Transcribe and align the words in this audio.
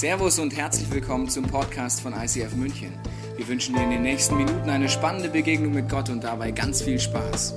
Servus 0.00 0.38
und 0.38 0.56
herzlich 0.56 0.90
willkommen 0.90 1.28
zum 1.28 1.44
Podcast 1.44 2.00
von 2.00 2.14
ICF 2.14 2.54
München. 2.54 2.90
Wir 3.36 3.46
wünschen 3.46 3.74
dir 3.74 3.82
in 3.82 3.90
den 3.90 4.00
nächsten 4.00 4.34
Minuten 4.34 4.70
eine 4.70 4.88
spannende 4.88 5.28
Begegnung 5.28 5.74
mit 5.74 5.90
Gott 5.90 6.08
und 6.08 6.24
dabei 6.24 6.52
ganz 6.52 6.80
viel 6.80 6.98
Spaß. 6.98 7.52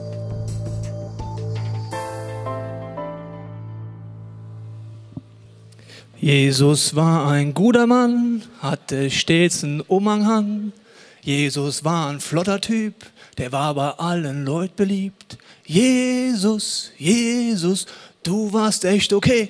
Jesus 6.17 6.93
war 6.97 7.31
ein 7.31 7.53
guter 7.53 7.87
Mann, 7.87 8.43
hatte 8.59 9.09
stets 9.09 9.63
einen 9.63 9.79
Umhang 9.79 10.25
an. 10.25 10.73
Jesus 11.21 11.85
war 11.85 12.09
ein 12.09 12.19
flotter 12.19 12.59
Typ, 12.59 12.95
der 13.37 13.53
war 13.53 13.73
bei 13.73 13.91
allen 13.91 14.43
Leuten 14.43 14.75
beliebt. 14.75 15.37
Jesus, 15.65 16.91
Jesus, 16.97 17.85
du 18.21 18.51
warst 18.51 18.83
echt 18.83 19.13
okay. 19.13 19.49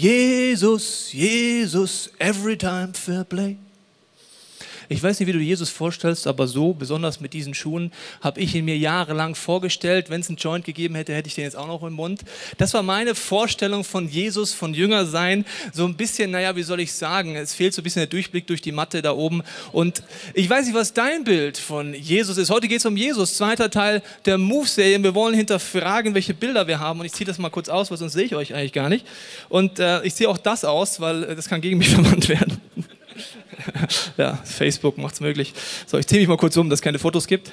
Jesus, 0.00 1.10
Jesus, 1.10 2.08
every 2.18 2.56
time 2.56 2.94
fair 2.94 3.22
play. 3.22 3.58
Ich 4.92 5.00
weiß 5.04 5.20
nicht, 5.20 5.28
wie 5.28 5.32
du 5.32 5.38
Jesus 5.38 5.70
vorstellst, 5.70 6.26
aber 6.26 6.48
so, 6.48 6.74
besonders 6.74 7.20
mit 7.20 7.32
diesen 7.32 7.54
Schuhen, 7.54 7.92
habe 8.20 8.40
ich 8.40 8.56
ihn 8.56 8.64
mir 8.64 8.76
jahrelang 8.76 9.36
vorgestellt. 9.36 10.10
Wenn 10.10 10.20
es 10.20 10.28
einen 10.28 10.36
Joint 10.36 10.64
gegeben 10.64 10.96
hätte, 10.96 11.14
hätte 11.14 11.28
ich 11.28 11.36
den 11.36 11.44
jetzt 11.44 11.56
auch 11.56 11.68
noch 11.68 11.84
im 11.84 11.92
Mund. 11.92 12.22
Das 12.58 12.74
war 12.74 12.82
meine 12.82 13.14
Vorstellung 13.14 13.84
von 13.84 14.08
Jesus, 14.08 14.52
von 14.52 14.74
Jünger 14.74 15.06
sein. 15.06 15.44
So 15.72 15.84
ein 15.84 15.94
bisschen, 15.94 16.32
naja, 16.32 16.56
wie 16.56 16.64
soll 16.64 16.80
ich 16.80 16.92
sagen, 16.92 17.36
es 17.36 17.54
fehlt 17.54 17.72
so 17.72 17.82
ein 17.82 17.84
bisschen 17.84 18.00
der 18.00 18.08
Durchblick 18.08 18.48
durch 18.48 18.62
die 18.62 18.72
Matte 18.72 19.00
da 19.00 19.12
oben. 19.12 19.44
Und 19.70 20.02
ich 20.34 20.50
weiß 20.50 20.66
nicht, 20.66 20.74
was 20.74 20.92
dein 20.92 21.22
Bild 21.22 21.56
von 21.56 21.94
Jesus 21.94 22.36
ist. 22.36 22.50
Heute 22.50 22.66
geht 22.66 22.80
es 22.80 22.86
um 22.86 22.96
Jesus, 22.96 23.36
zweiter 23.36 23.70
Teil 23.70 24.02
der 24.24 24.38
Move-Serie. 24.38 25.00
Wir 25.00 25.14
wollen 25.14 25.36
hinterfragen, 25.36 26.14
welche 26.14 26.34
Bilder 26.34 26.66
wir 26.66 26.80
haben. 26.80 26.98
Und 26.98 27.06
ich 27.06 27.12
ziehe 27.12 27.26
das 27.26 27.38
mal 27.38 27.50
kurz 27.50 27.68
aus, 27.68 27.92
weil 27.92 27.98
sonst 27.98 28.14
sehe 28.14 28.24
ich 28.24 28.34
euch 28.34 28.54
eigentlich 28.54 28.72
gar 28.72 28.88
nicht. 28.88 29.06
Und 29.48 29.78
äh, 29.78 30.02
ich 30.02 30.16
ziehe 30.16 30.28
auch 30.28 30.38
das 30.38 30.64
aus, 30.64 30.98
weil 30.98 31.22
äh, 31.22 31.36
das 31.36 31.48
kann 31.48 31.60
gegen 31.60 31.78
mich 31.78 31.90
verwandt 31.94 32.28
werden. 32.28 32.60
ja, 34.16 34.36
Facebook 34.44 34.98
macht 34.98 35.14
es 35.14 35.20
möglich. 35.20 35.52
So, 35.86 35.98
ich 35.98 36.06
ziehe 36.06 36.20
mich 36.20 36.28
mal 36.28 36.36
kurz 36.36 36.56
um, 36.56 36.68
dass 36.70 36.78
es 36.78 36.82
keine 36.82 36.98
Fotos 36.98 37.26
gibt. 37.26 37.52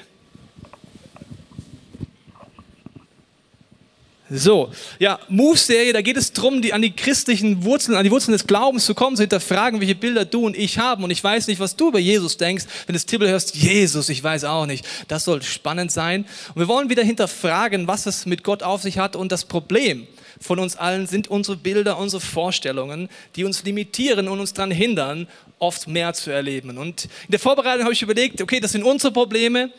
So, 4.30 4.70
ja, 4.98 5.18
Move-Serie, 5.28 5.94
da 5.94 6.02
geht 6.02 6.18
es 6.18 6.34
darum, 6.34 6.60
die, 6.60 6.74
an 6.74 6.82
die 6.82 6.94
christlichen 6.94 7.64
Wurzeln, 7.64 7.96
an 7.96 8.04
die 8.04 8.10
Wurzeln 8.10 8.32
des 8.32 8.46
Glaubens 8.46 8.84
zu 8.84 8.94
kommen, 8.94 9.16
zu 9.16 9.22
hinterfragen, 9.22 9.80
welche 9.80 9.94
Bilder 9.94 10.26
du 10.26 10.44
und 10.44 10.54
ich 10.54 10.78
haben. 10.78 11.02
Und 11.02 11.10
ich 11.10 11.24
weiß 11.24 11.46
nicht, 11.46 11.60
was 11.60 11.76
du 11.76 11.88
über 11.88 11.98
Jesus 11.98 12.36
denkst, 12.36 12.66
wenn 12.86 12.92
du 12.92 12.98
das 12.98 13.06
Titel 13.06 13.26
hörst, 13.26 13.54
Jesus, 13.54 14.10
ich 14.10 14.22
weiß 14.22 14.44
auch 14.44 14.66
nicht. 14.66 14.86
Das 15.08 15.24
soll 15.24 15.40
spannend 15.42 15.92
sein. 15.92 16.26
Und 16.54 16.60
wir 16.60 16.68
wollen 16.68 16.90
wieder 16.90 17.02
hinterfragen, 17.02 17.88
was 17.88 18.04
es 18.04 18.26
mit 18.26 18.44
Gott 18.44 18.62
auf 18.62 18.82
sich 18.82 18.98
hat 18.98 19.16
und 19.16 19.32
das 19.32 19.46
Problem 19.46 20.06
von 20.40 20.58
uns 20.58 20.76
allen 20.76 21.06
sind 21.06 21.28
unsere 21.28 21.56
Bilder, 21.56 21.98
unsere 21.98 22.20
Vorstellungen, 22.20 23.08
die 23.36 23.44
uns 23.44 23.64
limitieren 23.64 24.28
und 24.28 24.40
uns 24.40 24.52
daran 24.52 24.70
hindern, 24.70 25.26
oft 25.58 25.88
mehr 25.88 26.12
zu 26.14 26.30
erleben. 26.30 26.78
Und 26.78 27.04
in 27.04 27.30
der 27.30 27.40
Vorbereitung 27.40 27.84
habe 27.84 27.92
ich 27.92 28.02
überlegt, 28.02 28.40
okay, 28.40 28.60
das 28.60 28.72
sind 28.72 28.84
unsere 28.84 29.12
Probleme, 29.12 29.70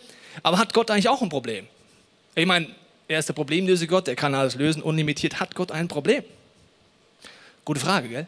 aber 0.44 0.58
hat 0.58 0.74
Gott 0.74 0.92
eigentlich 0.92 1.10
auch 1.10 1.22
ein 1.22 1.30
Problem? 1.30 1.68
Ich 2.36 2.46
meine, 2.46 2.68
er 3.08 3.20
ist 3.20 3.28
der 3.28 3.34
Problemlöse 3.34 3.88
Gott, 3.88 4.08
er 4.08 4.16
kann 4.16 4.36
alles 4.36 4.56
lösen, 4.56 4.82
unlimitiert. 4.82 5.40
Hat 5.40 5.56
Gott 5.56 5.72
ein 5.72 5.88
Problem? 5.88 6.24
Gute 7.66 7.80
Frage, 7.80 8.08
gell? 8.08 8.28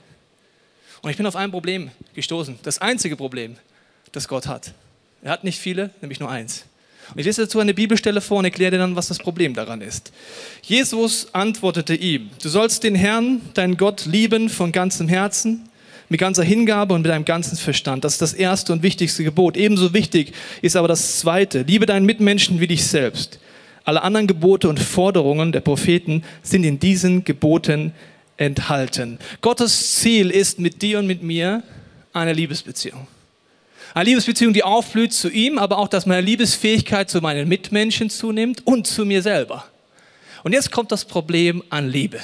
Und 1.02 1.10
ich 1.10 1.18
bin 1.18 1.26
auf 1.26 1.36
ein 1.36 1.52
Problem 1.52 1.92
gestoßen. 2.14 2.60
Das 2.64 2.80
einzige 2.80 3.16
Problem, 3.16 3.58
das 4.12 4.28
Gott 4.28 4.48
hat. 4.48 4.74
Er 5.24 5.32
hat 5.32 5.44
nicht 5.44 5.60
viele, 5.60 5.92
nämlich 6.02 6.20
nur 6.20 6.30
eins. 6.30 6.66
Und 7.14 7.20
ich 7.20 7.26
lese 7.26 7.44
dazu 7.44 7.60
eine 7.60 7.74
Bibelstelle 7.74 8.22
vor 8.22 8.40
und 8.40 8.46
erkläre 8.46 8.72
dir 8.72 8.78
dann, 8.78 8.96
was 8.96 9.08
das 9.08 9.18
Problem 9.18 9.54
daran 9.54 9.82
ist. 9.82 10.12
Jesus 10.62 11.34
antwortete 11.34 11.94
ihm, 11.94 12.30
du 12.42 12.50
sollst 12.50 12.84
den 12.84 12.96
Herrn, 12.96 13.42
deinen 13.54 13.78
Gott, 13.78 14.06
lieben 14.06 14.50
von 14.50 14.72
ganzem 14.72 15.08
Herzen, 15.08 15.70
mit 16.12 16.20
ganzer 16.20 16.44
Hingabe 16.44 16.94
und 16.94 17.04
mit 17.04 17.10
deinem 17.10 17.24
ganzen 17.24 17.56
Verstand. 17.56 18.04
Das 18.04 18.14
ist 18.14 18.22
das 18.22 18.34
erste 18.34 18.74
und 18.74 18.84
wichtigste 18.84 19.24
Gebot. 19.24 19.56
Ebenso 19.56 19.94
wichtig 19.94 20.34
ist 20.62 20.76
aber 20.76 20.90
das 20.90 21.20
zweite. 21.20 21.62
Liebe 21.62 21.86
deinen 21.86 22.06
Mitmenschen 22.06 22.60
wie 22.60 22.68
dich 22.68 22.86
selbst. 22.86 23.40
Alle 23.86 24.02
anderen 24.02 24.28
Gebote 24.28 24.68
und 24.68 24.78
Forderungen 24.78 25.54
der 25.54 25.62
Propheten 25.62 26.26
sind 26.44 26.66
in 26.66 26.82
diesen 26.82 27.24
Geboten 27.24 27.94
enthalten. 28.36 29.20
Gottes 29.40 29.96
Ziel 30.02 30.32
ist 30.32 30.60
mit 30.60 30.82
dir 30.82 31.00
und 31.00 31.08
mit 31.08 31.24
mir 31.24 31.64
eine 32.12 32.34
Liebesbeziehung. 32.34 33.08
Eine 33.94 34.10
Liebesbeziehung, 34.10 34.52
die 34.52 34.64
aufblüht 34.64 35.14
zu 35.14 35.30
ihm, 35.30 35.58
aber 35.58 35.78
auch, 35.78 35.88
dass 35.88 36.06
meine 36.06 36.22
Liebesfähigkeit 36.22 37.10
zu 37.10 37.22
meinen 37.22 37.48
Mitmenschen 37.48 38.10
zunimmt 38.10 38.68
und 38.68 38.86
zu 38.86 39.06
mir 39.06 39.22
selber. 39.22 39.64
Und 40.44 40.52
jetzt 40.52 40.72
kommt 40.72 40.92
das 40.92 41.06
Problem 41.06 41.64
an 41.70 41.88
Liebe. 41.88 42.20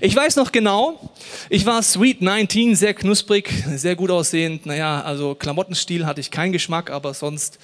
Ich 0.00 0.14
weiß 0.14 0.36
noch 0.36 0.52
genau, 0.52 1.10
ich 1.48 1.66
war 1.66 1.82
Sweet 1.82 2.22
19, 2.22 2.76
sehr 2.76 2.94
knusprig, 2.94 3.52
sehr 3.74 3.96
gut 3.96 4.10
aussehend. 4.10 4.66
Naja, 4.66 5.02
also 5.02 5.34
Klamottenstil 5.34 6.06
hatte 6.06 6.20
ich 6.20 6.30
keinen 6.30 6.52
Geschmack, 6.52 6.90
aber 6.90 7.14
sonst 7.14 7.58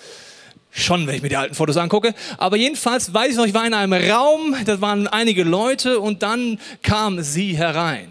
Schon, 0.78 1.06
wenn 1.06 1.14
ich 1.14 1.22
mir 1.22 1.30
die 1.30 1.38
alten 1.38 1.54
Fotos 1.54 1.78
angucke. 1.78 2.14
Aber 2.36 2.58
jedenfalls 2.58 3.14
weiß 3.14 3.30
ich 3.30 3.36
noch, 3.38 3.46
ich 3.46 3.54
war 3.54 3.66
in 3.66 3.72
einem 3.72 3.94
Raum, 3.94 4.54
da 4.66 4.78
waren 4.82 5.06
einige 5.08 5.42
Leute 5.42 6.00
und 6.00 6.22
dann 6.22 6.60
kam 6.82 7.22
sie 7.22 7.56
herein. 7.56 8.10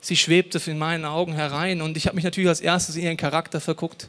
Sie 0.00 0.16
schwebte 0.16 0.60
in 0.68 0.76
meinen 0.76 1.04
Augen 1.04 1.34
herein 1.34 1.80
und 1.80 1.96
ich 1.96 2.06
habe 2.06 2.16
mich 2.16 2.24
natürlich 2.24 2.48
als 2.48 2.60
erstes 2.60 2.96
in 2.96 3.04
ihren 3.04 3.16
Charakter 3.16 3.60
verguckt. 3.60 4.08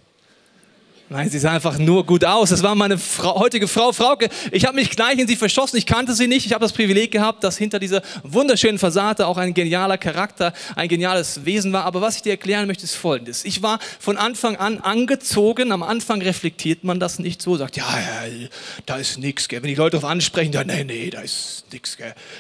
Nein, 1.10 1.30
sie 1.30 1.38
sah 1.38 1.52
einfach 1.52 1.78
nur 1.78 2.06
gut 2.06 2.24
aus. 2.24 2.50
Das 2.50 2.64
war 2.64 2.76
meine 2.76 2.98
Frau, 2.98 3.38
heutige 3.38 3.68
Frau 3.68 3.92
Frauke. 3.92 4.30
Ich 4.52 4.66
habe 4.66 4.76
mich 4.76 4.90
gleich 4.90 5.20
in 5.20 5.28
sie 5.28 5.36
verschossen. 5.36 5.78
Ich 5.78 5.86
kannte 5.86 6.14
sie 6.14 6.28
nicht. 6.28 6.46
Ich 6.46 6.54
habe 6.54 6.64
das 6.64 6.72
Privileg 6.72 7.12
gehabt, 7.12 7.44
dass 7.44 7.58
hinter 7.58 7.78
dieser 7.78 8.02
wunderschönen 8.24 8.80
Fassade 8.80 9.28
auch 9.28 9.38
ein 9.38 9.54
genialer 9.54 9.98
Charakter, 9.98 10.54
ein 10.76 10.88
geniales 10.88 11.46
Wesen 11.46 11.74
war. 11.74 11.84
Aber 11.84 12.02
was 12.02 12.16
ich 12.16 12.22
dir 12.22 12.32
erklären 12.32 12.68
möchte, 12.68 12.86
ist 12.86 12.96
Folgendes. 12.96 13.44
Ich 13.44 13.62
war 13.62 13.80
von 14.00 14.18
Anfang 14.18 14.56
an 14.56 14.80
angezogen. 14.80 15.74
Am 15.74 15.84
Anfang 15.84 16.22
reflektiert 16.22 16.86
man 16.86 17.02
das 17.02 17.20
nicht 17.20 17.42
so, 17.42 17.58
sagt, 17.58 17.76
ja, 17.76 17.86
ja 17.86 18.48
da 18.86 18.96
ist 18.96 19.20
nichts. 19.20 19.48
Wenn 19.52 19.64
die 19.64 19.76
Leute 19.76 19.98
darauf 19.98 20.10
ansprechen, 20.10 20.54
dann, 20.54 20.68
nee, 20.68 20.86
nee, 20.86 21.10
da 21.10 21.22
ist 21.22 21.66
nichts. 21.72 21.98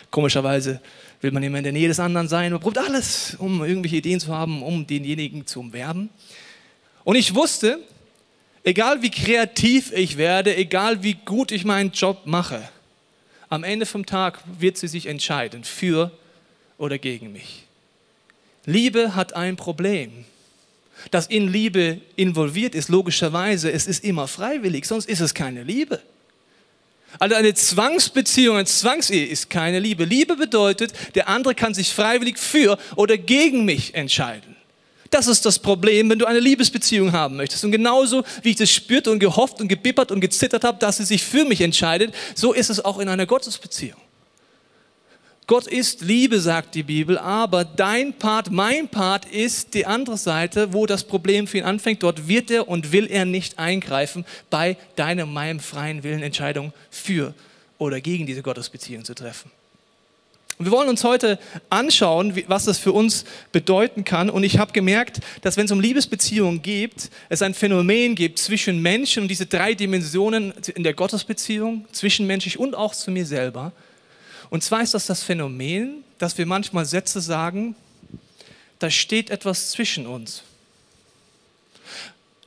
Komischerweise 0.09 0.80
will 1.22 1.31
man 1.31 1.44
immer 1.44 1.57
in 1.57 1.63
der 1.66 1.74
Nähe 1.74 1.90
des 1.90 2.00
anderen 2.00 2.30
sein. 2.30 2.51
Man 2.51 2.62
probiert 2.62 2.88
alles, 2.88 3.35
um 3.38 3.63
irgendwelche 3.63 3.97
Ideen 3.97 4.19
zu 4.19 4.34
haben, 4.34 4.63
um 4.63 4.88
denjenigen 4.88 5.45
zu 5.45 5.59
umwerben. 5.59 6.09
Und 7.03 7.18
ich 7.18 7.35
wusste, 7.35 7.80
Egal 8.63 9.01
wie 9.01 9.12
kreativ 9.12 9.91
ich 9.91 10.18
werde, 10.18 10.56
egal 10.56 11.03
wie 11.03 11.16
gut 11.16 11.51
ich 11.51 11.66
meinen 11.66 11.91
Job 11.91 12.22
mache, 12.25 12.68
am 13.50 13.63
Ende 13.63 13.85
vom 13.85 14.06
Tag 14.06 14.40
wird 14.59 14.78
sie 14.78 14.88
sich 14.88 15.06
entscheiden, 15.06 15.63
für 15.63 16.12
oder 16.78 16.97
gegen 16.97 17.34
mich. 17.34 17.63
Liebe 18.66 19.16
hat 19.16 19.35
ein 19.35 19.57
Problem. 19.57 20.25
Das 21.12 21.28
in 21.28 21.51
Liebe 21.51 22.00
involviert 22.16 22.75
ist, 22.75 22.90
logischerweise, 22.90 23.72
es 23.72 23.88
ist 23.88 24.03
immer 24.03 24.28
freiwillig, 24.28 24.85
sonst 24.85 25.09
ist 25.09 25.19
es 25.19 25.34
keine 25.34 25.63
Liebe. 25.63 26.01
Also 27.19 27.35
eine 27.35 27.53
Zwangsbeziehung, 27.53 28.56
eine 28.56 28.66
Zwangsehe 28.66 29.25
ist 29.25 29.50
keine 29.50 29.80
Liebe. 29.80 30.06
Liebe 30.06 30.35
bedeutet, 30.35 30.94
der 31.16 31.28
andere 31.28 31.53
kann 31.53 31.74
sich 31.74 31.94
freiwillig 31.94 32.38
für 32.40 32.80
oder 32.95 33.18
gegen 33.18 33.66
mich 33.66 33.94
entscheiden. 33.94 34.56
Das 35.13 35.28
ist 35.28 35.46
das 35.46 35.59
Problem, 35.59 36.09
wenn 36.09 36.18
du 36.18 36.25
eine 36.25 36.40
Liebesbeziehung 36.40 37.12
haben 37.12 37.35
möchtest. 37.35 37.63
Und 37.63 37.72
genauso 37.72 38.24
wie 38.41 38.50
ich 38.50 38.56
das 38.56 38.72
spürt 38.72 39.07
und 39.07 39.19
gehofft 39.19 39.62
und 39.62 39.68
gebippert 39.68 40.12
und 40.12 40.22
gezittert 40.22 40.63
habe, 40.63 40.79
dass 40.79 40.97
sie 40.97 41.03
sich 41.03 41.24
für 41.24 41.46
mich 41.46 41.62
entscheidet, 41.62 42.16
so 42.34 42.51
ist 42.51 42.72
es 42.72 42.84
auch 42.84 42.97
in 42.97 43.07
einer 43.07 43.28
Gottesbeziehung. 43.28 44.00
Gott 45.46 45.68
ist 45.68 46.01
Liebe, 46.01 46.40
sagt 46.40 46.74
die 46.74 46.81
Bibel, 46.81 47.19
aber 47.19 47.63
dein 47.63 48.13
Part, 48.13 48.50
mein 48.50 48.88
Part 48.88 49.25
ist 49.25 49.75
die 49.75 49.85
andere 49.85 50.18
Seite, 50.18 50.74
wo 50.74 50.88
das 50.88 51.03
Problem 51.03 51.45
für 51.45 51.59
ihn 51.59 51.66
anfängt. 51.66 52.01
Dort 52.01 52.28
wird 52.28 52.50
er 52.50 52.68
und 52.68 52.91
will 52.91 53.06
er 53.06 53.25
nicht 53.25 53.59
eingreifen 53.59 54.25
bei 54.50 54.78
deinem, 54.95 55.31
meinem 55.31 55.59
freien 55.59 56.01
Willen 56.01 56.24
Entscheidung 56.24 56.74
für 56.90 57.35
oder 57.78 58.01
gegen 58.01 58.25
diese 58.25 58.41
Gottesbeziehung 58.41 59.06
zu 59.06 59.13
treffen. 59.13 59.51
Und 60.57 60.65
wir 60.65 60.71
wollen 60.71 60.89
uns 60.89 61.03
heute 61.03 61.39
anschauen, 61.69 62.43
was 62.47 62.65
das 62.65 62.77
für 62.77 62.91
uns 62.91 63.25
bedeuten 63.51 64.03
kann. 64.03 64.29
Und 64.29 64.44
ich 64.44 64.59
habe 64.59 64.71
gemerkt, 64.71 65.19
dass 65.41 65.57
wenn 65.57 65.65
es 65.65 65.71
um 65.71 65.79
Liebesbeziehungen 65.79 66.61
geht, 66.61 67.09
es 67.29 67.41
ein 67.41 67.53
Phänomen 67.53 68.15
gibt 68.15 68.38
zwischen 68.38 68.81
Menschen 68.81 69.23
und 69.23 69.29
diese 69.29 69.47
drei 69.47 69.73
Dimensionen 69.73 70.53
in 70.75 70.83
der 70.83 70.94
Gottesbeziehung, 70.94 71.85
zwischenmenschlich 71.91 72.59
und 72.59 72.75
auch 72.75 72.94
zu 72.94 73.09
mir 73.09 73.25
selber. 73.25 73.71
Und 74.51 74.63
zwar 74.63 74.83
ist 74.83 74.94
das 74.94 75.07
das 75.07 75.23
Phänomen, 75.23 76.03
dass 76.19 76.38
wir 76.38 76.45
manchmal 76.45 76.85
Sätze 76.85 77.19
sagen, 77.19 77.75
da 78.77 78.91
steht 78.91 79.31
etwas 79.31 79.71
zwischen 79.71 80.06
uns. 80.06 80.44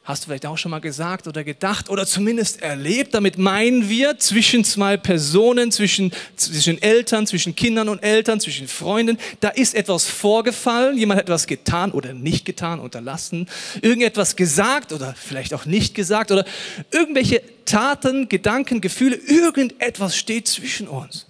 Hast 0.06 0.22
du 0.22 0.28
vielleicht 0.28 0.46
auch 0.46 0.56
schon 0.56 0.70
mal 0.70 0.78
gesagt 0.78 1.26
oder 1.26 1.42
gedacht 1.42 1.90
oder 1.90 2.06
zumindest 2.06 2.62
erlebt? 2.62 3.12
Damit 3.12 3.38
meinen 3.38 3.88
wir 3.88 4.20
zwischen 4.20 4.62
zwei 4.62 4.96
Personen, 4.96 5.72
zwischen, 5.72 6.12
zwischen 6.36 6.80
Eltern, 6.80 7.26
zwischen 7.26 7.56
Kindern 7.56 7.88
und 7.88 8.04
Eltern, 8.04 8.38
zwischen 8.38 8.68
Freunden. 8.68 9.18
Da 9.40 9.48
ist 9.48 9.74
etwas 9.74 10.04
vorgefallen, 10.04 10.96
jemand 10.96 11.18
hat 11.18 11.26
etwas 11.26 11.48
getan 11.48 11.90
oder 11.90 12.12
nicht 12.12 12.44
getan, 12.44 12.78
unterlassen, 12.78 13.48
irgendetwas 13.82 14.36
gesagt 14.36 14.92
oder 14.92 15.12
vielleicht 15.18 15.52
auch 15.52 15.64
nicht 15.64 15.96
gesagt 15.96 16.30
oder 16.30 16.44
irgendwelche 16.92 17.42
Taten, 17.64 18.28
Gedanken, 18.28 18.80
Gefühle, 18.80 19.16
irgendetwas 19.16 20.16
steht 20.16 20.46
zwischen 20.46 20.86
uns. 20.86 21.26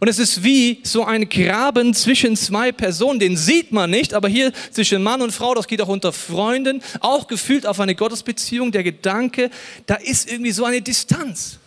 Und 0.00 0.08
es 0.08 0.18
ist 0.18 0.42
wie 0.42 0.80
so 0.82 1.04
ein 1.04 1.28
Graben 1.28 1.94
zwischen 1.94 2.36
zwei 2.36 2.72
Personen, 2.72 3.20
den 3.20 3.36
sieht 3.36 3.72
man 3.72 3.90
nicht, 3.90 4.14
aber 4.14 4.28
hier 4.28 4.52
zwischen 4.70 5.02
Mann 5.02 5.22
und 5.22 5.32
Frau, 5.32 5.54
das 5.54 5.68
geht 5.68 5.80
auch 5.80 5.88
unter 5.88 6.12
Freunden, 6.12 6.82
auch 7.00 7.28
gefühlt 7.28 7.66
auf 7.66 7.80
eine 7.80 7.94
Gottesbeziehung, 7.94 8.72
der 8.72 8.82
Gedanke, 8.82 9.50
da 9.86 9.94
ist 9.94 10.30
irgendwie 10.30 10.52
so 10.52 10.64
eine 10.64 10.82
Distanz. 10.82 11.58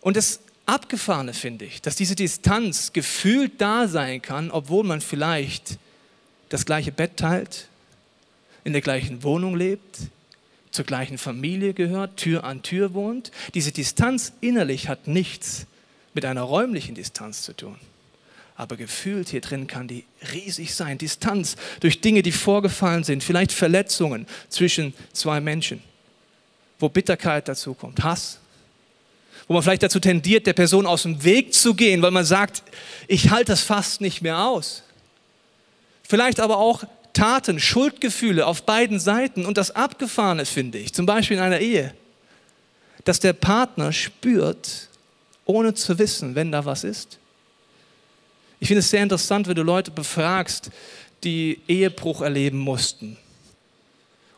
Und 0.00 0.16
das 0.16 0.40
Abgefahrene 0.66 1.32
finde 1.32 1.64
ich, 1.64 1.80
dass 1.80 1.96
diese 1.96 2.14
Distanz 2.14 2.92
gefühlt 2.92 3.52
da 3.58 3.88
sein 3.88 4.20
kann, 4.20 4.50
obwohl 4.50 4.84
man 4.84 5.00
vielleicht 5.00 5.78
das 6.50 6.66
gleiche 6.66 6.92
Bett 6.92 7.16
teilt, 7.16 7.68
in 8.64 8.72
der 8.72 8.82
gleichen 8.82 9.22
Wohnung 9.22 9.56
lebt, 9.56 9.98
zur 10.70 10.84
gleichen 10.84 11.18
Familie 11.18 11.74
gehört, 11.74 12.16
Tür 12.16 12.44
an 12.44 12.62
Tür 12.62 12.94
wohnt. 12.94 13.32
Diese 13.54 13.72
Distanz 13.72 14.32
innerlich 14.40 14.88
hat 14.88 15.08
nichts 15.08 15.66
mit 16.14 16.24
einer 16.24 16.42
räumlichen 16.42 16.94
Distanz 16.94 17.42
zu 17.42 17.54
tun. 17.54 17.76
Aber 18.54 18.76
gefühlt 18.76 19.30
hier 19.30 19.40
drin 19.40 19.66
kann 19.66 19.88
die 19.88 20.04
riesig 20.32 20.74
sein. 20.74 20.98
Distanz 20.98 21.56
durch 21.80 22.00
Dinge, 22.00 22.22
die 22.22 22.32
vorgefallen 22.32 23.02
sind, 23.02 23.24
vielleicht 23.24 23.52
Verletzungen 23.52 24.26
zwischen 24.48 24.94
zwei 25.12 25.40
Menschen, 25.40 25.82
wo 26.78 26.88
Bitterkeit 26.88 27.48
dazu 27.48 27.74
kommt, 27.74 28.02
Hass, 28.02 28.38
wo 29.48 29.54
man 29.54 29.62
vielleicht 29.62 29.82
dazu 29.82 30.00
tendiert, 30.00 30.46
der 30.46 30.52
Person 30.52 30.86
aus 30.86 31.02
dem 31.02 31.24
Weg 31.24 31.54
zu 31.54 31.74
gehen, 31.74 32.02
weil 32.02 32.10
man 32.10 32.24
sagt, 32.24 32.62
ich 33.08 33.30
halte 33.30 33.52
das 33.52 33.62
fast 33.62 34.00
nicht 34.00 34.22
mehr 34.22 34.38
aus. 34.44 34.82
Vielleicht 36.02 36.40
aber 36.40 36.58
auch 36.58 36.84
Taten, 37.14 37.58
Schuldgefühle 37.58 38.46
auf 38.46 38.64
beiden 38.64 39.00
Seiten 39.00 39.44
und 39.44 39.58
das 39.58 39.70
Abgefahrene 39.74 40.46
finde 40.46 40.78
ich, 40.78 40.92
zum 40.92 41.06
Beispiel 41.06 41.38
in 41.38 41.42
einer 41.42 41.60
Ehe, 41.60 41.94
dass 43.04 43.20
der 43.20 43.32
Partner 43.32 43.92
spürt, 43.92 44.88
ohne 45.44 45.74
zu 45.74 45.98
wissen, 45.98 46.34
wenn 46.34 46.52
da 46.52 46.64
was 46.64 46.84
ist. 46.84 47.18
Ich 48.60 48.68
finde 48.68 48.80
es 48.80 48.90
sehr 48.90 49.02
interessant, 49.02 49.48
wenn 49.48 49.56
du 49.56 49.62
Leute 49.62 49.90
befragst, 49.90 50.70
die 51.24 51.60
Ehebruch 51.66 52.20
erleben 52.20 52.58
mussten. 52.58 53.16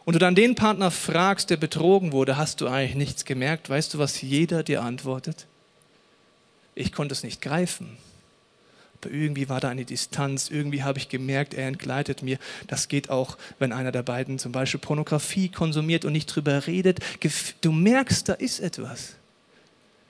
Und 0.04 0.14
du 0.14 0.18
dann 0.18 0.34
den 0.34 0.54
Partner 0.54 0.90
fragst, 0.90 1.50
der 1.50 1.56
betrogen 1.56 2.12
wurde, 2.12 2.36
hast 2.36 2.60
du 2.60 2.68
eigentlich 2.68 2.94
nichts 2.94 3.24
gemerkt? 3.24 3.70
Weißt 3.70 3.94
du, 3.94 3.98
was 3.98 4.20
jeder 4.20 4.62
dir 4.62 4.82
antwortet? 4.82 5.46
Ich 6.74 6.92
konnte 6.92 7.12
es 7.12 7.22
nicht 7.22 7.40
greifen 7.40 7.96
aber 9.04 9.14
irgendwie 9.14 9.48
war 9.48 9.60
da 9.60 9.68
eine 9.68 9.84
Distanz, 9.84 10.50
irgendwie 10.50 10.82
habe 10.82 10.98
ich 10.98 11.08
gemerkt, 11.08 11.54
er 11.54 11.68
entgleitet 11.68 12.22
mir. 12.22 12.38
Das 12.66 12.88
geht 12.88 13.10
auch, 13.10 13.36
wenn 13.58 13.72
einer 13.72 13.92
der 13.92 14.02
beiden 14.02 14.38
zum 14.38 14.52
Beispiel 14.52 14.80
Pornografie 14.80 15.48
konsumiert 15.48 16.04
und 16.04 16.12
nicht 16.12 16.26
drüber 16.26 16.66
redet. 16.66 17.00
Du 17.60 17.72
merkst, 17.72 18.28
da 18.28 18.34
ist 18.34 18.60
etwas. 18.60 19.14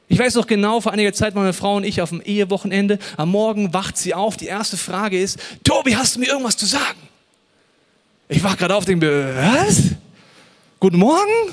Ich 0.08 0.18
weiß 0.18 0.34
noch 0.34 0.46
genau, 0.46 0.80
vor 0.80 0.92
einiger 0.92 1.12
Zeit 1.12 1.34
waren 1.34 1.44
meine 1.44 1.54
Frau 1.54 1.76
und 1.76 1.84
ich 1.84 2.02
auf 2.02 2.10
dem 2.10 2.20
Ehewochenende. 2.20 2.98
Am 3.16 3.30
Morgen 3.30 3.72
wacht 3.72 3.96
sie 3.96 4.14
auf. 4.14 4.36
Die 4.36 4.46
erste 4.46 4.76
Frage 4.76 5.20
ist: 5.20 5.38
Tobi, 5.64 5.96
hast 5.96 6.16
du 6.16 6.20
mir 6.20 6.26
irgendwas 6.26 6.56
zu 6.56 6.66
sagen? 6.66 6.98
Ich 8.28 8.42
wach 8.42 8.56
gerade 8.56 8.74
auf, 8.74 8.84
denke, 8.84 9.34
was? 9.36 9.82
Guten 10.80 10.98
Morgen? 10.98 11.52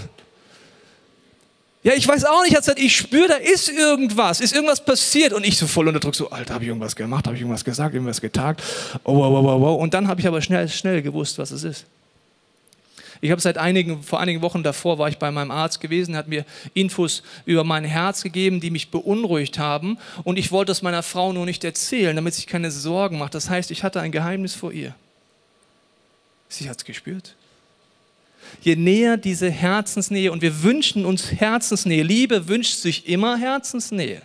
Ja, 1.84 1.94
ich 1.94 2.08
weiß 2.08 2.26
auch 2.26 2.44
nicht, 2.44 2.54
hat 2.56 2.62
gesagt, 2.62 2.80
ich 2.80 2.96
spüre, 2.96 3.28
da 3.28 3.36
ist 3.36 3.68
irgendwas, 3.70 4.40
ist 4.40 4.54
irgendwas 4.54 4.86
passiert. 4.86 5.34
Und 5.34 5.46
ich 5.46 5.58
so 5.58 5.66
voll 5.66 5.88
unter 5.88 6.00
Druck, 6.00 6.14
so, 6.14 6.30
Alter, 6.30 6.54
habe 6.54 6.64
ich 6.64 6.68
irgendwas 6.68 6.96
gemacht, 6.96 7.26
habe 7.26 7.36
ich 7.36 7.42
irgendwas 7.42 7.66
gesagt, 7.66 7.96
irgendwas 7.96 8.22
getagt. 8.22 8.62
Oh, 9.04 9.16
wow, 9.16 9.32
wow, 9.32 9.44
wow, 9.44 9.62
wow. 9.62 9.82
Und 9.82 9.94
dann 9.94 10.08
habe 10.08 10.22
ich 10.22 10.28
aber 10.28 10.42
schnell, 10.42 10.70
schnell 10.70 11.02
gewusst, 11.02 11.40
was 11.40 11.50
es 11.50 11.64
ist. 11.64 11.86
Ich 13.22 13.32
habe 13.32 13.40
seit 13.40 13.58
einigen, 13.58 14.02
vor 14.02 14.20
einigen 14.20 14.42
Wochen 14.42 14.64
davor 14.64 14.98
war 14.98 15.08
ich 15.08 15.18
bei 15.18 15.32
meinem 15.32 15.52
Arzt 15.52 15.80
gewesen, 15.80 16.16
hat 16.16 16.28
mir 16.28 16.44
Infos 16.74 17.24
über 17.46 17.64
mein 17.64 17.84
Herz 17.84 18.24
gegeben, 18.24 18.60
die 18.60 18.72
mich 18.72 18.90
beunruhigt 18.90 19.60
haben. 19.60 19.98
Und 20.24 20.40
ich 20.40 20.52
wollte 20.52 20.72
das 20.72 20.82
meiner 20.82 21.04
Frau 21.04 21.32
nur 21.32 21.46
nicht 21.46 21.64
erzählen, 21.64 22.16
damit 22.16 22.34
sie 22.34 22.46
keine 22.46 22.72
Sorgen 22.72 23.20
macht. 23.20 23.36
Das 23.36 23.50
heißt, 23.50 23.70
ich 23.72 23.84
hatte 23.84 24.02
ein 24.02 24.12
Geheimnis 24.12 24.56
vor 24.56 24.72
ihr. 24.72 24.96
Sie 26.50 26.68
hat 26.68 26.80
es 26.80 26.86
gespürt 26.86 27.36
je 28.62 28.76
näher 28.76 29.18
diese 29.18 29.50
Herzensnähe, 29.50 30.32
und 30.32 30.42
wir 30.42 30.64
wünschen 30.64 31.06
uns 31.06 31.32
Herzensnähe, 31.32 32.04
Liebe 32.04 32.48
wünscht 32.48 32.76
sich 32.76 33.08
immer 33.08 33.38
Herzensnähe. 33.38 34.22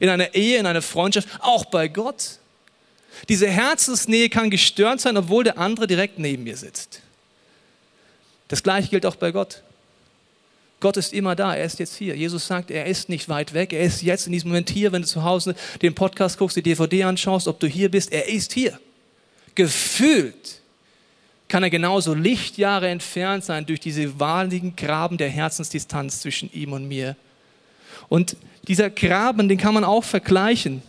In 0.00 0.08
einer 0.08 0.34
Ehe, 0.34 0.58
in 0.58 0.66
einer 0.66 0.82
Freundschaft, 0.82 1.28
auch 1.40 1.66
bei 1.66 1.88
Gott. 1.88 2.38
Diese 3.28 3.48
Herzensnähe 3.48 4.28
kann 4.28 4.50
gestört 4.50 5.00
sein, 5.00 5.16
obwohl 5.16 5.44
der 5.44 5.58
andere 5.58 5.86
direkt 5.86 6.18
neben 6.18 6.44
mir 6.44 6.56
sitzt. 6.56 7.00
Das 8.48 8.62
gleiche 8.62 8.88
gilt 8.88 9.06
auch 9.06 9.16
bei 9.16 9.30
Gott. 9.30 9.62
Gott 10.80 10.96
ist 10.96 11.12
immer 11.12 11.34
da, 11.34 11.54
er 11.54 11.64
ist 11.64 11.78
jetzt 11.80 11.96
hier. 11.96 12.16
Jesus 12.16 12.46
sagt, 12.46 12.70
er 12.70 12.86
ist 12.86 13.08
nicht 13.08 13.28
weit 13.28 13.52
weg, 13.52 13.72
er 13.72 13.82
ist 13.82 14.00
jetzt 14.02 14.26
in 14.26 14.32
diesem 14.32 14.48
Moment 14.50 14.70
hier, 14.70 14.92
wenn 14.92 15.02
du 15.02 15.08
zu 15.08 15.24
Hause 15.24 15.54
den 15.82 15.94
Podcast 15.94 16.38
guckst, 16.38 16.56
die 16.56 16.62
DVD 16.62 17.04
anschaust, 17.04 17.48
ob 17.48 17.58
du 17.58 17.66
hier 17.66 17.90
bist, 17.90 18.12
er 18.12 18.28
ist 18.28 18.52
hier. 18.52 18.78
Gefühlt 19.56 20.60
kann 21.48 21.62
er 21.62 21.70
genauso 21.70 22.14
Lichtjahre 22.14 22.88
entfernt 22.88 23.44
sein 23.44 23.66
durch 23.66 23.80
diese 23.80 24.20
wahnsinnigen 24.20 24.76
Graben 24.76 25.18
der 25.18 25.30
Herzensdistanz 25.30 26.20
zwischen 26.20 26.52
ihm 26.52 26.72
und 26.72 26.86
mir. 26.86 27.16
Und 28.08 28.36
dieser 28.68 28.90
Graben, 28.90 29.48
den 29.48 29.58
kann 29.58 29.74
man 29.74 29.84
auch 29.84 30.04
vergleichen 30.04 30.82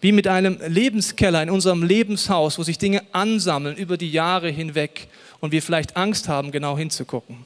wie 0.00 0.12
mit 0.12 0.26
einem 0.26 0.58
Lebenskeller 0.66 1.42
in 1.42 1.50
unserem 1.50 1.82
Lebenshaus, 1.82 2.58
wo 2.58 2.62
sich 2.62 2.78
Dinge 2.78 3.02
ansammeln 3.12 3.76
über 3.76 3.96
die 3.96 4.10
Jahre 4.10 4.48
hinweg 4.48 5.08
und 5.40 5.52
wir 5.52 5.62
vielleicht 5.62 5.96
Angst 5.96 6.28
haben, 6.28 6.52
genau 6.52 6.76
hinzugucken. 6.78 7.44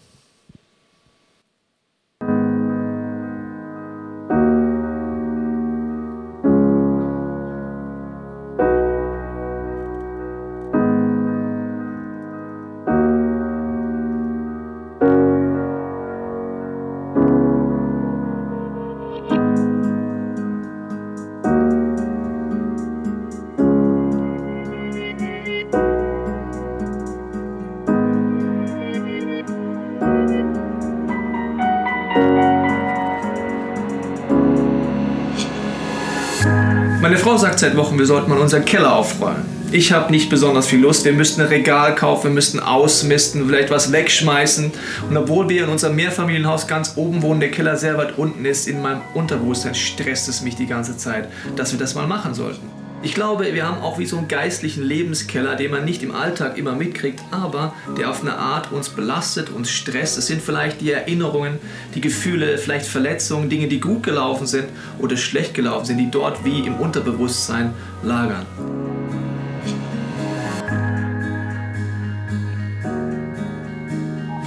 Frau 37.34 37.40
sagt 37.40 37.58
seit 37.58 37.76
Wochen, 37.76 37.98
wir 37.98 38.06
sollten 38.06 38.30
mal 38.30 38.38
unseren 38.38 38.64
Keller 38.64 38.94
aufräumen. 38.94 39.44
Ich 39.72 39.90
habe 39.90 40.12
nicht 40.12 40.30
besonders 40.30 40.68
viel 40.68 40.78
Lust. 40.78 41.04
Wir 41.04 41.12
müssten 41.12 41.40
ein 41.40 41.48
Regal 41.48 41.96
kaufen, 41.96 42.28
wir 42.28 42.30
müssten 42.30 42.60
ausmisten, 42.60 43.48
vielleicht 43.48 43.72
was 43.72 43.90
wegschmeißen. 43.90 44.70
Und 45.10 45.16
obwohl 45.16 45.48
wir 45.48 45.64
in 45.64 45.68
unserem 45.68 45.96
Mehrfamilienhaus 45.96 46.68
ganz 46.68 46.92
oben 46.94 47.22
wohnen, 47.22 47.40
der 47.40 47.50
Keller 47.50 47.76
sehr 47.76 47.98
weit 47.98 48.18
unten 48.18 48.44
ist, 48.44 48.68
in 48.68 48.80
meinem 48.80 49.00
Unterbewusstsein 49.14 49.74
stresst 49.74 50.28
es 50.28 50.42
mich 50.42 50.54
die 50.54 50.66
ganze 50.66 50.96
Zeit, 50.96 51.28
dass 51.56 51.72
wir 51.72 51.78
das 51.80 51.96
mal 51.96 52.06
machen 52.06 52.34
sollten. 52.34 52.70
Ich 53.04 53.14
glaube, 53.14 53.52
wir 53.52 53.66
haben 53.66 53.82
auch 53.82 53.98
wie 53.98 54.06
so 54.06 54.16
einen 54.16 54.28
geistlichen 54.28 54.82
Lebenskeller, 54.82 55.56
den 55.56 55.70
man 55.70 55.84
nicht 55.84 56.02
im 56.02 56.14
Alltag 56.14 56.56
immer 56.56 56.72
mitkriegt, 56.74 57.20
aber 57.30 57.74
der 57.98 58.08
auf 58.08 58.22
eine 58.22 58.38
Art 58.38 58.72
uns 58.72 58.88
belastet, 58.88 59.50
uns 59.50 59.70
stresst. 59.70 60.16
Es 60.16 60.26
sind 60.26 60.40
vielleicht 60.40 60.80
die 60.80 60.90
Erinnerungen, 60.90 61.58
die 61.94 62.00
Gefühle, 62.00 62.56
vielleicht 62.56 62.86
Verletzungen, 62.86 63.50
Dinge, 63.50 63.68
die 63.68 63.78
gut 63.78 64.02
gelaufen 64.02 64.46
sind 64.46 64.68
oder 64.98 65.18
schlecht 65.18 65.52
gelaufen 65.52 65.84
sind, 65.84 65.98
die 65.98 66.10
dort 66.10 66.46
wie 66.46 66.60
im 66.60 66.76
Unterbewusstsein 66.76 67.74
lagern. 68.02 68.46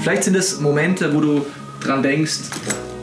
Vielleicht 0.01 0.23
sind 0.23 0.35
es 0.35 0.59
Momente, 0.59 1.13
wo 1.13 1.21
du 1.21 1.45
dran 1.79 2.01
denkst, 2.01 2.39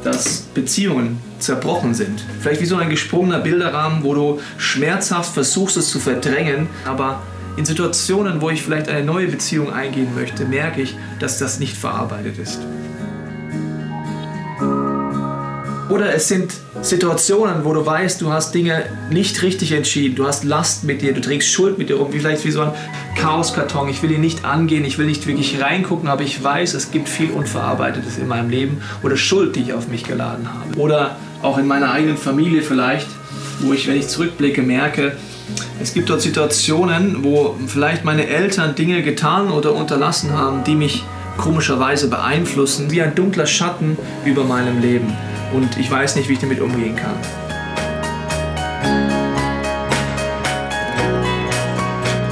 dass 0.02 0.40
Beziehungen 0.52 1.20
zerbrochen 1.44 1.94
sind. 1.94 2.22
Vielleicht 2.40 2.60
wie 2.60 2.66
so 2.66 2.76
ein 2.76 2.90
gesprungener 2.90 3.38
Bilderrahmen, 3.38 4.02
wo 4.02 4.14
du 4.14 4.40
schmerzhaft 4.58 5.34
versuchst 5.34 5.76
es 5.76 5.90
zu 5.90 5.98
verdrängen, 5.98 6.68
aber 6.84 7.22
in 7.56 7.64
Situationen, 7.64 8.40
wo 8.40 8.50
ich 8.50 8.62
vielleicht 8.62 8.88
eine 8.88 9.04
neue 9.04 9.28
Beziehung 9.28 9.72
eingehen 9.72 10.14
möchte, 10.14 10.44
merke 10.44 10.82
ich, 10.82 10.96
dass 11.20 11.38
das 11.38 11.60
nicht 11.60 11.76
verarbeitet 11.76 12.38
ist. 12.38 12.60
Oder 15.88 16.14
es 16.14 16.26
sind 16.26 16.52
Situationen, 16.82 17.64
wo 17.64 17.72
du 17.72 17.86
weißt, 17.86 18.20
du 18.20 18.32
hast 18.32 18.54
Dinge 18.54 18.84
nicht 19.10 19.40
richtig 19.42 19.70
entschieden, 19.72 20.16
du 20.16 20.26
hast 20.26 20.42
Last 20.42 20.82
mit 20.82 21.02
dir, 21.02 21.12
du 21.12 21.20
trägst 21.20 21.48
Schuld 21.48 21.78
mit 21.78 21.88
dir 21.88 21.96
rum, 21.96 22.08
vielleicht 22.10 22.44
wie 22.44 22.50
so 22.50 22.62
ein 22.62 22.72
Chaoskarton. 23.16 23.88
Ich 23.88 24.02
will 24.02 24.10
ihn 24.10 24.20
nicht 24.20 24.44
angehen, 24.44 24.84
ich 24.84 24.98
will 24.98 25.06
nicht 25.06 25.26
wirklich 25.26 25.60
reingucken, 25.62 26.08
aber 26.08 26.22
ich 26.22 26.42
weiß, 26.42 26.74
es 26.74 26.90
gibt 26.90 27.08
viel 27.08 27.30
Unverarbeitetes 27.30 28.18
in 28.18 28.26
meinem 28.26 28.50
Leben 28.50 28.82
oder 29.02 29.16
Schuld, 29.16 29.54
die 29.56 29.60
ich 29.60 29.72
auf 29.72 29.86
mich 29.86 30.04
geladen 30.04 30.48
habe. 30.52 30.78
Oder 30.78 31.16
auch 31.44 31.58
in 31.58 31.66
meiner 31.66 31.92
eigenen 31.92 32.16
Familie 32.16 32.62
vielleicht, 32.62 33.06
wo 33.60 33.72
ich, 33.72 33.86
wenn 33.86 33.96
ich 33.96 34.08
zurückblicke, 34.08 34.62
merke, 34.62 35.12
es 35.80 35.92
gibt 35.92 36.08
dort 36.08 36.22
Situationen, 36.22 37.22
wo 37.22 37.56
vielleicht 37.66 38.04
meine 38.04 38.26
Eltern 38.26 38.74
Dinge 38.74 39.02
getan 39.02 39.50
oder 39.50 39.74
unterlassen 39.74 40.32
haben, 40.32 40.64
die 40.64 40.74
mich 40.74 41.04
komischerweise 41.36 42.08
beeinflussen, 42.08 42.90
wie 42.90 43.02
ein 43.02 43.14
dunkler 43.14 43.46
Schatten 43.46 43.98
über 44.24 44.44
meinem 44.44 44.80
Leben 44.80 45.12
und 45.52 45.78
ich 45.78 45.90
weiß 45.90 46.16
nicht, 46.16 46.28
wie 46.28 46.34
ich 46.34 46.38
damit 46.38 46.60
umgehen 46.60 46.96
kann. 46.96 47.43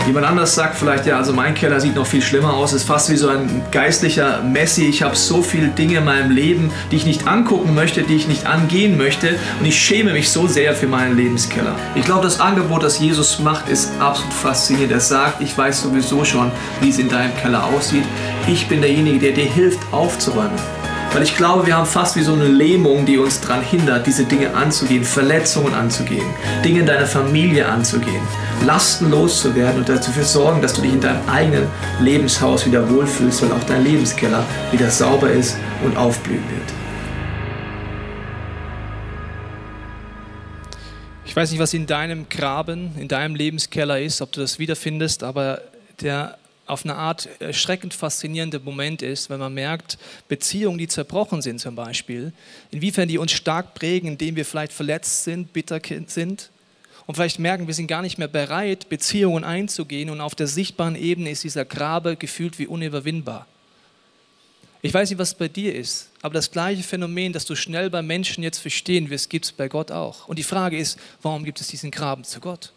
Jemand 0.07 0.27
anders 0.27 0.57
sagt 0.57 0.77
vielleicht, 0.77 1.07
ja, 1.07 1.17
also 1.17 1.33
mein 1.33 1.55
Keller 1.55 1.79
sieht 1.79 1.95
noch 1.95 2.07
viel 2.07 2.23
schlimmer 2.23 2.55
aus, 2.55 2.73
ist 2.73 2.83
fast 2.83 3.09
wie 3.09 3.17
so 3.17 3.29
ein 3.29 3.63
geistlicher 3.71 4.43
Messi. 4.43 4.87
Ich 4.87 5.03
habe 5.03 5.15
so 5.15 5.43
viele 5.43 5.69
Dinge 5.69 5.99
in 5.99 6.05
meinem 6.05 6.33
Leben, 6.33 6.73
die 6.91 6.97
ich 6.97 7.07
nicht 7.07 7.29
angucken 7.29 7.73
möchte, 7.73 8.03
die 8.03 8.17
ich 8.17 8.27
nicht 8.27 8.45
angehen 8.45 8.99
möchte 8.99 9.37
und 9.61 9.65
ich 9.65 9.81
schäme 9.81 10.13
mich 10.13 10.31
so 10.31 10.49
sehr 10.49 10.75
für 10.75 10.89
meinen 10.89 11.17
Lebenskeller. 11.17 11.77
Ich 11.95 12.05
glaube, 12.05 12.25
das 12.25 12.41
Angebot, 12.41 12.83
das 12.83 12.99
Jesus 12.99 13.39
macht, 13.39 13.69
ist 13.69 13.93
absolut 14.01 14.33
faszinierend. 14.33 14.93
Er 14.93 15.01
sagt, 15.01 15.41
ich 15.41 15.57
weiß 15.57 15.83
sowieso 15.83 16.25
schon, 16.25 16.51
wie 16.81 16.91
es 16.91 16.99
in 16.99 17.09
deinem 17.09 17.37
Keller 17.37 17.65
aussieht. 17.65 18.05
Ich 18.49 18.67
bin 18.67 18.81
derjenige, 18.81 19.21
der 19.21 19.33
dir 19.33 19.45
hilft 19.45 19.81
aufzuräumen. 19.93 20.82
Weil 21.13 21.25
ich 21.25 21.37
glaube, 21.37 21.67
wir 21.67 21.77
haben 21.77 21.85
fast 21.85 22.17
wie 22.17 22.23
so 22.23 22.33
eine 22.33 22.49
Lähmung, 22.49 23.05
die 23.05 23.19
uns 23.19 23.39
daran 23.39 23.63
hindert, 23.63 24.07
diese 24.07 24.25
Dinge 24.25 24.55
anzugehen, 24.55 25.05
Verletzungen 25.05 25.75
anzugehen, 25.75 26.25
Dinge 26.65 26.81
in 26.81 26.87
deiner 26.87 27.05
Familie 27.05 27.69
anzugehen, 27.69 28.23
Lasten 28.65 29.11
loszuwerden 29.11 29.81
und 29.81 29.89
dafür 29.91 30.25
sorgen, 30.25 30.63
dass 30.63 30.73
du 30.73 30.81
dich 30.81 30.95
in 30.95 31.03
deinem 31.03 31.29
eigenen 31.29 31.67
Lebenshaus 32.01 32.65
wieder 32.65 32.89
wohlfühlst, 32.89 33.43
weil 33.43 33.53
auch 33.53 33.65
dein 33.65 33.85
Lebenskeller 33.85 34.43
wieder 34.71 34.91
sauber 34.91 35.31
ist 35.31 35.59
und 35.85 35.99
aufblühen 35.99 36.45
wird. 36.49 36.73
Ich 41.27 41.37
weiß 41.37 41.51
nicht, 41.51 41.61
was 41.61 41.75
in 41.75 41.87
deinem 41.87 42.31
Graben, 42.31 42.93
in 42.99 43.09
deinem 43.09 43.35
Lebenskeller 43.35 44.01
ist, 44.01 44.23
ob 44.23 44.33
du 44.33 44.41
das 44.41 44.59
wiederfindest, 44.59 45.25
aber 45.25 45.61
der 46.01 46.39
auf 46.67 46.85
eine 46.85 46.95
Art 46.95 47.29
erschreckend 47.41 47.93
faszinierender 47.95 48.61
Moment 48.61 49.03
ist, 49.03 49.31
wenn 49.31 49.41
man 49.41 49.53
merkt, 49.53 49.99
Beziehungen, 50.29 50.79
die 50.79 50.89
zerbrochen 50.89 51.43
sind 51.43 51.61
zum 51.61 51.75
Beispiel, 51.75 52.33
inwiefern 52.71 53.09
die 53.09 53.19
uns 53.19 53.33
stark 53.33 53.75
prägen, 53.75 54.09
indem 54.13 54.37
wir 54.37 54.45
vielleicht 54.45 54.73
verletzt 54.73 55.25
sind, 55.25 55.53
bitter 55.53 55.81
sind 56.07 56.51
und 57.07 57.15
vielleicht 57.17 57.39
merken, 57.39 57.67
wir 57.67 57.75
sind 57.75 57.89
gar 57.89 58.03
nicht 58.03 58.19
mehr 58.19 58.29
bereit, 58.29 58.89
Beziehungen 58.89 59.45
einzugehen 59.45 60.11
und 60.11 60.21
auf 60.21 60.35
der 60.35 60.47
sichtbaren 60.47 60.95
Ebene 60.95 61.31
ist 61.31 61.45
dieser 61.45 61.65
Grabe 61.65 62.17
gefühlt 62.17 62.59
wie 62.59 62.67
unüberwindbar. 62.67 63.47
Ich 64.85 64.93
weiß 64.93 65.11
nicht, 65.11 65.19
was 65.19 65.35
bei 65.35 65.47
dir 65.47 65.75
ist, 65.75 66.11
aber 66.23 66.35
das 66.35 66.51
gleiche 66.51 66.83
Phänomen, 66.83 67.33
das 67.33 67.45
du 67.45 67.55
schnell 67.55 67.89
bei 67.89 68.03
Menschen 68.03 68.43
jetzt 68.43 68.59
verstehen 68.59 69.11
wirst, 69.11 69.31
gibt 69.31 69.45
es 69.45 69.53
bei 69.53 69.69
Gott 69.69 69.93
auch. 69.93 70.27
Und 70.27 70.39
die 70.39 70.43
Frage 70.43 70.77
ist, 70.77 70.99
warum 71.23 71.45
gibt 71.45 71.61
es 71.61 71.69
diesen 71.69 71.93
Graben 71.93 72.25
zu 72.25 72.41
Gott? 72.41 72.73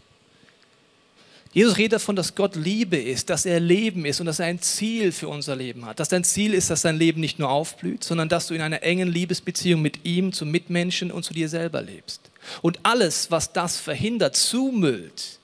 Jesus 1.55 1.77
redet 1.77 1.93
davon, 1.93 2.17
dass 2.17 2.35
Gott 2.35 2.57
Liebe 2.57 2.97
ist, 2.97 3.29
dass 3.29 3.45
er 3.45 3.61
Leben 3.61 4.03
ist 4.03 4.19
und 4.19 4.25
dass 4.25 4.39
er 4.39 4.47
ein 4.47 4.61
Ziel 4.61 5.13
für 5.13 5.29
unser 5.29 5.55
Leben 5.55 5.85
hat. 5.85 6.01
Dass 6.01 6.09
dein 6.09 6.25
Ziel 6.25 6.53
ist, 6.53 6.69
dass 6.69 6.81
dein 6.81 6.97
Leben 6.97 7.21
nicht 7.21 7.39
nur 7.39 7.49
aufblüht, 7.49 8.03
sondern 8.03 8.27
dass 8.27 8.47
du 8.47 8.55
in 8.55 8.59
einer 8.59 8.83
engen 8.83 9.07
Liebesbeziehung 9.07 9.81
mit 9.81 10.03
ihm, 10.03 10.33
zu 10.33 10.45
Mitmenschen 10.45 11.13
und 11.13 11.23
zu 11.23 11.33
dir 11.33 11.47
selber 11.47 11.81
lebst. 11.81 12.19
Und 12.61 12.79
alles, 12.83 13.31
was 13.31 13.53
das 13.53 13.77
verhindert, 13.77 14.35
zumüllt, 14.35 15.39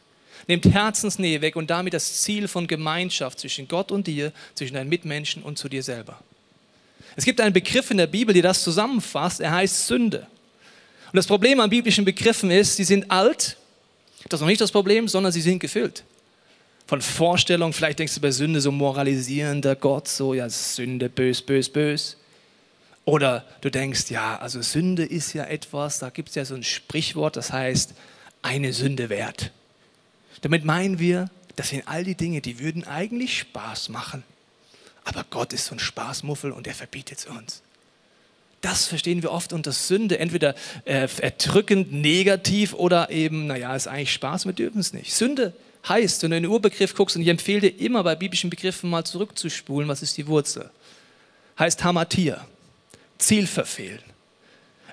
nimmt 0.48 0.66
Herzensnähe 0.66 1.40
weg 1.40 1.56
und 1.56 1.70
damit 1.70 1.94
das 1.94 2.20
Ziel 2.20 2.50
von 2.50 2.68
Gemeinschaft 2.68 3.40
zwischen 3.40 3.70
Gott 3.70 3.90
und 3.90 4.06
dir, 4.06 4.34
zwischen 4.54 4.74
deinen 4.74 4.90
Mitmenschen 4.90 5.42
und 5.42 5.58
zu 5.58 5.70
dir 5.70 5.82
selber. 5.82 6.20
Es 7.16 7.24
gibt 7.24 7.40
einen 7.40 7.54
Begriff 7.54 7.90
in 7.90 7.96
der 7.96 8.08
Bibel, 8.08 8.34
der 8.34 8.44
das 8.44 8.66
zusammenfasst. 8.66 9.40
Er 9.40 9.52
heißt 9.52 9.88
Sünde. 9.88 10.28
Und 11.14 11.16
das 11.16 11.28
Problem 11.28 11.62
an 11.62 11.70
biblischen 11.70 12.04
Begriffen 12.04 12.52
ist, 12.52 12.76
sie 12.76 12.84
sind 12.84 13.10
alt 13.10 13.56
das 14.30 14.40
ist 14.40 14.42
noch 14.42 14.48
nicht 14.48 14.62
das 14.62 14.72
Problem, 14.72 15.08
sondern 15.08 15.32
sie 15.32 15.42
sind 15.42 15.60
gefüllt. 15.60 16.04
Von 16.88 17.02
Vorstellungen, 17.02 17.74
vielleicht 17.74 18.00
denkst 18.00 18.16
du 18.16 18.22
bei 18.22 18.32
Sünde 18.32 18.60
so 18.60 18.72
moralisierender 18.72 19.76
Gott, 19.76 20.08
so 20.08 20.34
ja, 20.34 20.50
Sünde, 20.50 21.10
bös, 21.10 21.42
bös, 21.42 21.70
bös. 21.70 22.18
Oder 23.06 23.46
du 23.62 23.70
denkst, 23.70 24.12
ja, 24.12 24.38
also 24.38 24.62
Sünde 24.62 25.04
ist 25.04 25.34
ja 25.34 25.46
etwas, 25.46 26.00
da 26.00 26.10
gibt 26.10 26.30
es 26.30 26.36
ja 26.36 26.46
so 26.46 26.54
ein 26.54 26.64
Sprichwort, 26.64 27.36
das 27.36 27.52
heißt, 27.52 27.94
eine 28.42 28.74
Sünde 28.74 29.10
wert. 29.10 29.52
Damit 30.42 30.66
meinen 30.66 31.00
wir, 31.00 31.30
das 31.56 31.70
sind 31.70 31.88
all 31.88 32.04
die 32.04 32.16
Dinge, 32.16 32.42
die 32.42 32.60
würden 32.60 32.86
eigentlich 32.86 33.40
Spaß 33.40 33.90
machen. 33.90 34.24
Aber 35.04 35.26
Gott 35.30 35.54
ist 35.54 35.66
so 35.66 35.76
ein 35.76 35.80
Spaßmuffel 35.80 36.52
und 36.52 36.68
er 36.68 36.74
verbietet 36.74 37.20
es 37.20 37.26
uns. 37.26 37.62
Das 38.62 38.86
verstehen 38.86 39.24
wir 39.24 39.32
oft 39.32 39.54
unter 39.54 39.72
Sünde, 39.72 40.20
entweder 40.20 40.54
äh, 40.86 41.08
erdrückend, 41.20 41.92
negativ 41.92 42.74
oder 42.74 43.10
eben, 43.10 43.48
naja, 43.48 43.76
ist 43.76 43.88
eigentlich 43.88 44.14
Spaß, 44.14 44.46
wir 44.46 44.54
dürfen 44.54 44.80
es 44.80 44.94
nicht. 44.94 45.14
Sünde 45.14 45.54
heißt, 45.88 46.22
wenn 46.22 46.32
du 46.32 46.38
in 46.38 46.44
den 46.44 46.52
Urbegriff 46.52 46.94
guckst, 46.94 47.16
und 47.16 47.24
ich 47.24 47.28
empfehle 47.28 47.62
dir 47.62 47.80
immer 47.80 48.04
bei 48.04 48.16
biblischen 48.16 48.52
Begriffen 48.52 48.90
mal 48.90 49.04
zurückzuspulen, 49.04 49.90
was 49.90 50.04
ist 50.04 50.16
die 50.18 50.28
Wurzel? 50.28 50.70
Heißt 51.58 51.84
Hamatia, 51.84 52.46
Ziel 53.18 53.48
verfehlen. 53.48 54.00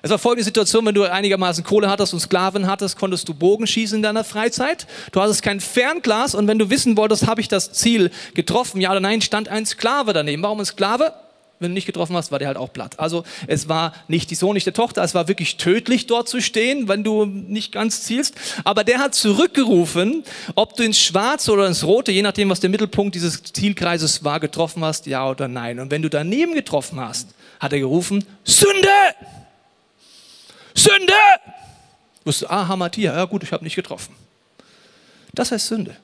Es 0.01 0.09
war 0.09 0.17
folgende 0.17 0.45
Situation, 0.45 0.85
wenn 0.85 0.95
du 0.95 1.03
einigermaßen 1.03 1.63
Kohle 1.63 1.89
hattest 1.89 2.13
und 2.13 2.21
Sklaven 2.21 2.67
hattest, 2.67 2.97
konntest 2.97 3.27
du 3.27 3.33
Bogen 3.33 3.67
schießen 3.67 3.97
in 3.97 4.01
deiner 4.01 4.23
Freizeit. 4.23 4.87
Du 5.11 5.21
hattest 5.21 5.43
kein 5.43 5.59
Fernglas 5.59 6.35
und 6.35 6.47
wenn 6.47 6.57
du 6.57 6.69
wissen 6.69 6.95
wolltest, 6.95 7.27
habe 7.27 7.41
ich 7.41 7.49
das 7.49 7.73
Ziel 7.73 8.09
getroffen, 8.33 8.79
ja 8.79 8.91
oder 8.91 9.01
nein, 9.01 9.21
stand 9.21 9.49
ein 9.49 9.65
Sklave 9.65 10.13
daneben. 10.13 10.41
Warum 10.41 10.59
ein 10.59 10.65
Sklave? 10.65 11.13
Wenn 11.59 11.71
du 11.71 11.73
nicht 11.73 11.85
getroffen 11.85 12.15
hast, 12.15 12.31
war 12.31 12.39
der 12.39 12.47
halt 12.47 12.57
auch 12.57 12.71
platt. 12.71 12.99
Also 12.99 13.23
es 13.47 13.67
war 13.67 13.93
nicht 14.07 14.31
die 14.31 14.35
Sohn, 14.35 14.53
nicht 14.53 14.65
der 14.65 14.73
Tochter, 14.73 15.03
es 15.03 15.13
war 15.13 15.27
wirklich 15.27 15.57
tödlich 15.57 16.07
dort 16.07 16.29
zu 16.29 16.41
stehen, 16.41 16.87
wenn 16.87 17.03
du 17.03 17.25
nicht 17.25 17.71
ganz 17.71 18.03
zielst. 18.03 18.35
Aber 18.63 18.83
der 18.83 18.99
hat 18.99 19.13
zurückgerufen, 19.13 20.23
ob 20.55 20.75
du 20.75 20.83
ins 20.83 20.99
Schwarze 20.99 21.51
oder 21.51 21.67
ins 21.67 21.83
Rote, 21.83 22.11
je 22.11 22.21
nachdem, 22.21 22.49
was 22.49 22.61
der 22.61 22.69
Mittelpunkt 22.69 23.15
dieses 23.15 23.43
Zielkreises 23.43 24.23
war, 24.23 24.39
getroffen 24.39 24.83
hast, 24.83 25.05
ja 25.05 25.29
oder 25.29 25.47
nein. 25.47 25.79
Und 25.79 25.91
wenn 25.91 26.01
du 26.01 26.09
daneben 26.09 26.53
getroffen 26.53 26.99
hast, 26.99 27.29
hat 27.59 27.73
er 27.73 27.79
gerufen, 27.79 28.23
Sünde! 28.43 28.87
Sünde! 30.73 31.13
Wusste, 32.23 32.49
ah, 32.49 32.67
Hamatia, 32.67 33.15
ja 33.15 33.25
gut, 33.25 33.43
ich 33.43 33.51
habe 33.51 33.63
nicht 33.63 33.75
getroffen. 33.75 34.15
Das 35.33 35.51
heißt 35.51 35.67
Sünde. 35.67 35.95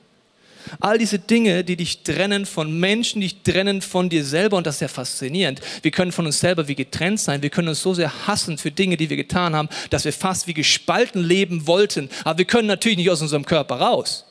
All 0.80 0.98
diese 0.98 1.18
Dinge, 1.18 1.64
die 1.64 1.76
dich 1.76 2.02
trennen 2.02 2.46
von 2.46 2.78
Menschen, 2.78 3.20
die 3.20 3.28
dich 3.28 3.42
trennen 3.42 3.82
von 3.82 4.08
dir 4.08 4.24
selber 4.24 4.56
und 4.56 4.66
das 4.66 4.76
ist 4.76 4.80
ja 4.80 4.88
faszinierend. 4.88 5.60
Wir 5.82 5.90
können 5.90 6.12
von 6.12 6.26
uns 6.26 6.40
selber 6.40 6.68
wie 6.68 6.74
getrennt 6.74 7.20
sein. 7.20 7.42
Wir 7.42 7.50
können 7.50 7.68
uns 7.68 7.82
so 7.82 7.94
sehr 7.94 8.26
hassen 8.26 8.58
für 8.58 8.70
Dinge, 8.70 8.96
die 8.96 9.10
wir 9.10 9.16
getan 9.16 9.54
haben, 9.54 9.68
dass 9.90 10.04
wir 10.04 10.12
fast 10.12 10.46
wie 10.46 10.54
gespalten 10.54 11.22
leben 11.22 11.66
wollten. 11.66 12.10
Aber 12.24 12.38
wir 12.38 12.44
können 12.44 12.68
natürlich 12.68 12.98
nicht 12.98 13.10
aus 13.10 13.22
unserem 13.22 13.44
Körper 13.44 13.76
raus. 13.76 14.24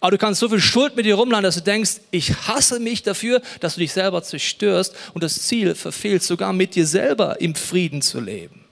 Aber 0.00 0.10
du 0.10 0.18
kannst 0.18 0.40
so 0.40 0.50
viel 0.50 0.60
Schuld 0.60 0.96
mit 0.96 1.06
dir 1.06 1.14
rumladen, 1.14 1.44
dass 1.44 1.54
du 1.54 1.62
denkst, 1.62 1.92
ich 2.10 2.30
hasse 2.46 2.78
mich 2.78 3.02
dafür, 3.02 3.40
dass 3.60 3.74
du 3.74 3.80
dich 3.80 3.92
selber 3.92 4.22
zerstörst 4.22 4.94
und 5.14 5.24
das 5.24 5.40
Ziel 5.40 5.74
verfehlst, 5.74 6.26
sogar 6.26 6.52
mit 6.52 6.74
dir 6.74 6.86
selber 6.86 7.40
im 7.40 7.54
Frieden 7.54 8.02
zu 8.02 8.20
leben. 8.20 8.63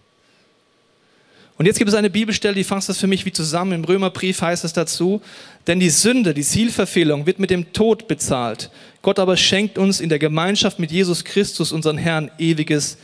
Und 1.63 1.67
jetzt 1.67 1.79
gibt 1.79 1.91
es 1.91 1.95
eine 1.95 2.11
Bibelstelle, 2.11 2.57
die 2.57 2.65
fasst 2.65 2.89
das 2.89 2.99
für 2.99 3.07
mich 3.07 3.25
wie 3.25 3.31
zusammen. 3.31 3.71
Im 3.71 3.85
Römerbrief 3.85 4.43
heißt 4.43 4.65
es 4.65 4.73
dazu, 4.73 5.23
denn 5.69 5.79
die 5.79 5.91
Sünde, 5.91 6.35
die 6.35 6.43
Zielverfehlung 6.43 7.25
wird 7.25 7.39
mit 7.39 7.51
dem 7.51 7.73
Tod 7.73 8.09
bezahlt. 8.09 8.69
Gott 9.01 9.21
aber 9.21 9.37
schenkt 9.37 9.79
uns 9.79 10.01
in 10.01 10.09
der 10.09 10.19
Gemeinschaft 10.19 10.81
mit 10.81 10.91
Jesus 10.91 11.23
Christus, 11.23 11.71
unseren 11.71 11.99
Herrn, 11.99 12.33
ewiges 12.37 12.99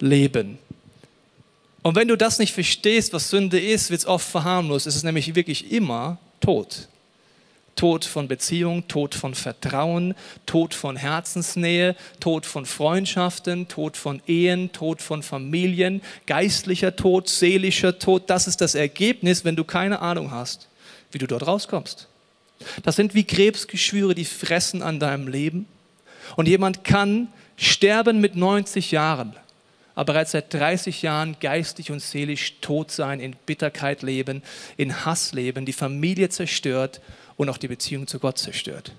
Leben. 0.00 0.58
Und 1.82 1.94
wenn 1.94 2.08
du 2.08 2.16
das 2.16 2.40
nicht 2.40 2.52
verstehst, 2.52 3.12
was 3.12 3.30
Sünde 3.30 3.60
ist, 3.60 3.92
wird 3.92 4.00
es 4.00 4.06
oft 4.08 4.28
verharmlost. 4.28 4.88
Es 4.88 4.96
ist 4.96 5.04
nämlich 5.04 5.36
wirklich 5.36 5.70
immer 5.70 6.18
Tod. 6.40 6.88
Tod 7.76 8.04
von 8.04 8.28
Beziehung, 8.28 8.86
Tod 8.86 9.14
von 9.14 9.34
Vertrauen, 9.34 10.14
Tod 10.46 10.74
von 10.74 10.96
Herzensnähe, 10.96 11.96
Tod 12.20 12.46
von 12.46 12.66
Freundschaften, 12.66 13.68
Tod 13.68 13.96
von 13.96 14.22
Ehen, 14.26 14.72
Tod 14.72 15.02
von 15.02 15.22
Familien, 15.22 16.02
geistlicher 16.26 16.94
Tod, 16.94 17.28
seelischer 17.28 17.98
Tod. 17.98 18.28
Das 18.28 18.46
ist 18.46 18.60
das 18.60 18.74
Ergebnis, 18.74 19.44
wenn 19.44 19.56
du 19.56 19.64
keine 19.64 20.00
Ahnung 20.00 20.30
hast, 20.30 20.68
wie 21.10 21.18
du 21.18 21.26
dort 21.26 21.46
rauskommst. 21.46 22.08
Das 22.82 22.96
sind 22.96 23.14
wie 23.14 23.24
Krebsgeschwüre, 23.24 24.14
die 24.14 24.24
fressen 24.24 24.82
an 24.82 25.00
deinem 25.00 25.28
Leben. 25.28 25.66
Und 26.36 26.48
jemand 26.48 26.84
kann 26.84 27.28
sterben 27.56 28.20
mit 28.20 28.36
90 28.36 28.90
Jahren, 28.90 29.34
aber 29.94 30.12
bereits 30.14 30.32
seit 30.32 30.52
30 30.54 31.02
Jahren 31.02 31.36
geistig 31.40 31.90
und 31.90 32.00
seelisch 32.00 32.54
tot 32.60 32.90
sein, 32.90 33.20
in 33.20 33.36
Bitterkeit 33.46 34.02
leben, 34.02 34.42
in 34.76 35.04
Hass 35.04 35.32
leben, 35.32 35.66
die 35.66 35.72
Familie 35.72 36.28
zerstört 36.28 37.00
und 37.42 37.50
auch 37.50 37.58
die 37.58 37.68
Beziehung 37.68 38.06
zu 38.06 38.18
Gott 38.18 38.38
zerstört. 38.38 38.92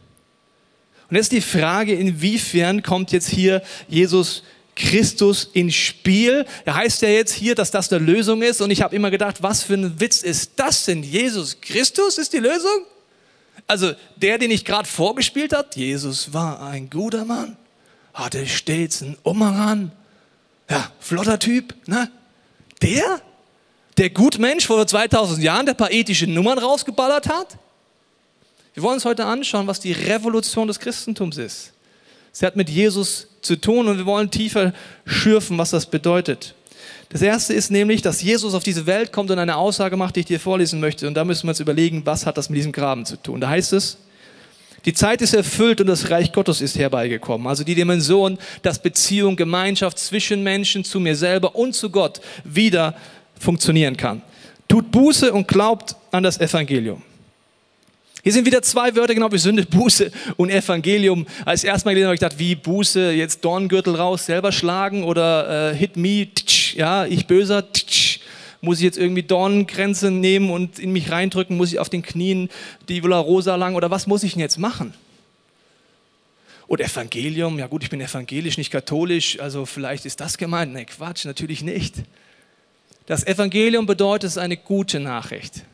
Und 1.09 1.15
jetzt 1.15 1.31
die 1.31 1.41
Frage, 1.41 1.93
inwiefern 1.93 2.83
kommt 2.83 3.11
jetzt 3.11 3.29
hier 3.29 3.61
Jesus 3.87 4.43
Christus 4.75 5.49
ins 5.53 5.75
Spiel? 5.75 6.45
Er 6.65 6.75
heißt 6.75 7.01
ja 7.01 7.09
jetzt 7.09 7.33
hier, 7.33 7.55
dass 7.55 7.71
das 7.71 7.91
eine 7.91 8.03
Lösung 8.03 8.41
ist 8.41 8.61
und 8.61 8.71
ich 8.71 8.81
habe 8.81 8.95
immer 8.95 9.11
gedacht, 9.11 9.43
was 9.43 9.63
für 9.63 9.75
ein 9.75 9.99
Witz 9.99 10.23
ist 10.23 10.53
das 10.55 10.85
denn? 10.85 11.03
Jesus 11.03 11.61
Christus 11.61 12.17
ist 12.17 12.33
die 12.33 12.39
Lösung? 12.39 12.85
Also 13.67 13.93
der, 14.15 14.37
den 14.37 14.51
ich 14.51 14.65
gerade 14.65 14.87
vorgespielt 14.87 15.53
habe, 15.53 15.69
Jesus 15.75 16.33
war 16.33 16.61
ein 16.61 16.89
guter 16.89 17.25
Mann, 17.25 17.55
hatte 18.13 18.45
stets 18.47 19.01
einen 19.01 19.17
Umhang 19.23 19.91
Ja, 20.69 20.91
flotter 20.99 21.39
Typ, 21.39 21.75
ne? 21.87 22.09
Der? 22.81 23.21
Der 23.97 24.09
Gutmensch 24.09 24.65
vor 24.65 24.85
2000 24.85 25.43
Jahren, 25.43 25.65
der 25.67 25.75
paar 25.75 25.91
ethische 25.91 26.25
Nummern 26.25 26.57
rausgeballert 26.57 27.29
hat? 27.29 27.57
Wir 28.73 28.83
wollen 28.83 28.95
uns 28.95 29.05
heute 29.05 29.25
anschauen, 29.25 29.67
was 29.67 29.79
die 29.79 29.91
Revolution 29.91 30.67
des 30.67 30.79
Christentums 30.79 31.37
ist. 31.37 31.73
Sie 32.31 32.45
hat 32.45 32.55
mit 32.55 32.69
Jesus 32.69 33.27
zu 33.41 33.55
tun 33.55 33.87
und 33.87 33.97
wir 33.97 34.05
wollen 34.05 34.31
tiefer 34.31 34.73
schürfen, 35.05 35.57
was 35.57 35.69
das 35.69 35.85
bedeutet. 35.85 36.55
Das 37.09 37.21
erste 37.21 37.53
ist 37.53 37.69
nämlich, 37.69 38.01
dass 38.01 38.23
Jesus 38.23 38.55
auf 38.55 38.63
diese 38.63 38.87
Welt 38.87 39.11
kommt 39.11 39.29
und 39.29 39.37
eine 39.37 39.55
Aussage 39.55 39.95
macht, 39.95 40.15
die 40.15 40.21
ich 40.21 40.25
dir 40.25 40.39
vorlesen 40.39 40.79
möchte. 40.79 41.07
Und 41.07 41.13
da 41.13 41.23
müssen 41.23 41.43
wir 41.43 41.49
uns 41.49 41.59
überlegen, 41.59 42.03
was 42.05 42.25
hat 42.25 42.37
das 42.37 42.49
mit 42.49 42.57
diesem 42.57 42.71
Graben 42.71 43.05
zu 43.05 43.17
tun. 43.17 43.39
Da 43.39 43.49
heißt 43.49 43.73
es, 43.73 43.99
Die 44.85 44.93
Zeit 44.93 45.21
ist 45.21 45.33
erfüllt 45.33 45.79
und 45.79 45.87
das 45.87 46.09
Reich 46.09 46.33
Gottes 46.33 46.59
ist 46.59 46.77
herbeigekommen. 46.77 47.47
Also 47.47 47.63
die 47.63 47.75
Dimension, 47.75 48.39
dass 48.63 48.81
Beziehung, 48.81 49.35
Gemeinschaft 49.35 49.99
zwischen 49.99 50.41
Menschen, 50.41 50.83
zu 50.83 50.99
mir 50.99 51.15
selber 51.15 51.55
und 51.55 51.73
zu 51.73 51.91
Gott 51.91 52.19
wieder 52.43 52.95
funktionieren 53.39 53.95
kann. 53.95 54.23
Tut 54.67 54.91
Buße 54.91 55.31
und 55.31 55.47
glaubt 55.47 55.95
an 56.11 56.23
das 56.23 56.39
Evangelium. 56.39 57.01
Hier 58.25 58.31
sind 58.31 58.45
wieder 58.45 58.61
zwei 58.61 58.95
Wörter 58.95 59.13
genau 59.13 59.29
wie 59.33 59.37
Sünde, 59.37 59.65
Buße 59.65 60.09
und 60.37 60.49
Evangelium. 60.49 61.27
Als 61.43 61.65
erstmal 61.65 61.93
gelesen 61.93 62.07
habe 62.07 62.15
ich 62.15 62.21
gedacht, 62.21 62.39
wie 62.39 62.55
Buße, 62.55 63.11
jetzt 63.11 63.43
Dorngürtel 63.43 63.95
raus, 63.95 64.25
selber 64.25 64.53
schlagen 64.53 65.03
oder 65.03 65.71
äh, 65.71 65.75
hit 65.75 65.97
me, 65.97 66.29
tsch, 66.33 66.73
ja, 66.75 67.05
ich 67.05 67.27
böser, 67.27 67.69
tsch, 67.73 68.21
muss 68.61 68.77
ich 68.77 68.85
jetzt 68.85 68.97
irgendwie 68.97 69.23
Dorngrenze 69.23 70.09
nehmen 70.09 70.51
und 70.51 70.79
in 70.79 70.93
mich 70.93 71.11
reindrücken? 71.11 71.57
Muss 71.57 71.73
ich 71.73 71.79
auf 71.79 71.89
den 71.89 72.01
Knien 72.01 72.47
die 72.87 73.03
Villa 73.03 73.19
Rosa 73.19 73.57
lang 73.57 73.75
oder 73.75 73.91
was 73.91 74.07
muss 74.07 74.23
ich 74.23 74.31
denn 74.31 74.39
jetzt 74.39 74.57
machen? 74.57 74.93
Und 76.67 76.79
Evangelium, 76.79 77.59
ja 77.59 77.67
gut, 77.67 77.83
ich 77.83 77.89
bin 77.89 77.99
evangelisch, 77.99 78.57
nicht 78.57 78.71
katholisch, 78.71 79.37
also 79.41 79.65
vielleicht 79.65 80.05
ist 80.05 80.21
das 80.21 80.37
gemeint. 80.37 80.71
Nee, 80.71 80.85
Quatsch, 80.85 81.25
natürlich 81.25 81.61
nicht. 81.61 81.95
Das 83.05 83.27
Evangelium 83.27 83.85
bedeutet, 83.85 84.29
es 84.29 84.37
ist 84.37 84.41
eine 84.41 84.55
gute 84.55 85.01
Nachricht. 85.01 85.65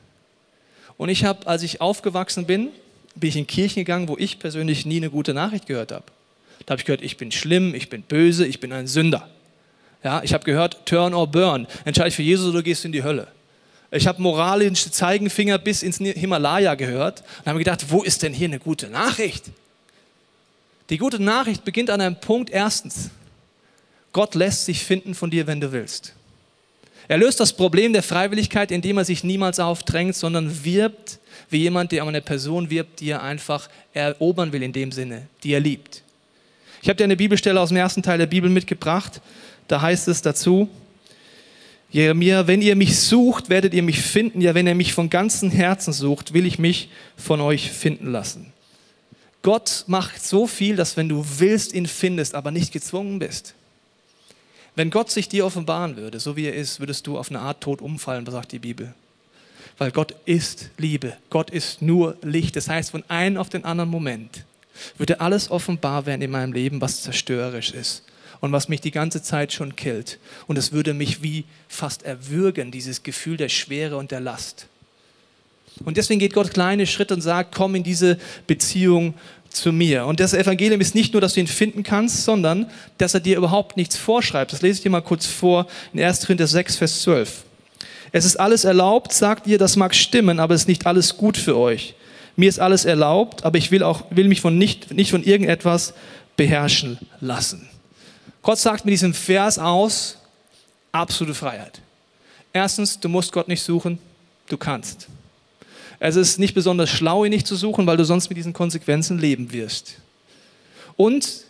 Und 0.99 1.07
ich 1.07 1.23
habe, 1.23 1.47
als 1.47 1.63
ich 1.63 1.79
aufgewachsen 1.79 2.45
bin, 2.45 2.71
bin 3.15 3.29
ich 3.29 3.37
in 3.37 3.47
Kirchen 3.47 3.77
gegangen, 3.77 4.09
wo 4.09 4.17
ich 4.17 4.37
persönlich 4.37 4.85
nie 4.85 4.97
eine 4.97 5.09
gute 5.09 5.33
Nachricht 5.33 5.65
gehört 5.65 5.93
habe. 5.93 6.03
Da 6.65 6.73
habe 6.73 6.81
ich 6.81 6.85
gehört, 6.85 7.01
ich 7.01 7.15
bin 7.15 7.31
schlimm, 7.31 7.73
ich 7.73 7.87
bin 7.87 8.01
böse, 8.01 8.45
ich 8.45 8.59
bin 8.59 8.73
ein 8.73 8.85
Sünder. 8.85 9.29
Ja, 10.03 10.21
ich 10.23 10.33
habe 10.33 10.43
gehört, 10.43 10.85
turn 10.85 11.13
or 11.13 11.25
burn. 11.25 11.67
Entscheide 11.85 12.09
dich 12.09 12.17
für 12.17 12.21
Jesus 12.21 12.49
oder 12.49 12.57
du 12.57 12.63
gehst 12.63 12.83
in 12.83 12.91
die 12.91 13.01
Hölle. 13.01 13.29
Ich 13.91 14.07
habe 14.07 14.21
moralische 14.21 14.91
Zeigenfinger 14.91 15.57
bis 15.57 15.83
ins 15.83 15.99
Himalaya 15.99 16.75
gehört 16.75 17.23
und 17.39 17.45
habe 17.45 17.59
gedacht, 17.59 17.85
wo 17.87 18.03
ist 18.03 18.21
denn 18.21 18.33
hier 18.33 18.49
eine 18.49 18.59
gute 18.59 18.89
Nachricht? 18.89 19.45
Die 20.89 20.97
gute 20.97 21.23
Nachricht 21.23 21.63
beginnt 21.63 21.91
an 21.91 22.01
einem 22.01 22.19
Punkt. 22.19 22.49
Erstens, 22.49 23.09
Gott 24.11 24.35
lässt 24.35 24.65
sich 24.65 24.83
finden 24.83 25.15
von 25.15 25.31
dir, 25.31 25.47
wenn 25.47 25.61
du 25.61 25.71
willst. 25.71 26.13
Er 27.09 27.17
löst 27.17 27.39
das 27.39 27.53
Problem 27.53 27.91
der 27.91 28.03
Freiwilligkeit, 28.03 28.69
indem 28.69 28.99
er 28.99 29.03
sich 29.03 29.23
niemals 29.23 29.59
aufdrängt, 29.59 30.15
sondern 30.15 30.63
wirbt 30.63 31.17
wie 31.49 31.57
jemand, 31.57 31.91
der 31.91 32.03
um 32.03 32.09
eine 32.09 32.21
Person 32.21 32.69
wirbt, 32.69 32.99
die 32.99 33.09
er 33.09 33.23
einfach 33.23 33.67
erobern 33.93 34.53
will 34.53 34.61
in 34.61 34.73
dem 34.73 34.91
Sinne, 34.91 35.23
die 35.43 35.53
er 35.53 35.59
liebt. 35.59 36.03
Ich 36.83 36.87
habe 36.87 36.97
dir 36.97 37.05
eine 37.05 37.17
Bibelstelle 37.17 37.59
aus 37.59 37.69
dem 37.69 37.77
ersten 37.77 38.03
Teil 38.03 38.19
der 38.19 38.27
Bibel 38.27 38.47
mitgebracht. 38.47 39.21
Da 39.67 39.81
heißt 39.81 40.07
es 40.07 40.21
dazu, 40.21 40.69
Jeremia, 41.89 42.45
wenn 42.45 42.61
ihr 42.61 42.75
mich 42.75 42.99
sucht, 42.99 43.49
werdet 43.49 43.73
ihr 43.73 43.81
mich 43.81 43.99
finden. 43.99 44.39
Ja, 44.39 44.53
wenn 44.53 44.67
ihr 44.67 44.75
mich 44.75 44.93
von 44.93 45.09
ganzem 45.09 45.49
Herzen 45.49 45.93
sucht, 45.93 46.33
will 46.35 46.45
ich 46.45 46.59
mich 46.59 46.89
von 47.17 47.41
euch 47.41 47.71
finden 47.71 48.11
lassen. 48.11 48.53
Gott 49.41 49.85
macht 49.87 50.23
so 50.23 50.45
viel, 50.45 50.75
dass 50.75 50.95
wenn 50.95 51.09
du 51.09 51.25
willst, 51.39 51.73
ihn 51.73 51.87
findest, 51.87 52.35
aber 52.35 52.51
nicht 52.51 52.71
gezwungen 52.71 53.17
bist. 53.17 53.55
Wenn 54.75 54.91
Gott 54.91 55.11
sich 55.11 55.27
dir 55.27 55.45
offenbaren 55.45 55.97
würde, 55.97 56.19
so 56.19 56.35
wie 56.35 56.45
er 56.45 56.55
ist, 56.55 56.79
würdest 56.79 57.07
du 57.07 57.17
auf 57.17 57.29
eine 57.29 57.39
Art 57.39 57.61
tot 57.61 57.81
umfallen, 57.81 58.25
sagt 58.25 58.51
die 58.51 58.59
Bibel. 58.59 58.93
Weil 59.77 59.91
Gott 59.91 60.13
ist 60.25 60.69
Liebe. 60.77 61.13
Gott 61.29 61.49
ist 61.49 61.81
nur 61.81 62.17
Licht. 62.21 62.55
Das 62.55 62.69
heißt, 62.69 62.91
von 62.91 63.03
einem 63.07 63.37
auf 63.37 63.49
den 63.49 63.65
anderen 63.65 63.89
Moment 63.89 64.45
würde 64.97 65.21
alles 65.21 65.51
offenbar 65.51 66.05
werden 66.05 66.21
in 66.21 66.31
meinem 66.31 66.53
Leben, 66.53 66.81
was 66.81 67.03
zerstörerisch 67.03 67.71
ist 67.71 68.03
und 68.41 68.51
was 68.51 68.69
mich 68.69 68.81
die 68.81 68.91
ganze 68.91 69.21
Zeit 69.21 69.53
schon 69.53 69.75
killt. 69.75 70.19
Und 70.47 70.57
es 70.57 70.71
würde 70.71 70.93
mich 70.93 71.21
wie 71.23 71.45
fast 71.67 72.03
erwürgen, 72.03 72.71
dieses 72.71 73.03
Gefühl 73.03 73.37
der 73.37 73.49
Schwere 73.49 73.97
und 73.97 74.11
der 74.11 74.19
Last. 74.19 74.67
Und 75.85 75.97
deswegen 75.97 76.19
geht 76.19 76.33
Gott 76.33 76.53
kleine 76.53 76.85
Schritte 76.85 77.13
und 77.13 77.21
sagt, 77.21 77.55
komm 77.55 77.75
in 77.75 77.83
diese 77.83 78.17
Beziehung 78.47 79.13
zu 79.49 79.71
mir. 79.71 80.05
Und 80.05 80.19
das 80.19 80.33
Evangelium 80.33 80.81
ist 80.81 80.95
nicht 80.95 81.13
nur, 81.13 81.21
dass 81.21 81.33
du 81.33 81.39
ihn 81.39 81.47
finden 81.47 81.83
kannst, 81.83 82.23
sondern 82.23 82.69
dass 82.97 83.13
er 83.13 83.19
dir 83.19 83.37
überhaupt 83.37 83.77
nichts 83.77 83.97
vorschreibt. 83.97 84.53
Das 84.53 84.61
lese 84.61 84.77
ich 84.77 84.83
dir 84.83 84.89
mal 84.89 85.01
kurz 85.01 85.25
vor 85.25 85.67
in 85.93 86.01
1. 86.01 86.21
Korinther 86.25 86.47
6, 86.47 86.77
Vers 86.77 87.01
12. 87.01 87.43
Es 88.11 88.25
ist 88.25 88.39
alles 88.39 88.63
erlaubt, 88.63 89.13
sagt 89.13 89.47
ihr, 89.47 89.57
das 89.57 89.75
mag 89.75 89.93
stimmen, 89.93 90.39
aber 90.39 90.55
es 90.55 90.61
ist 90.61 90.67
nicht 90.67 90.85
alles 90.85 91.17
gut 91.17 91.37
für 91.37 91.57
euch. 91.57 91.95
Mir 92.35 92.49
ist 92.49 92.59
alles 92.59 92.85
erlaubt, 92.85 93.43
aber 93.43 93.57
ich 93.57 93.69
will, 93.71 93.83
auch, 93.83 94.03
will 94.09 94.27
mich 94.27 94.41
von 94.41 94.57
nicht, 94.57 94.91
nicht 94.93 95.11
von 95.11 95.23
irgendetwas 95.23 95.93
beherrschen 96.37 96.97
lassen. 97.19 97.67
Gott 98.41 98.57
sagt 98.57 98.85
mit 98.85 98.93
diesem 98.93 99.13
Vers 99.13 99.59
aus, 99.59 100.17
absolute 100.91 101.35
Freiheit. 101.35 101.81
Erstens, 102.53 102.99
du 102.99 103.09
musst 103.09 103.31
Gott 103.31 103.47
nicht 103.47 103.61
suchen, 103.61 103.99
du 104.47 104.57
kannst. 104.57 105.07
Es 105.99 106.15
ist 106.15 106.39
nicht 106.39 106.53
besonders 106.53 106.89
schlau, 106.89 107.25
ihn 107.25 107.31
nicht 107.31 107.45
zu 107.45 107.55
suchen, 107.55 107.85
weil 107.85 107.97
du 107.97 108.05
sonst 108.05 108.29
mit 108.29 108.37
diesen 108.37 108.53
Konsequenzen 108.53 109.19
leben 109.19 109.51
wirst. 109.51 109.95
Und 110.95 111.43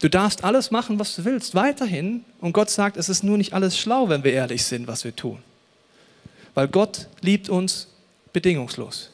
du 0.00 0.08
darfst 0.08 0.44
alles 0.44 0.70
machen, 0.70 0.98
was 0.98 1.16
du 1.16 1.24
willst, 1.24 1.54
weiterhin. 1.54 2.24
Und 2.40 2.52
Gott 2.52 2.70
sagt, 2.70 2.96
es 2.96 3.08
ist 3.08 3.24
nur 3.24 3.36
nicht 3.36 3.52
alles 3.52 3.76
schlau, 3.76 4.08
wenn 4.08 4.22
wir 4.22 4.32
ehrlich 4.32 4.64
sind, 4.64 4.86
was 4.86 5.04
wir 5.04 5.14
tun. 5.14 5.38
Weil 6.54 6.68
Gott 6.68 7.08
liebt 7.20 7.48
uns 7.48 7.88
bedingungslos. 8.32 9.10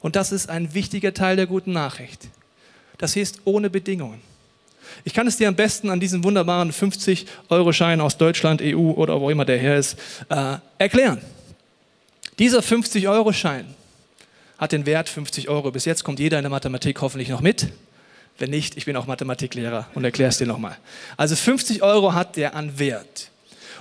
Und 0.00 0.16
das 0.16 0.32
ist 0.32 0.48
ein 0.48 0.74
wichtiger 0.74 1.12
Teil 1.12 1.36
der 1.36 1.46
guten 1.46 1.72
Nachricht. 1.72 2.28
Das 2.98 3.16
heißt 3.16 3.40
ohne 3.44 3.68
Bedingungen. 3.68 4.20
Ich 5.04 5.14
kann 5.14 5.26
es 5.26 5.36
dir 5.36 5.48
am 5.48 5.56
besten 5.56 5.90
an 5.90 6.00
diesem 6.00 6.22
wunderbaren 6.24 6.72
50-Euro-Schein 6.72 8.00
aus 8.00 8.16
Deutschland, 8.16 8.60
EU 8.62 8.90
oder 8.92 9.20
wo 9.20 9.30
immer 9.30 9.44
der 9.44 9.58
her 9.58 9.76
ist, 9.76 9.96
äh, 10.28 10.56
erklären. 10.78 11.20
Dieser 12.38 12.60
50-Euro-Schein 12.60 13.74
hat 14.60 14.72
den 14.72 14.84
Wert 14.84 15.08
50 15.08 15.48
Euro. 15.48 15.72
Bis 15.72 15.86
jetzt 15.86 16.04
kommt 16.04 16.20
jeder 16.20 16.38
in 16.38 16.42
der 16.42 16.50
Mathematik 16.50 17.00
hoffentlich 17.00 17.30
noch 17.30 17.40
mit. 17.40 17.68
Wenn 18.38 18.50
nicht, 18.50 18.76
ich 18.76 18.84
bin 18.84 18.94
auch 18.94 19.06
Mathematiklehrer 19.06 19.88
und 19.94 20.04
erkläre 20.04 20.28
es 20.28 20.38
dir 20.38 20.46
nochmal. 20.46 20.76
Also 21.16 21.34
50 21.34 21.82
Euro 21.82 22.12
hat 22.12 22.36
der 22.36 22.54
an 22.54 22.78
Wert. 22.78 23.30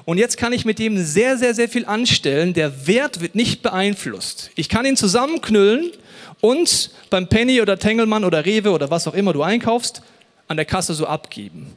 Und 0.05 0.17
jetzt 0.17 0.37
kann 0.37 0.53
ich 0.53 0.63
mit 0.63 0.79
dem 0.79 0.97
sehr, 1.03 1.37
sehr, 1.37 1.53
sehr 1.53 1.67
viel 1.67 1.85
anstellen. 1.85 2.53
Der 2.53 2.87
Wert 2.87 3.19
wird 3.19 3.35
nicht 3.35 3.61
beeinflusst. 3.61 4.51
Ich 4.55 4.69
kann 4.69 4.85
ihn 4.85 4.95
zusammenknüllen 4.95 5.91
und 6.39 6.91
beim 7.09 7.27
Penny 7.27 7.61
oder 7.61 7.77
Tengelmann 7.77 8.23
oder 8.23 8.45
Rewe 8.45 8.71
oder 8.71 8.89
was 8.89 9.05
auch 9.05 9.13
immer 9.13 9.33
du 9.33 9.43
einkaufst, 9.43 10.01
an 10.47 10.55
der 10.55 10.65
Kasse 10.65 10.93
so 10.93 11.05
abgeben. 11.05 11.73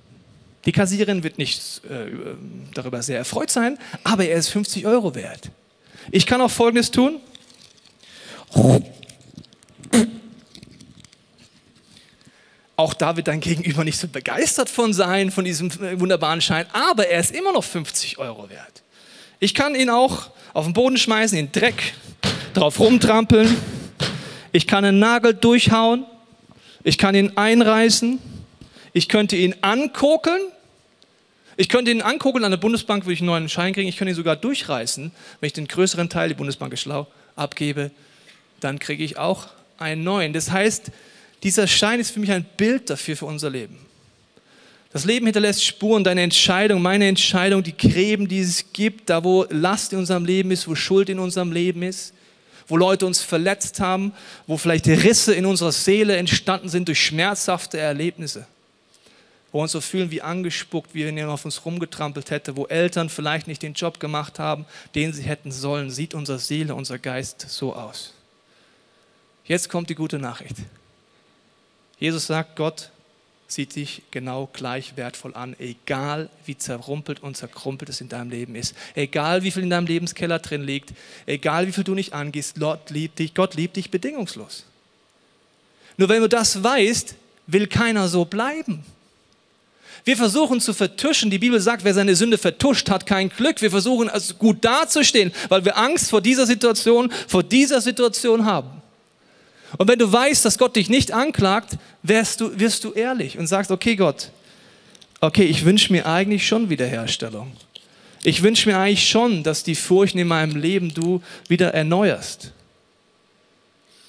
Die 0.64 0.72
Kassiererin 0.72 1.24
wird 1.24 1.38
nicht 1.38 1.82
äh, 1.90 2.06
darüber 2.72 3.02
sehr 3.02 3.18
erfreut 3.18 3.50
sein, 3.50 3.78
aber 4.04 4.26
er 4.26 4.38
ist 4.38 4.48
50 4.48 4.86
Euro 4.86 5.16
wert. 5.16 5.50
Ich 6.12 6.24
kann 6.24 6.40
auch 6.40 6.50
Folgendes 6.50 6.92
tun. 6.92 7.20
Auch 12.76 12.94
da 12.94 13.16
wird 13.16 13.28
dein 13.28 13.40
Gegenüber 13.40 13.84
nicht 13.84 13.98
so 13.98 14.08
begeistert 14.08 14.68
von 14.68 14.92
sein, 14.92 15.30
von 15.30 15.44
diesem 15.44 15.70
wunderbaren 16.00 16.40
Schein, 16.40 16.66
aber 16.72 17.06
er 17.06 17.20
ist 17.20 17.30
immer 17.30 17.52
noch 17.52 17.64
50 17.64 18.18
Euro 18.18 18.50
wert. 18.50 18.82
Ich 19.38 19.54
kann 19.54 19.74
ihn 19.74 19.90
auch 19.90 20.30
auf 20.52 20.64
den 20.64 20.72
Boden 20.72 20.96
schmeißen, 20.96 21.36
in 21.38 21.52
Dreck, 21.52 21.94
drauf 22.54 22.78
rumtrampeln. 22.80 23.56
Ich 24.52 24.66
kann 24.66 24.84
einen 24.84 24.98
Nagel 24.98 25.34
durchhauen. 25.34 26.04
Ich 26.84 26.98
kann 26.98 27.14
ihn 27.14 27.32
einreißen. 27.36 28.18
Ich 28.92 29.08
könnte 29.08 29.36
ihn 29.36 29.54
ankokeln. 29.60 30.42
Ich 31.56 31.68
könnte 31.68 31.90
ihn 31.90 32.02
ankokeln, 32.02 32.44
an 32.44 32.50
der 32.50 32.58
Bundesbank 32.58 33.04
würde 33.04 33.14
ich 33.14 33.20
einen 33.20 33.26
neuen 33.26 33.48
Schein 33.48 33.74
kriegen. 33.74 33.88
Ich 33.88 33.96
könnte 33.96 34.12
ihn 34.12 34.16
sogar 34.16 34.36
durchreißen, 34.36 35.12
wenn 35.40 35.46
ich 35.46 35.52
den 35.52 35.68
größeren 35.68 36.08
Teil, 36.08 36.30
die 36.30 36.34
Bundesbank 36.34 36.72
ist 36.72 36.80
schlau, 36.80 37.06
abgebe, 37.36 37.90
dann 38.64 38.78
kriege 38.78 39.04
ich 39.04 39.18
auch 39.18 39.48
einen 39.78 40.04
neuen. 40.04 40.32
Das 40.32 40.50
heißt, 40.50 40.90
dieser 41.42 41.66
Schein 41.66 42.00
ist 42.00 42.10
für 42.10 42.20
mich 42.20 42.30
ein 42.30 42.44
Bild 42.56 42.90
dafür 42.90 43.16
für 43.16 43.26
unser 43.26 43.50
Leben. 43.50 43.78
Das 44.92 45.04
Leben 45.04 45.26
hinterlässt 45.26 45.64
Spuren, 45.64 46.04
deine 46.04 46.22
Entscheidung, 46.22 46.82
meine 46.82 47.08
Entscheidung, 47.08 47.62
die 47.62 47.76
Gräben, 47.76 48.28
die 48.28 48.40
es 48.40 48.72
gibt, 48.72 49.08
da 49.08 49.24
wo 49.24 49.46
Last 49.48 49.92
in 49.92 49.98
unserem 49.98 50.24
Leben 50.24 50.50
ist, 50.50 50.68
wo 50.68 50.74
Schuld 50.74 51.08
in 51.08 51.18
unserem 51.18 51.50
Leben 51.50 51.82
ist, 51.82 52.12
wo 52.68 52.76
Leute 52.76 53.06
uns 53.06 53.22
verletzt 53.22 53.80
haben, 53.80 54.12
wo 54.46 54.58
vielleicht 54.58 54.86
Risse 54.86 55.34
in 55.34 55.46
unserer 55.46 55.72
Seele 55.72 56.16
entstanden 56.16 56.68
sind 56.68 56.88
durch 56.88 57.00
schmerzhafte 57.00 57.78
Erlebnisse 57.78 58.46
wo 59.52 59.58
wir 59.58 59.62
uns 59.62 59.72
so 59.72 59.82
fühlen 59.82 60.10
wie 60.10 60.22
angespuckt, 60.22 60.94
wie 60.94 61.04
wenn 61.04 61.16
jemand 61.16 61.34
auf 61.34 61.44
uns 61.44 61.64
rumgetrampelt 61.64 62.30
hätte, 62.30 62.56
wo 62.56 62.66
Eltern 62.66 63.10
vielleicht 63.10 63.46
nicht 63.46 63.62
den 63.62 63.74
Job 63.74 64.00
gemacht 64.00 64.38
haben, 64.38 64.64
den 64.94 65.12
sie 65.12 65.22
hätten 65.22 65.52
sollen, 65.52 65.90
sieht 65.90 66.14
unsere 66.14 66.38
Seele, 66.38 66.74
unser 66.74 66.98
Geist 66.98 67.44
so 67.48 67.74
aus. 67.74 68.14
Jetzt 69.44 69.68
kommt 69.68 69.90
die 69.90 69.94
gute 69.94 70.18
Nachricht. 70.18 70.56
Jesus 71.98 72.26
sagt, 72.26 72.56
Gott 72.56 72.90
sieht 73.48 73.76
dich 73.76 74.02
genau 74.10 74.48
gleich 74.52 74.96
wertvoll 74.96 75.34
an, 75.34 75.54
egal 75.58 76.30
wie 76.46 76.56
zerrumpelt 76.56 77.22
und 77.22 77.36
zerkrumpelt 77.36 77.90
es 77.90 78.00
in 78.00 78.08
deinem 78.08 78.30
Leben 78.30 78.54
ist, 78.54 78.74
egal 78.94 79.42
wie 79.42 79.50
viel 79.50 79.62
in 79.62 79.70
deinem 79.70 79.86
Lebenskeller 79.86 80.38
drin 80.38 80.62
liegt, 80.62 80.92
egal 81.26 81.66
wie 81.66 81.72
viel 81.72 81.84
du 81.84 81.94
nicht 81.94 82.12
angehst, 82.14 82.58
Gott 82.58 82.90
liebt 82.90 83.18
dich, 83.18 83.34
Gott 83.34 83.54
liebt 83.54 83.76
dich 83.76 83.90
bedingungslos. 83.90 84.64
Nur 85.96 86.08
wenn 86.08 86.22
du 86.22 86.28
das 86.28 86.62
weißt, 86.62 87.14
will 87.46 87.66
keiner 87.66 88.08
so 88.08 88.24
bleiben. 88.24 88.82
Wir 90.04 90.16
versuchen 90.16 90.60
zu 90.60 90.72
vertuschen. 90.72 91.30
Die 91.30 91.38
Bibel 91.38 91.60
sagt, 91.60 91.84
wer 91.84 91.94
seine 91.94 92.16
Sünde 92.16 92.38
vertuscht, 92.38 92.90
hat 92.90 93.06
kein 93.06 93.28
Glück. 93.28 93.62
Wir 93.62 93.70
versuchen 93.70 94.08
also 94.08 94.34
gut 94.34 94.64
dazustehen, 94.64 95.32
weil 95.48 95.64
wir 95.64 95.76
Angst 95.76 96.10
vor 96.10 96.20
dieser 96.20 96.46
Situation, 96.46 97.12
vor 97.28 97.44
dieser 97.44 97.80
Situation 97.80 98.44
haben. 98.44 98.81
Und 99.78 99.88
wenn 99.88 99.98
du 99.98 100.10
weißt, 100.12 100.44
dass 100.44 100.58
Gott 100.58 100.76
dich 100.76 100.90
nicht 100.90 101.12
anklagt, 101.12 101.78
wirst 102.02 102.40
du, 102.40 102.58
wirst 102.58 102.84
du 102.84 102.92
ehrlich 102.92 103.38
und 103.38 103.46
sagst, 103.46 103.70
okay 103.70 103.96
Gott, 103.96 104.30
okay, 105.20 105.44
ich 105.44 105.64
wünsche 105.64 105.92
mir 105.92 106.06
eigentlich 106.06 106.46
schon 106.46 106.68
Wiederherstellung. 106.68 107.52
Ich 108.24 108.42
wünsche 108.42 108.68
mir 108.68 108.78
eigentlich 108.78 109.08
schon, 109.08 109.42
dass 109.42 109.64
die 109.64 109.74
Furchen 109.74 110.18
in 110.18 110.28
meinem 110.28 110.56
Leben 110.56 110.92
du 110.94 111.22
wieder 111.48 111.74
erneuerst. 111.74 112.52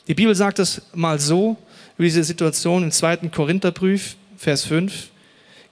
Die 0.08 0.14
Bibel 0.14 0.36
sagt 0.36 0.60
es 0.60 0.82
mal 0.94 1.20
so, 1.20 1.56
über 1.98 2.06
diese 2.06 2.24
Situation 2.24 2.84
im 2.84 2.92
zweiten 2.92 3.32
Korintherbrief, 3.32 4.16
Vers 4.38 4.66
5. 4.66 5.10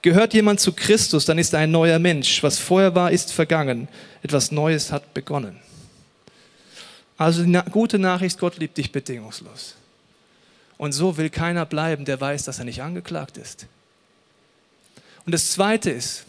Gehört 0.00 0.34
jemand 0.34 0.58
zu 0.58 0.72
Christus, 0.72 1.26
dann 1.26 1.38
ist 1.38 1.52
er 1.52 1.60
ein 1.60 1.70
neuer 1.70 1.98
Mensch. 1.98 2.42
Was 2.42 2.58
vorher 2.58 2.94
war, 2.94 3.12
ist 3.12 3.32
vergangen. 3.32 3.86
Etwas 4.22 4.50
Neues 4.50 4.90
hat 4.90 5.14
begonnen. 5.14 5.56
Also 7.16 7.44
die 7.44 7.60
gute 7.70 7.98
Nachricht, 7.98 8.38
Gott 8.38 8.58
liebt 8.58 8.76
dich 8.78 8.92
bedingungslos. 8.92 9.76
Und 10.78 10.92
so 10.92 11.16
will 11.16 11.30
keiner 11.30 11.64
bleiben, 11.64 12.04
der 12.04 12.20
weiß, 12.20 12.44
dass 12.44 12.58
er 12.58 12.64
nicht 12.64 12.82
angeklagt 12.82 13.36
ist. 13.36 13.66
Und 15.24 15.32
das 15.32 15.52
Zweite 15.52 15.90
ist, 15.90 16.24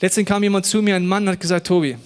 letztens 0.00 0.26
kam 0.26 0.42
jemand 0.42 0.66
zu 0.66 0.82
mir, 0.82 0.96
ein 0.96 1.06
Mann, 1.06 1.28
hat 1.28 1.38
gesagt, 1.38 1.66
Tobi, 1.66 1.96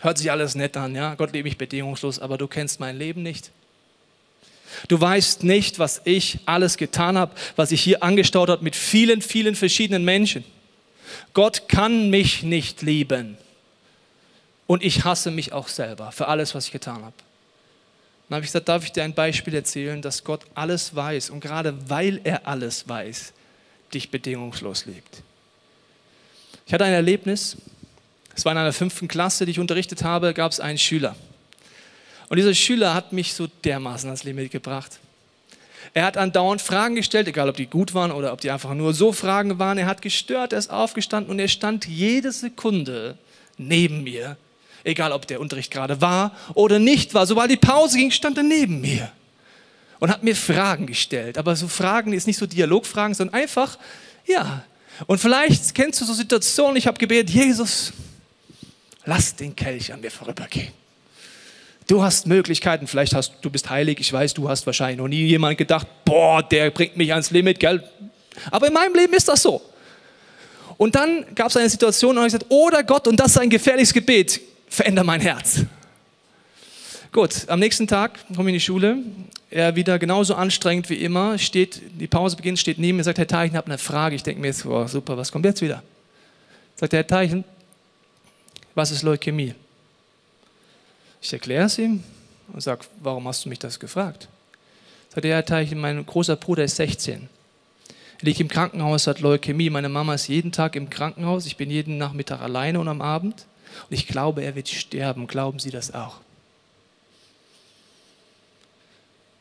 hört 0.00 0.18
sich 0.18 0.30
alles 0.30 0.54
nett 0.54 0.76
an, 0.76 0.94
ja, 0.94 1.14
Gott 1.14 1.32
liebt 1.32 1.44
mich 1.44 1.58
bedingungslos, 1.58 2.20
aber 2.20 2.38
du 2.38 2.46
kennst 2.46 2.78
mein 2.78 2.96
Leben 2.96 3.22
nicht. 3.22 3.50
Du 4.88 5.00
weißt 5.00 5.42
nicht, 5.42 5.78
was 5.78 6.00
ich 6.04 6.38
alles 6.46 6.76
getan 6.76 7.18
habe, 7.18 7.34
was 7.56 7.72
ich 7.72 7.82
hier 7.82 8.02
angestaut 8.02 8.48
habe 8.48 8.62
mit 8.62 8.76
vielen, 8.76 9.20
vielen 9.20 9.56
verschiedenen 9.56 10.04
Menschen. 10.04 10.44
Gott 11.34 11.68
kann 11.68 12.10
mich 12.10 12.42
nicht 12.42 12.82
lieben. 12.82 13.36
Und 14.70 14.84
ich 14.84 15.04
hasse 15.04 15.32
mich 15.32 15.52
auch 15.52 15.66
selber 15.66 16.12
für 16.12 16.28
alles, 16.28 16.54
was 16.54 16.66
ich 16.66 16.70
getan 16.70 17.02
habe. 17.02 17.14
Dann 18.28 18.36
habe 18.36 18.44
ich 18.44 18.52
gesagt, 18.52 18.68
darf 18.68 18.84
ich 18.84 18.92
dir 18.92 19.02
ein 19.02 19.14
Beispiel 19.14 19.52
erzählen, 19.52 20.00
dass 20.00 20.22
Gott 20.22 20.42
alles 20.54 20.94
weiß 20.94 21.30
und 21.30 21.40
gerade 21.40 21.74
weil 21.90 22.20
er 22.22 22.46
alles 22.46 22.88
weiß, 22.88 23.32
dich 23.92 24.12
bedingungslos 24.12 24.86
liebt. 24.86 25.24
Ich 26.68 26.72
hatte 26.72 26.84
ein 26.84 26.92
Erlebnis, 26.92 27.56
es 28.36 28.44
war 28.44 28.52
in 28.52 28.58
einer 28.58 28.72
fünften 28.72 29.08
Klasse, 29.08 29.44
die 29.44 29.50
ich 29.50 29.58
unterrichtet 29.58 30.04
habe, 30.04 30.34
gab 30.34 30.52
es 30.52 30.60
einen 30.60 30.78
Schüler. 30.78 31.16
Und 32.28 32.36
dieser 32.36 32.54
Schüler 32.54 32.94
hat 32.94 33.12
mich 33.12 33.34
so 33.34 33.48
dermaßen 33.64 34.08
ans 34.08 34.22
Limit 34.22 34.52
gebracht. 34.52 35.00
Er 35.94 36.04
hat 36.04 36.16
andauernd 36.16 36.62
Fragen 36.62 36.94
gestellt, 36.94 37.26
egal 37.26 37.48
ob 37.48 37.56
die 37.56 37.66
gut 37.66 37.92
waren 37.92 38.12
oder 38.12 38.32
ob 38.32 38.40
die 38.40 38.52
einfach 38.52 38.74
nur 38.74 38.94
so 38.94 39.12
Fragen 39.12 39.58
waren. 39.58 39.78
Er 39.78 39.86
hat 39.86 40.00
gestört, 40.00 40.52
er 40.52 40.60
ist 40.60 40.70
aufgestanden 40.70 41.28
und 41.28 41.40
er 41.40 41.48
stand 41.48 41.88
jede 41.88 42.30
Sekunde 42.30 43.18
neben 43.58 44.04
mir 44.04 44.36
egal 44.84 45.12
ob 45.12 45.26
der 45.26 45.40
Unterricht 45.40 45.70
gerade 45.70 46.00
war 46.00 46.36
oder 46.54 46.78
nicht 46.78 47.14
war. 47.14 47.26
Sobald 47.26 47.50
die 47.50 47.56
Pause 47.56 47.98
ging, 47.98 48.10
stand 48.10 48.36
er 48.36 48.44
neben 48.44 48.80
mir 48.80 49.10
und 49.98 50.10
hat 50.10 50.22
mir 50.22 50.34
Fragen 50.34 50.86
gestellt. 50.86 51.38
Aber 51.38 51.54
so 51.54 51.68
Fragen 51.68 52.12
ist 52.12 52.26
nicht 52.26 52.38
so 52.38 52.46
Dialogfragen, 52.46 53.14
sondern 53.14 53.34
einfach, 53.34 53.78
ja. 54.26 54.64
Und 55.06 55.18
vielleicht 55.18 55.74
kennst 55.74 56.00
du 56.00 56.04
so 56.04 56.12
Situationen, 56.12 56.76
ich 56.76 56.86
habe 56.86 56.98
gebetet, 56.98 57.30
Jesus, 57.30 57.92
lass 59.04 59.34
den 59.34 59.54
Kelch 59.54 59.92
an 59.92 60.00
mir 60.00 60.10
vorübergehen. 60.10 60.72
Du 61.86 62.02
hast 62.02 62.26
Möglichkeiten, 62.26 62.86
vielleicht 62.86 63.14
hast 63.14 63.32
du 63.42 63.50
bist 63.50 63.68
heilig, 63.68 63.98
ich 63.98 64.12
weiß, 64.12 64.34
du 64.34 64.48
hast 64.48 64.64
wahrscheinlich 64.66 64.98
noch 64.98 65.08
nie 65.08 65.26
jemand 65.26 65.58
gedacht, 65.58 65.86
boah, 66.04 66.42
der 66.42 66.70
bringt 66.70 66.96
mich 66.96 67.10
ans 67.12 67.30
Limit, 67.30 67.58
gell? 67.58 67.82
Aber 68.50 68.68
in 68.68 68.72
meinem 68.72 68.94
Leben 68.94 69.12
ist 69.12 69.28
das 69.28 69.42
so. 69.42 69.60
Und 70.76 70.94
dann 70.94 71.26
gab 71.34 71.48
es 71.48 71.56
eine 71.56 71.68
Situation, 71.68 72.16
und 72.16 72.24
ich 72.24 72.32
gesagt, 72.32 72.46
oder 72.48 72.82
Gott, 72.84 73.08
und 73.08 73.18
das 73.18 73.32
ist 73.32 73.38
ein 73.38 73.50
gefährliches 73.50 73.92
Gebet, 73.92 74.40
veränder 74.70 75.04
mein 75.04 75.20
Herz. 75.20 75.64
Gut, 77.12 77.48
am 77.48 77.58
nächsten 77.58 77.86
Tag 77.86 78.18
komme 78.34 78.50
ich 78.50 78.54
in 78.54 78.54
die 78.54 78.60
Schule. 78.60 78.98
Er 79.50 79.74
wieder 79.74 79.98
genauso 79.98 80.36
anstrengend 80.36 80.88
wie 80.88 80.94
immer, 80.94 81.36
steht, 81.38 81.82
die 82.00 82.06
Pause 82.06 82.36
beginnt, 82.36 82.60
steht 82.60 82.78
neben 82.78 82.96
mir, 82.96 83.04
sagt, 83.04 83.18
Herr 83.18 83.26
Teichen, 83.26 83.54
ich 83.54 83.56
habe 83.56 83.66
eine 83.66 83.78
Frage. 83.78 84.14
Ich 84.14 84.22
denke 84.22 84.40
mir 84.40 84.46
jetzt, 84.46 84.64
oh, 84.64 84.86
super, 84.86 85.16
was 85.16 85.32
kommt 85.32 85.44
jetzt 85.44 85.60
wieder? 85.60 85.82
Sagt 86.76 86.92
Herr 86.92 87.06
Teichen, 87.06 87.44
was 88.76 88.92
ist 88.92 89.02
Leukämie? 89.02 89.54
Ich 91.20 91.32
erkläre 91.32 91.64
es 91.64 91.76
ihm 91.78 92.04
und 92.52 92.62
sage, 92.62 92.86
warum 93.00 93.26
hast 93.26 93.44
du 93.44 93.48
mich 93.48 93.58
das 93.58 93.80
gefragt? 93.80 94.28
Sagt 95.12 95.26
er, 95.26 95.34
Herr 95.34 95.44
Teichen, 95.44 95.80
mein 95.80 96.06
großer 96.06 96.36
Bruder 96.36 96.62
ist 96.62 96.76
16. 96.76 97.28
Er 98.20 98.24
liegt 98.24 98.38
im 98.38 98.48
Krankenhaus, 98.48 99.08
hat 99.08 99.20
Leukämie. 99.20 99.68
Meine 99.68 99.88
Mama 99.88 100.14
ist 100.14 100.28
jeden 100.28 100.52
Tag 100.52 100.76
im 100.76 100.90
Krankenhaus. 100.90 101.46
Ich 101.46 101.56
bin 101.56 101.70
jeden 101.70 101.98
Nachmittag 101.98 102.40
alleine 102.40 102.78
und 102.78 102.86
am 102.86 103.02
Abend. 103.02 103.46
Und 103.88 103.94
ich 103.94 104.06
glaube, 104.06 104.42
er 104.42 104.54
wird 104.54 104.68
sterben. 104.68 105.26
Glauben 105.26 105.58
Sie 105.58 105.70
das 105.70 105.94
auch? 105.94 106.20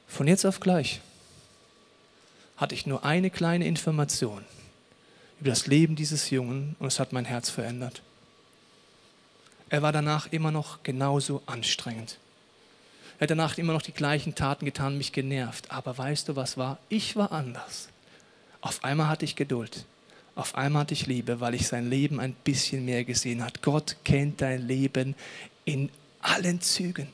Von 0.07 0.27
jetzt 0.27 0.45
auf 0.45 0.59
gleich 0.59 1.01
hatte 2.57 2.75
ich 2.75 2.85
nur 2.85 3.05
eine 3.05 3.29
kleine 3.29 3.65
Information 3.65 4.43
über 5.39 5.49
das 5.49 5.67
Leben 5.67 5.95
dieses 5.95 6.29
Jungen 6.29 6.75
und 6.79 6.87
es 6.87 6.99
hat 6.99 7.13
mein 7.13 7.25
Herz 7.25 7.49
verändert. 7.49 8.01
Er 9.69 9.81
war 9.81 9.91
danach 9.91 10.27
immer 10.31 10.51
noch 10.51 10.83
genauso 10.83 11.41
anstrengend. 11.45 12.17
Er 13.19 13.23
hat 13.23 13.29
danach 13.29 13.57
immer 13.57 13.73
noch 13.73 13.81
die 13.81 13.93
gleichen 13.93 14.35
Taten 14.35 14.65
getan, 14.65 14.97
mich 14.97 15.11
genervt. 15.13 15.71
Aber 15.71 15.97
weißt 15.97 16.27
du, 16.27 16.35
was 16.35 16.57
war? 16.57 16.79
Ich 16.89 17.15
war 17.15 17.31
anders. 17.31 17.89
Auf 18.61 18.83
einmal 18.83 19.07
hatte 19.07 19.25
ich 19.25 19.35
Geduld. 19.35 19.85
Auf 20.39 20.55
einmal 20.55 20.83
hatte 20.83 20.93
ich 20.93 21.05
Liebe, 21.05 21.41
weil 21.41 21.53
ich 21.53 21.67
sein 21.67 21.89
Leben 21.89 22.21
ein 22.21 22.31
bisschen 22.31 22.85
mehr 22.85 23.03
gesehen 23.03 23.43
habe. 23.43 23.51
Gott 23.61 23.97
kennt 24.05 24.39
dein 24.39 24.65
Leben 24.65 25.13
in 25.65 25.89
allen 26.21 26.61
Zügen. 26.61 27.09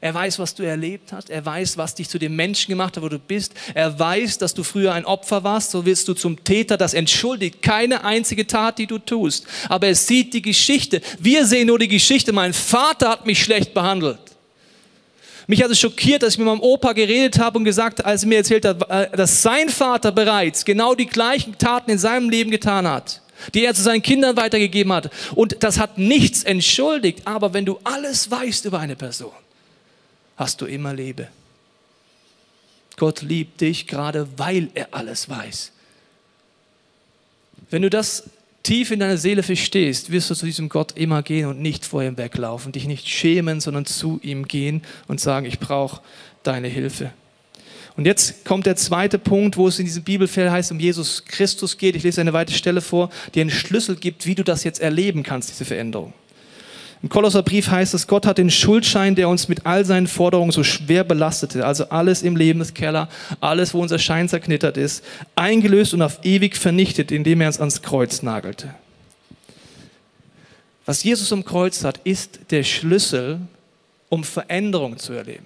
Er 0.00 0.14
weiß, 0.14 0.38
was 0.38 0.54
du 0.54 0.62
erlebt 0.62 1.12
hast. 1.12 1.28
Er 1.28 1.44
weiß, 1.44 1.76
was 1.76 1.94
dich 1.94 2.08
zu 2.08 2.18
dem 2.18 2.34
Menschen 2.34 2.70
gemacht 2.70 2.96
hat, 2.96 3.02
wo 3.02 3.10
du 3.10 3.18
bist. 3.18 3.52
Er 3.74 3.98
weiß, 3.98 4.38
dass 4.38 4.54
du 4.54 4.62
früher 4.62 4.94
ein 4.94 5.04
Opfer 5.04 5.44
warst. 5.44 5.72
So 5.72 5.84
wirst 5.84 6.08
du 6.08 6.14
zum 6.14 6.42
Täter. 6.42 6.78
Das 6.78 6.94
entschuldigt 6.94 7.60
keine 7.60 8.02
einzige 8.02 8.46
Tat, 8.46 8.78
die 8.78 8.86
du 8.86 8.96
tust. 8.98 9.46
Aber 9.68 9.88
er 9.88 9.94
sieht 9.94 10.32
die 10.32 10.42
Geschichte. 10.42 11.02
Wir 11.18 11.44
sehen 11.44 11.66
nur 11.66 11.78
die 11.78 11.88
Geschichte. 11.88 12.32
Mein 12.32 12.54
Vater 12.54 13.10
hat 13.10 13.26
mich 13.26 13.42
schlecht 13.42 13.74
behandelt. 13.74 14.33
Mich 15.46 15.62
hat 15.62 15.70
es 15.70 15.78
schockiert, 15.78 16.22
dass 16.22 16.34
ich 16.34 16.38
mit 16.38 16.46
meinem 16.46 16.60
Opa 16.60 16.92
geredet 16.92 17.38
habe 17.38 17.58
und 17.58 17.64
gesagt, 17.64 18.04
als 18.04 18.22
er 18.22 18.28
mir 18.28 18.38
erzählt 18.38 18.64
hat, 18.64 18.88
äh, 18.88 19.16
dass 19.16 19.42
sein 19.42 19.68
Vater 19.68 20.10
bereits 20.10 20.64
genau 20.64 20.94
die 20.94 21.06
gleichen 21.06 21.58
Taten 21.58 21.90
in 21.90 21.98
seinem 21.98 22.30
Leben 22.30 22.50
getan 22.50 22.88
hat, 22.88 23.20
die 23.52 23.64
er 23.64 23.74
zu 23.74 23.82
seinen 23.82 24.02
Kindern 24.02 24.36
weitergegeben 24.36 24.92
hat. 24.92 25.10
Und 25.34 25.62
das 25.62 25.78
hat 25.78 25.98
nichts 25.98 26.44
entschuldigt. 26.44 27.26
Aber 27.26 27.52
wenn 27.52 27.66
du 27.66 27.78
alles 27.84 28.30
weißt 28.30 28.64
über 28.64 28.78
eine 28.78 28.96
Person, 28.96 29.32
hast 30.36 30.60
du 30.60 30.66
immer 30.66 30.94
Liebe. 30.94 31.28
Gott 32.96 33.22
liebt 33.22 33.60
dich 33.60 33.86
gerade, 33.86 34.28
weil 34.36 34.70
er 34.74 34.88
alles 34.92 35.28
weiß. 35.28 35.72
Wenn 37.70 37.82
du 37.82 37.90
das 37.90 38.24
tief 38.64 38.90
in 38.90 38.98
deiner 38.98 39.18
Seele 39.18 39.44
verstehst, 39.44 40.10
wirst 40.10 40.30
du 40.30 40.34
zu 40.34 40.46
diesem 40.46 40.68
Gott 40.68 40.92
immer 40.96 41.22
gehen 41.22 41.46
und 41.46 41.60
nicht 41.60 41.84
vor 41.84 42.02
ihm 42.02 42.16
weglaufen, 42.16 42.72
dich 42.72 42.86
nicht 42.88 43.08
schämen, 43.08 43.60
sondern 43.60 43.86
zu 43.86 44.18
ihm 44.22 44.48
gehen 44.48 44.82
und 45.06 45.20
sagen, 45.20 45.46
ich 45.46 45.60
brauche 45.60 46.00
deine 46.42 46.66
Hilfe. 46.66 47.12
Und 47.96 48.06
jetzt 48.06 48.44
kommt 48.44 48.66
der 48.66 48.74
zweite 48.74 49.20
Punkt, 49.20 49.56
wo 49.56 49.68
es 49.68 49.78
in 49.78 49.84
diesem 49.84 50.02
Bibelfeld 50.02 50.50
heißt, 50.50 50.72
um 50.72 50.80
Jesus 50.80 51.24
Christus 51.24 51.78
geht. 51.78 51.94
Ich 51.94 52.02
lese 52.02 52.20
eine 52.20 52.32
weitere 52.32 52.56
Stelle 52.56 52.80
vor, 52.80 53.10
die 53.34 53.40
einen 53.40 53.50
Schlüssel 53.50 53.94
gibt, 53.94 54.26
wie 54.26 54.34
du 54.34 54.42
das 54.42 54.64
jetzt 54.64 54.80
erleben 54.80 55.22
kannst, 55.22 55.50
diese 55.50 55.64
Veränderung. 55.64 56.12
Im 57.04 57.10
Kolosserbrief 57.10 57.68
heißt 57.68 57.92
es, 57.92 58.06
Gott 58.06 58.24
hat 58.24 58.38
den 58.38 58.50
Schuldschein, 58.50 59.14
der 59.14 59.28
uns 59.28 59.46
mit 59.46 59.66
all 59.66 59.84
seinen 59.84 60.06
Forderungen 60.06 60.52
so 60.52 60.64
schwer 60.64 61.04
belastete, 61.04 61.66
also 61.66 61.90
alles 61.90 62.22
im 62.22 62.34
Lebenskeller, 62.34 63.10
alles, 63.42 63.74
wo 63.74 63.82
unser 63.82 63.98
Schein 63.98 64.26
zerknittert 64.26 64.78
ist, 64.78 65.04
eingelöst 65.36 65.92
und 65.92 66.00
auf 66.00 66.20
ewig 66.24 66.56
vernichtet, 66.56 67.12
indem 67.12 67.42
er 67.42 67.48
uns 67.48 67.60
ans 67.60 67.82
Kreuz 67.82 68.22
nagelte. 68.22 68.74
Was 70.86 71.04
Jesus 71.04 71.30
am 71.30 71.44
Kreuz 71.44 71.84
hat, 71.84 72.00
ist 72.04 72.40
der 72.50 72.62
Schlüssel, 72.62 73.38
um 74.08 74.24
Veränderung 74.24 74.96
zu 74.96 75.12
erleben. 75.12 75.44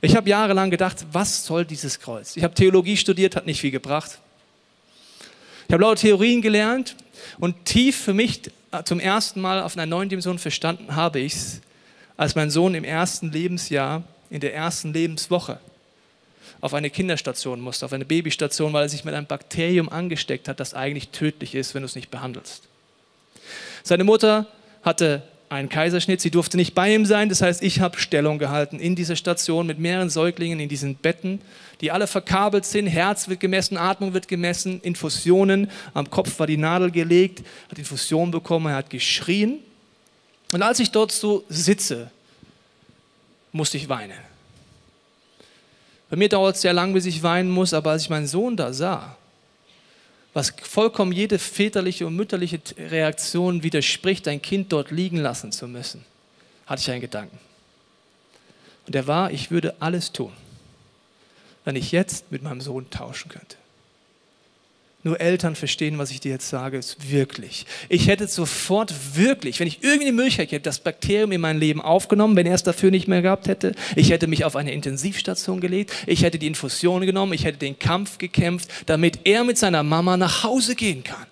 Ich 0.00 0.14
habe 0.14 0.30
jahrelang 0.30 0.70
gedacht, 0.70 1.04
was 1.10 1.44
soll 1.44 1.64
dieses 1.64 1.98
Kreuz? 1.98 2.36
Ich 2.36 2.44
habe 2.44 2.54
Theologie 2.54 2.96
studiert, 2.96 3.34
hat 3.34 3.46
nicht 3.46 3.60
viel 3.60 3.72
gebracht. 3.72 4.20
Ich 5.66 5.72
habe 5.72 5.82
laut 5.82 5.98
Theorien 5.98 6.40
gelernt 6.40 6.94
und 7.40 7.64
tief 7.64 7.96
für 7.96 8.14
mich 8.14 8.42
zum 8.82 9.00
ersten 9.00 9.40
Mal 9.40 9.62
auf 9.62 9.76
einer 9.76 9.86
neuen 9.86 10.08
Dimension 10.08 10.38
verstanden 10.38 10.96
habe 10.96 11.20
ich 11.20 11.34
es, 11.34 11.60
als 12.16 12.34
mein 12.34 12.50
Sohn 12.50 12.74
im 12.74 12.84
ersten 12.84 13.30
Lebensjahr, 13.30 14.02
in 14.30 14.40
der 14.40 14.54
ersten 14.54 14.92
Lebenswoche, 14.92 15.58
auf 16.60 16.74
eine 16.74 16.90
Kinderstation 16.90 17.60
musste, 17.60 17.84
auf 17.84 17.92
eine 17.92 18.04
Babystation, 18.04 18.72
weil 18.72 18.84
er 18.84 18.88
sich 18.88 19.04
mit 19.04 19.14
einem 19.14 19.26
Bakterium 19.26 19.88
angesteckt 19.88 20.48
hat, 20.48 20.60
das 20.60 20.74
eigentlich 20.74 21.10
tödlich 21.10 21.54
ist, 21.54 21.74
wenn 21.74 21.82
du 21.82 21.86
es 21.86 21.94
nicht 21.94 22.10
behandelst. 22.10 22.62
Seine 23.82 24.04
Mutter 24.04 24.46
hatte 24.82 25.22
einen 25.54 25.68
Kaiserschnitt, 25.68 26.20
sie 26.20 26.30
durfte 26.30 26.56
nicht 26.56 26.74
bei 26.74 26.94
ihm 26.94 27.06
sein, 27.06 27.28
das 27.28 27.40
heißt, 27.40 27.62
ich 27.62 27.80
habe 27.80 27.98
Stellung 27.98 28.38
gehalten 28.38 28.78
in 28.78 28.96
dieser 28.96 29.16
Station 29.16 29.66
mit 29.66 29.78
mehreren 29.78 30.10
Säuglingen 30.10 30.60
in 30.60 30.68
diesen 30.68 30.96
Betten, 30.96 31.40
die 31.80 31.90
alle 31.90 32.06
verkabelt 32.06 32.64
sind, 32.64 32.86
Herz 32.86 33.28
wird 33.28 33.40
gemessen, 33.40 33.76
Atmung 33.76 34.14
wird 34.14 34.28
gemessen, 34.28 34.80
Infusionen, 34.82 35.70
am 35.92 36.10
Kopf 36.10 36.38
war 36.38 36.46
die 36.46 36.56
Nadel 36.56 36.90
gelegt, 36.90 37.42
hat 37.70 37.78
Infusion 37.78 38.30
bekommen, 38.30 38.66
er 38.66 38.76
hat 38.76 38.90
geschrien. 38.90 39.58
Und 40.52 40.62
als 40.62 40.80
ich 40.80 40.90
dort 40.90 41.12
so 41.12 41.44
sitze, 41.48 42.10
musste 43.52 43.76
ich 43.76 43.88
weinen. 43.88 44.18
Bei 46.10 46.16
mir 46.16 46.28
dauert 46.28 46.56
es 46.56 46.62
sehr 46.62 46.72
lang, 46.72 46.92
bis 46.92 47.06
ich 47.06 47.22
weinen 47.22 47.50
muss, 47.50 47.72
aber 47.74 47.92
als 47.92 48.02
ich 48.02 48.10
meinen 48.10 48.26
Sohn 48.26 48.56
da 48.56 48.72
sah, 48.72 49.16
was 50.34 50.52
vollkommen 50.62 51.12
jede 51.12 51.38
väterliche 51.38 52.06
und 52.06 52.16
mütterliche 52.16 52.60
Reaktion 52.76 53.62
widerspricht, 53.62 54.26
ein 54.28 54.42
Kind 54.42 54.72
dort 54.72 54.90
liegen 54.90 55.18
lassen 55.18 55.52
zu 55.52 55.68
müssen, 55.68 56.04
hatte 56.66 56.82
ich 56.82 56.90
einen 56.90 57.00
Gedanken. 57.00 57.38
Und 58.86 58.94
der 58.94 59.06
war, 59.06 59.30
ich 59.30 59.50
würde 59.50 59.76
alles 59.80 60.12
tun, 60.12 60.32
wenn 61.64 61.76
ich 61.76 61.92
jetzt 61.92 62.30
mit 62.32 62.42
meinem 62.42 62.60
Sohn 62.60 62.90
tauschen 62.90 63.30
könnte. 63.30 63.56
Nur 65.06 65.20
Eltern 65.20 65.54
verstehen, 65.54 65.98
was 65.98 66.10
ich 66.10 66.20
dir 66.20 66.32
jetzt 66.32 66.48
sage, 66.48 66.78
ist 66.78 67.10
wirklich. 67.10 67.66
Ich 67.90 68.08
hätte 68.08 68.26
sofort 68.26 68.94
wirklich, 69.14 69.60
wenn 69.60 69.68
ich 69.68 69.84
irgendwie 69.84 70.06
die 70.06 70.12
Möglichkeit 70.12 70.50
hätte, 70.50 70.62
das 70.62 70.78
Bakterium 70.78 71.30
in 71.30 71.42
mein 71.42 71.58
Leben 71.58 71.82
aufgenommen, 71.82 72.36
wenn 72.36 72.46
er 72.46 72.54
es 72.54 72.62
dafür 72.62 72.90
nicht 72.90 73.06
mehr 73.06 73.20
gehabt 73.20 73.46
hätte. 73.46 73.74
Ich 73.96 74.10
hätte 74.10 74.26
mich 74.26 74.46
auf 74.46 74.56
eine 74.56 74.72
Intensivstation 74.72 75.60
gelegt. 75.60 75.92
Ich 76.06 76.22
hätte 76.22 76.38
die 76.38 76.46
Infusion 76.46 77.04
genommen. 77.04 77.34
Ich 77.34 77.44
hätte 77.44 77.58
den 77.58 77.78
Kampf 77.78 78.16
gekämpft, 78.16 78.70
damit 78.86 79.20
er 79.24 79.44
mit 79.44 79.58
seiner 79.58 79.82
Mama 79.82 80.16
nach 80.16 80.42
Hause 80.42 80.74
gehen 80.74 81.04
kann. 81.04 81.26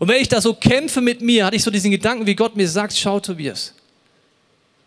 Und 0.00 0.08
wenn 0.08 0.20
ich 0.20 0.28
da 0.28 0.40
so 0.40 0.52
kämpfe 0.52 1.00
mit 1.00 1.20
mir, 1.20 1.46
hatte 1.46 1.54
ich 1.54 1.62
so 1.62 1.70
diesen 1.70 1.92
Gedanken, 1.92 2.26
wie 2.26 2.34
Gott 2.34 2.56
mir 2.56 2.68
sagt, 2.68 2.96
schau 2.96 3.20
Tobias, 3.20 3.72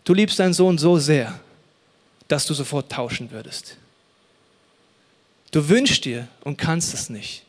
du 0.04 0.12
liebst 0.12 0.38
deinen 0.38 0.52
Sohn 0.52 0.76
so 0.76 0.98
sehr, 0.98 1.40
dass 2.28 2.44
du 2.44 2.52
sofort 2.52 2.92
tauschen 2.92 3.30
würdest. 3.30 3.78
Du 5.52 5.66
wünschst 5.70 6.04
dir 6.04 6.28
und 6.44 6.58
kannst 6.58 6.92
es 6.92 7.08
nicht. 7.08 7.44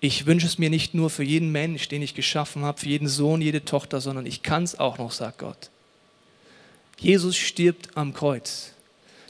Ich 0.00 0.26
wünsche 0.26 0.46
es 0.46 0.58
mir 0.58 0.70
nicht 0.70 0.94
nur 0.94 1.10
für 1.10 1.22
jeden 1.22 1.50
Mensch, 1.52 1.88
den 1.88 2.02
ich 2.02 2.14
geschaffen 2.14 2.62
habe, 2.62 2.80
für 2.80 2.88
jeden 2.88 3.08
Sohn, 3.08 3.40
jede 3.40 3.64
Tochter, 3.64 4.00
sondern 4.00 4.26
ich 4.26 4.42
kann 4.42 4.64
es 4.64 4.78
auch 4.78 4.98
noch, 4.98 5.10
sagt 5.10 5.38
Gott. 5.38 5.70
Jesus 6.98 7.36
stirbt 7.36 7.96
am 7.96 8.12
Kreuz 8.14 8.72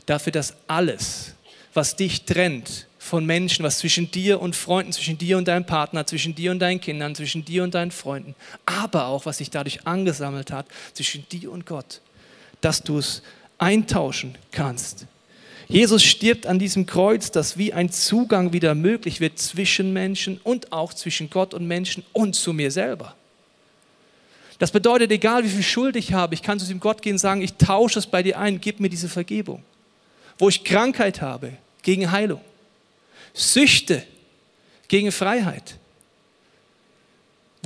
dafür, 0.06 0.32
dass 0.32 0.54
alles, 0.66 1.34
was 1.74 1.96
dich 1.96 2.24
trennt 2.24 2.86
von 2.98 3.24
Menschen, 3.24 3.64
was 3.64 3.78
zwischen 3.78 4.10
dir 4.10 4.40
und 4.40 4.56
Freunden, 4.56 4.92
zwischen 4.92 5.18
dir 5.18 5.38
und 5.38 5.46
deinem 5.46 5.66
Partner, 5.66 6.06
zwischen 6.06 6.34
dir 6.34 6.50
und 6.50 6.58
deinen 6.58 6.80
Kindern, 6.80 7.14
zwischen 7.14 7.44
dir 7.44 7.62
und 7.62 7.74
deinen 7.74 7.92
Freunden, 7.92 8.34
aber 8.66 9.06
auch 9.06 9.26
was 9.26 9.38
sich 9.38 9.50
dadurch 9.50 9.86
angesammelt 9.86 10.50
hat, 10.50 10.66
zwischen 10.92 11.28
dir 11.28 11.52
und 11.52 11.66
Gott, 11.66 12.00
dass 12.60 12.82
du 12.82 12.98
es 12.98 13.22
eintauschen 13.58 14.36
kannst 14.50 15.06
Jesus 15.68 16.04
stirbt 16.04 16.46
an 16.46 16.58
diesem 16.58 16.86
Kreuz, 16.86 17.30
dass 17.30 17.58
wie 17.58 17.72
ein 17.72 17.90
Zugang 17.90 18.52
wieder 18.52 18.74
möglich 18.74 19.20
wird 19.20 19.38
zwischen 19.38 19.92
Menschen 19.92 20.40
und 20.44 20.72
auch 20.72 20.94
zwischen 20.94 21.28
Gott 21.28 21.54
und 21.54 21.66
Menschen 21.66 22.04
und 22.12 22.34
zu 22.34 22.52
mir 22.52 22.70
selber. 22.70 23.14
Das 24.58 24.70
bedeutet, 24.70 25.10
egal 25.10 25.44
wie 25.44 25.48
viel 25.48 25.62
Schuld 25.62 25.96
ich 25.96 26.12
habe, 26.12 26.34
ich 26.34 26.42
kann 26.42 26.58
zu 26.58 26.64
diesem 26.64 26.80
Gott 26.80 27.02
gehen 27.02 27.14
und 27.14 27.18
sagen, 27.18 27.42
ich 27.42 27.54
tausche 27.54 27.98
es 27.98 28.06
bei 28.06 28.22
dir 28.22 28.38
ein, 28.38 28.60
gib 28.60 28.80
mir 28.80 28.88
diese 28.88 29.08
Vergebung. 29.08 29.62
Wo 30.38 30.48
ich 30.48 30.64
Krankheit 30.64 31.20
habe, 31.20 31.52
gegen 31.82 32.10
Heilung. 32.10 32.40
Süchte 33.34 34.02
gegen 34.88 35.12
Freiheit 35.12 35.78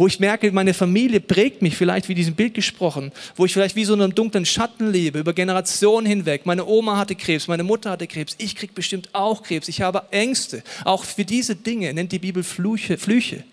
wo 0.00 0.06
ich 0.06 0.18
merke, 0.18 0.50
meine 0.50 0.72
Familie 0.72 1.20
prägt 1.20 1.60
mich, 1.60 1.76
vielleicht 1.76 2.08
wie 2.08 2.14
diesem 2.14 2.34
Bild 2.34 2.54
gesprochen, 2.54 3.12
wo 3.36 3.44
ich 3.44 3.52
vielleicht 3.52 3.76
wie 3.76 3.84
so 3.84 3.92
in 3.92 4.00
einem 4.00 4.14
dunklen 4.14 4.46
Schatten 4.46 4.90
lebe, 4.90 5.18
über 5.18 5.34
Generationen 5.34 6.06
hinweg. 6.06 6.46
Meine 6.46 6.64
Oma 6.64 6.96
hatte 6.96 7.14
Krebs, 7.14 7.48
meine 7.48 7.64
Mutter 7.64 7.90
hatte 7.90 8.06
Krebs, 8.06 8.34
ich 8.38 8.56
kriege 8.56 8.72
bestimmt 8.72 9.10
auch 9.12 9.42
Krebs, 9.42 9.68
ich 9.68 9.82
habe 9.82 10.04
Ängste. 10.10 10.62
Auch 10.86 11.04
für 11.04 11.26
diese 11.26 11.54
Dinge 11.54 11.92
nennt 11.92 12.12
die 12.12 12.18
Bibel 12.18 12.42
Flüche. 12.42 12.96
Flüche. 12.96 13.44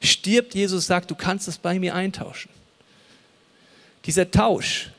Stirbt 0.00 0.54
Jesus, 0.54 0.86
sagt, 0.86 1.10
du 1.10 1.16
kannst 1.16 1.48
es 1.48 1.58
bei 1.58 1.76
mir 1.80 1.92
eintauschen. 1.96 2.52
Dieser 4.04 4.30
Tausch 4.30 4.90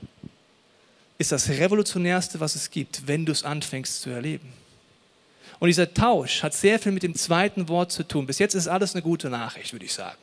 ist 1.20 1.32
das 1.32 1.48
Revolutionärste, 1.48 2.42
was 2.42 2.56
es 2.56 2.70
gibt, 2.70 3.08
wenn 3.08 3.26
du 3.26 3.32
es 3.32 3.46
anfängst 3.46 4.02
zu 4.02 4.10
erleben. 4.10 4.50
Und 5.60 5.68
dieser 5.70 5.94
Tausch 5.94 6.44
hat 6.44 6.54
sehr 6.54 6.80
viel 6.80 6.92
mit 6.92 7.04
dem 7.04 7.16
zweiten 7.16 7.70
Wort 7.70 7.94
zu 7.94 8.04
tun. 8.04 8.28
Bis 8.28 8.40
jetzt 8.40 8.56
ist 8.56 8.68
alles 8.68 8.94
eine 8.94 9.04
gute 9.04 9.30
Nachricht, 9.30 9.72
würde 9.72 9.86
ich 9.86 9.94
sagen 9.94 10.18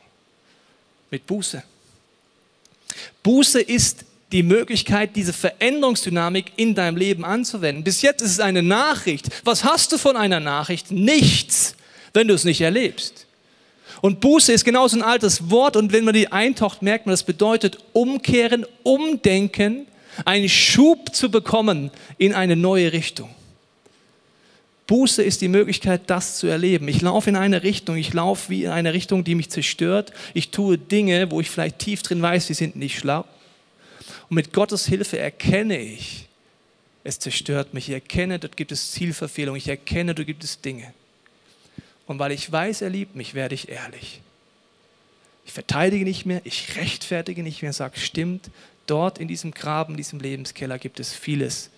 mit 1.15 1.29
Buße. 1.29 1.63
Buße 3.23 3.61
ist 3.61 4.05
die 4.33 4.43
Möglichkeit, 4.43 5.15
diese 5.15 5.33
Veränderungsdynamik 5.33 6.47
in 6.57 6.75
deinem 6.75 6.97
Leben 6.97 7.25
anzuwenden. 7.25 7.85
Bis 7.85 8.03
jetzt 8.03 8.21
ist 8.21 8.33
es 8.33 8.41
eine 8.41 8.65
Nachricht. 8.65 9.29
Was 9.45 9.63
hast 9.63 9.93
du 9.93 9.99
von 9.99 10.17
einer 10.17 10.41
Nachricht? 10.41 10.91
Nichts, 10.91 11.77
wenn 12.15 12.27
du 12.27 12.35
es 12.35 12.43
nicht 12.43 12.61
erlebst. 12.61 13.27
Und 14.01 14.19
Buße 14.21 14.53
ist 14.53 14.65
genauso 14.65 14.97
ein 14.97 15.03
altes 15.03 15.51
Wort 15.51 15.77
und 15.77 15.93
wenn 15.93 16.05
man 16.05 16.15
die 16.15 16.33
eintaucht, 16.33 16.83
merkt 16.83 17.07
man, 17.07 17.13
das 17.13 17.23
bedeutet 17.23 17.79
umkehren, 17.93 18.67
umdenken, 18.83 19.87
einen 20.25 20.49
Schub 20.49 21.15
zu 21.15 21.31
bekommen 21.31 21.93
in 22.19 22.35
eine 22.35 22.57
neue 22.57 22.93
Richtung. 22.93 23.31
Buße 24.87 25.23
ist 25.23 25.41
die 25.41 25.49
Möglichkeit, 25.49 26.03
das 26.09 26.37
zu 26.37 26.47
erleben. 26.47 26.89
Ich 26.89 27.01
laufe 27.01 27.31
in 27.31 27.37
eine 27.37 27.63
Richtung, 27.63 27.97
ich 27.97 28.13
laufe 28.13 28.51
wie 28.51 28.65
in 28.65 28.71
eine 28.71 28.93
Richtung, 28.93 29.25
die 29.25 29.35
mich 29.35 29.51
zerstört. 29.51 30.13
Ich 30.35 30.51
tue 30.51 30.77
Dinge, 30.77 31.31
wo 31.31 31.41
ich 31.41 31.51
vielleicht 31.51 31.79
tief 31.79 32.03
drin 32.03 32.21
weiß, 32.21 32.49
die 32.49 32.55
sind 32.55 32.77
nicht 32.77 32.99
schlau. 32.99 33.25
Und 34.29 34.35
mit 34.35 34.53
Gottes 34.53 34.87
Hilfe 34.87 35.19
erkenne 35.19 35.79
ich, 35.79 36.29
es 37.03 37.19
zerstört 37.19 37.73
mich. 37.73 37.89
Ich 37.89 37.95
erkenne, 37.95 38.39
dort 38.39 38.57
gibt 38.57 38.73
es 38.73 38.93
Zielverfehlung. 38.93 39.57
Ich 39.57 39.69
erkenne, 39.69 40.15
dort 40.15 40.27
gibt 40.27 40.45
es 40.45 40.61
Dinge. 40.61 40.93
Und 42.07 42.19
weil 42.19 42.33
ich 42.33 42.51
weiß, 42.51 42.83
er 42.83 42.91
liebt 42.91 43.15
mich, 43.15 43.35
werde 43.35 43.55
ich 43.55 43.69
ehrlich. 43.69 44.21
Ich 45.47 45.53
verteidige 45.53 46.05
nicht 46.05 46.27
mehr, 46.27 46.41
ich 46.45 46.77
rechtfertige 46.77 47.43
nicht 47.43 47.63
mehr, 47.63 47.73
sage, 47.73 47.99
stimmt, 47.99 48.51
dort 48.87 49.19
in 49.19 49.29
diesem 49.29 49.53
Graben, 49.53 49.95
in 49.95 49.99
diesem 49.99 50.21
Lebenskeller 50.21 50.79
gibt 50.79 51.01
es 51.01 51.13
vieles, 51.13 51.71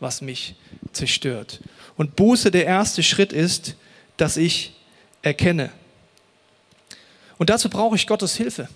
was 0.00 0.22
mich 0.22 0.54
zerstört. 0.92 1.60
Und 1.96 2.16
Buße, 2.16 2.50
der 2.50 2.64
erste 2.64 3.02
Schritt 3.02 3.32
ist, 3.32 3.76
dass 4.16 4.36
ich 4.36 4.72
erkenne. 5.22 5.70
Und 7.38 7.50
dazu 7.50 7.68
brauche 7.70 7.96
ich 7.96 8.06
Gottes 8.06 8.36
Hilfe. 8.36 8.68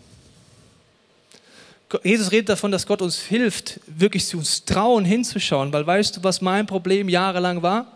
Jesus 2.03 2.33
redet 2.33 2.49
davon, 2.49 2.73
dass 2.73 2.87
Gott 2.87 3.03
uns 3.03 3.21
hilft, 3.21 3.79
wirklich 3.87 4.27
zu 4.27 4.39
uns 4.39 4.65
trauen, 4.65 5.05
hinzuschauen, 5.05 5.73
weil 5.73 5.87
weißt 5.87 6.17
du, 6.17 6.25
was 6.25 6.41
mein 6.41 6.67
Problem 6.67 7.09
jahrelang 7.09 7.63
war? 7.63 7.87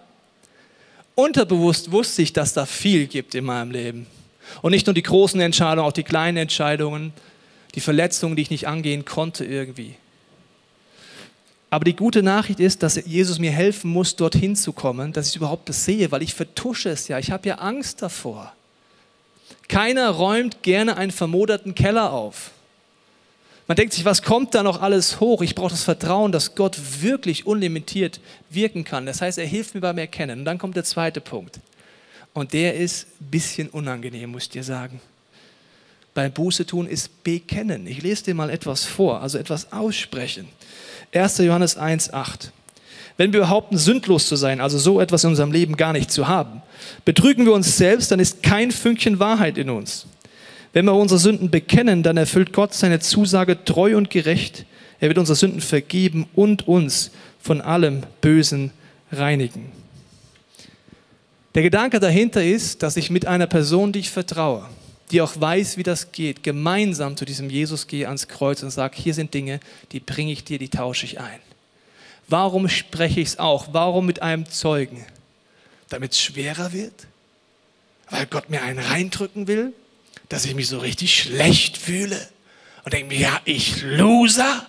Unterbewusst 1.14 1.91
wusste 1.91 2.23
ich, 2.23 2.33
dass 2.33 2.53
da 2.53 2.64
viel 2.64 3.09
gibt 3.09 3.35
in 3.35 3.45
meinem 3.45 3.73
Leben. 3.73 4.07
Und 4.62 4.71
nicht 4.71 4.87
nur 4.87 4.95
die 4.95 5.03
großen 5.03 5.41
Entscheidungen, 5.41 5.87
auch 5.87 5.93
die 5.93 6.05
kleinen 6.05 6.37
Entscheidungen, 6.37 7.12
die 7.75 7.81
Verletzungen, 7.81 8.37
die 8.37 8.43
ich 8.43 8.51
nicht 8.51 8.69
angehen 8.69 9.05
konnte 9.05 9.45
irgendwie. 9.45 9.97
Aber 11.71 11.85
die 11.85 11.97
gute 11.97 12.23
Nachricht 12.23 12.61
ist, 12.61 12.83
dass 12.83 12.97
Jesus 13.05 13.39
mir 13.39 13.51
helfen 13.51 13.91
muss, 13.91 14.17
dorthin 14.17 14.57
zu 14.57 14.73
kommen, 14.73 15.13
dass 15.13 15.29
ich 15.29 15.37
überhaupt 15.37 15.69
das 15.69 15.85
sehe, 15.85 16.11
weil 16.11 16.23
ich 16.23 16.35
vertusche 16.35 16.89
es 16.89 17.09
ja. 17.09 17.19
Ich 17.19 17.31
habe 17.31 17.49
ja 17.49 17.57
Angst 17.57 18.01
davor. 18.01 18.53
Keiner 19.69 20.11
räumt 20.11 20.63
gerne 20.63 20.97
einen 20.97 21.11
vermoderten 21.11 21.75
Keller 21.75 22.13
auf. 22.13 22.53
Man 23.67 23.77
denkt 23.77 23.93
sich, 23.93 24.07
was 24.07 24.23
kommt 24.23 24.55
da 24.55 24.63
noch 24.63 24.81
alles 24.81 25.21
hoch? 25.21 25.43
Ich 25.43 25.55
brauche 25.55 25.73
das 25.73 25.85
Vertrauen, 25.85 26.33
dass 26.33 26.55
Gott 26.55 26.79
wirklich 27.03 27.47
unlimitiert 27.47 28.19
wirken 28.49 28.83
kann. 28.83 29.05
Das 29.05 29.21
heißt, 29.21 29.37
er 29.37 29.45
hilft 29.45 29.75
mir 29.75 29.83
beim 29.83 29.99
Erkennen. 29.99 30.39
Und 30.39 30.45
dann 30.47 30.57
kommt 30.57 30.75
der 30.75 30.85
zweite 30.85 31.21
Punkt. 31.21 31.61
Und 32.33 32.55
der 32.55 32.77
ist 32.77 33.07
ein 33.21 33.31
bisschen 33.31 33.69
unangenehm, 33.69 34.31
muss 34.31 34.45
ich 34.45 34.49
dir 34.49 34.65
sagen. 34.65 35.03
Beim 36.19 36.33
Buße 36.33 36.67
tun 36.67 36.89
ist 36.89 37.23
bekennen. 37.23 37.87
Ich 37.87 38.03
lese 38.03 38.25
dir 38.25 38.35
mal 38.35 38.51
etwas 38.51 38.85
vor, 38.85 39.23
also 39.23 39.39
etwas 39.39 39.73
aussprechen. 39.73 40.49
1. 41.15 41.39
Johannes 41.39 41.77
1, 41.77 42.13
8. 42.13 42.51
Wenn 43.17 43.33
wir 43.33 43.39
behaupten, 43.39 43.79
sündlos 43.79 44.27
zu 44.27 44.35
sein, 44.35 44.61
also 44.61 44.79
so 44.79 45.01
etwas 45.01 45.23
in 45.23 45.31
unserem 45.31 45.53
Leben 45.53 45.77
gar 45.77 45.93
nicht 45.93 46.11
zu 46.11 46.27
haben, 46.27 46.61
betrügen 47.05 47.45
wir 47.45 47.53
uns 47.53 47.77
selbst, 47.77 48.11
dann 48.11 48.19
ist 48.19 48.43
kein 48.43 48.73
Fünkchen 48.73 49.21
Wahrheit 49.21 49.59
in 49.59 49.71
uns. 49.71 50.07
Wenn 50.73 50.87
wir 50.87 50.95
unsere 50.95 51.21
Sünden 51.21 51.53
bekennen, 51.53 52.03
dann 52.03 52.17
erfüllt 52.17 52.53
Gott 52.53 52.75
seine 52.75 52.99
Zusage 52.99 53.65
treu 53.65 53.97
und 53.97 54.11
gerecht. 54.11 54.65
Er 54.99 55.11
wird 55.11 55.19
unsere 55.19 55.37
Sünden 55.37 55.61
vergeben 55.61 56.27
und 56.35 56.67
uns 56.67 57.13
von 57.39 57.61
allem 57.61 58.03
Bösen 58.21 58.73
reinigen. 59.13 59.71
Der 61.55 61.63
Gedanke 61.63 62.01
dahinter 62.01 62.43
ist, 62.43 62.83
dass 62.83 62.97
ich 62.97 63.09
mit 63.09 63.25
einer 63.25 63.47
Person, 63.47 63.93
die 63.93 64.01
ich 64.01 64.11
vertraue, 64.11 64.67
die 65.09 65.21
auch 65.21 65.40
weiß, 65.40 65.77
wie 65.77 65.83
das 65.83 66.12
geht, 66.12 66.42
gemeinsam 66.42 67.16
zu 67.16 67.25
diesem 67.25 67.51
Jesus 67.51 67.87
gehe 67.87 68.07
ans 68.07 68.29
Kreuz 68.29 68.62
und 68.62 68.71
sage, 68.71 68.97
hier 68.97 69.14
sind 69.14 69.35
Dinge, 69.35 69.61
die 69.92 70.01
bringe 70.01 70.33
ich 70.33 70.44
dir, 70.44 70.59
die 70.59 70.68
tausche 70.68 71.07
ich 71.07 71.21
ein. 71.21 71.40
Warum 72.29 72.68
spreche 72.68 73.21
ich 73.21 73.29
es 73.29 73.38
auch? 73.38 73.68
Warum 73.73 74.07
mit 74.07 74.21
einem 74.23 74.49
Zeugen? 74.51 75.05
Damit 75.88 76.12
es 76.12 76.21
schwerer 76.21 76.73
wird? 76.73 77.07
Weil 78.11 78.27
Gott 78.27 78.51
mir 78.51 78.62
einen 78.62 78.79
reindrücken 78.79 79.47
will? 79.47 79.73
Dass 80.29 80.44
ich 80.44 80.55
mich 80.55 80.68
so 80.68 80.79
richtig 80.79 81.14
schlecht 81.14 81.79
fühle? 81.79 82.18
Und 82.85 82.92
denke 82.92 83.14
mir, 83.14 83.21
ja, 83.21 83.40
ich 83.44 83.83
Loser? 83.83 84.66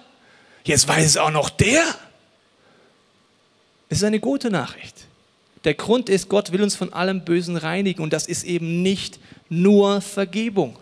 Jetzt 0.63 0.87
weiß 0.87 1.05
es 1.05 1.17
auch 1.17 1.31
noch 1.31 1.49
der? 1.49 1.83
Es 3.89 3.97
ist 3.97 4.03
eine 4.03 4.19
gute 4.19 4.49
Nachricht. 4.49 4.95
Der 5.65 5.73
Grund 5.73 6.07
ist, 6.07 6.29
Gott 6.29 6.51
will 6.53 6.61
uns 6.61 6.75
von 6.75 6.93
allem 6.93 7.25
Bösen 7.25 7.57
reinigen 7.57 8.01
und 8.01 8.13
das 8.13 8.27
ist 8.27 8.43
eben 8.43 8.81
nicht 8.81 9.19
nur 9.49 10.01
Vergebung. 10.01 10.77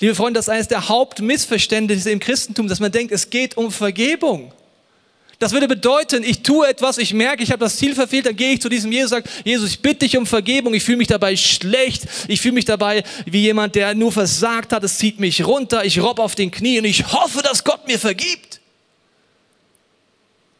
Liebe 0.00 0.14
Freunde, 0.14 0.38
das 0.38 0.46
ist 0.46 0.50
eines 0.50 0.68
der 0.68 0.88
Hauptmissverständnisse 0.88 2.10
im 2.10 2.20
Christentum, 2.20 2.68
dass 2.68 2.78
man 2.78 2.92
denkt, 2.92 3.12
es 3.12 3.30
geht 3.30 3.56
um 3.56 3.72
Vergebung. 3.72 4.52
Das 5.40 5.52
würde 5.52 5.68
bedeuten, 5.68 6.24
ich 6.24 6.42
tue 6.42 6.66
etwas, 6.66 6.98
ich 6.98 7.14
merke, 7.14 7.44
ich 7.44 7.52
habe 7.52 7.60
das 7.60 7.76
Ziel 7.76 7.94
verfehlt, 7.94 8.26
dann 8.26 8.34
gehe 8.34 8.54
ich 8.54 8.60
zu 8.60 8.68
diesem 8.68 8.90
Jesus 8.90 9.12
und 9.12 9.24
sage, 9.24 9.30
Jesus, 9.44 9.70
ich 9.70 9.80
bitte 9.80 10.00
dich 10.00 10.16
um 10.16 10.26
Vergebung, 10.26 10.74
ich 10.74 10.82
fühle 10.82 10.98
mich 10.98 11.06
dabei 11.06 11.36
schlecht, 11.36 12.06
ich 12.26 12.40
fühle 12.40 12.54
mich 12.54 12.64
dabei 12.64 13.04
wie 13.24 13.42
jemand, 13.42 13.76
der 13.76 13.94
nur 13.94 14.10
versagt 14.10 14.72
hat, 14.72 14.82
es 14.82 14.98
zieht 14.98 15.20
mich 15.20 15.46
runter, 15.46 15.84
ich 15.84 16.00
robb 16.00 16.18
auf 16.18 16.34
den 16.34 16.50
Knie 16.50 16.80
und 16.80 16.86
ich 16.86 17.12
hoffe, 17.12 17.40
dass 17.42 17.62
Gott 17.62 17.86
mir 17.86 18.00
vergibt. 18.00 18.60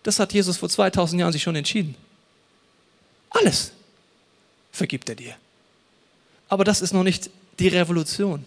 Das 0.05 0.20
hat 0.20 0.33
Jesus 0.33 0.57
vor 0.57 0.68
2000 0.68 1.20
Jahren 1.20 1.33
sich 1.33 1.42
schon 1.42 1.57
entschieden. 1.57 1.96
Alles 3.31 3.72
vergibt 4.70 5.09
er 5.09 5.16
dir. 5.16 5.35
Aber 6.48 6.64
das 6.64 6.80
ist 6.80 6.92
noch 6.92 7.04
nicht 7.04 7.30
die 7.58 7.68
Revolution. 7.68 8.44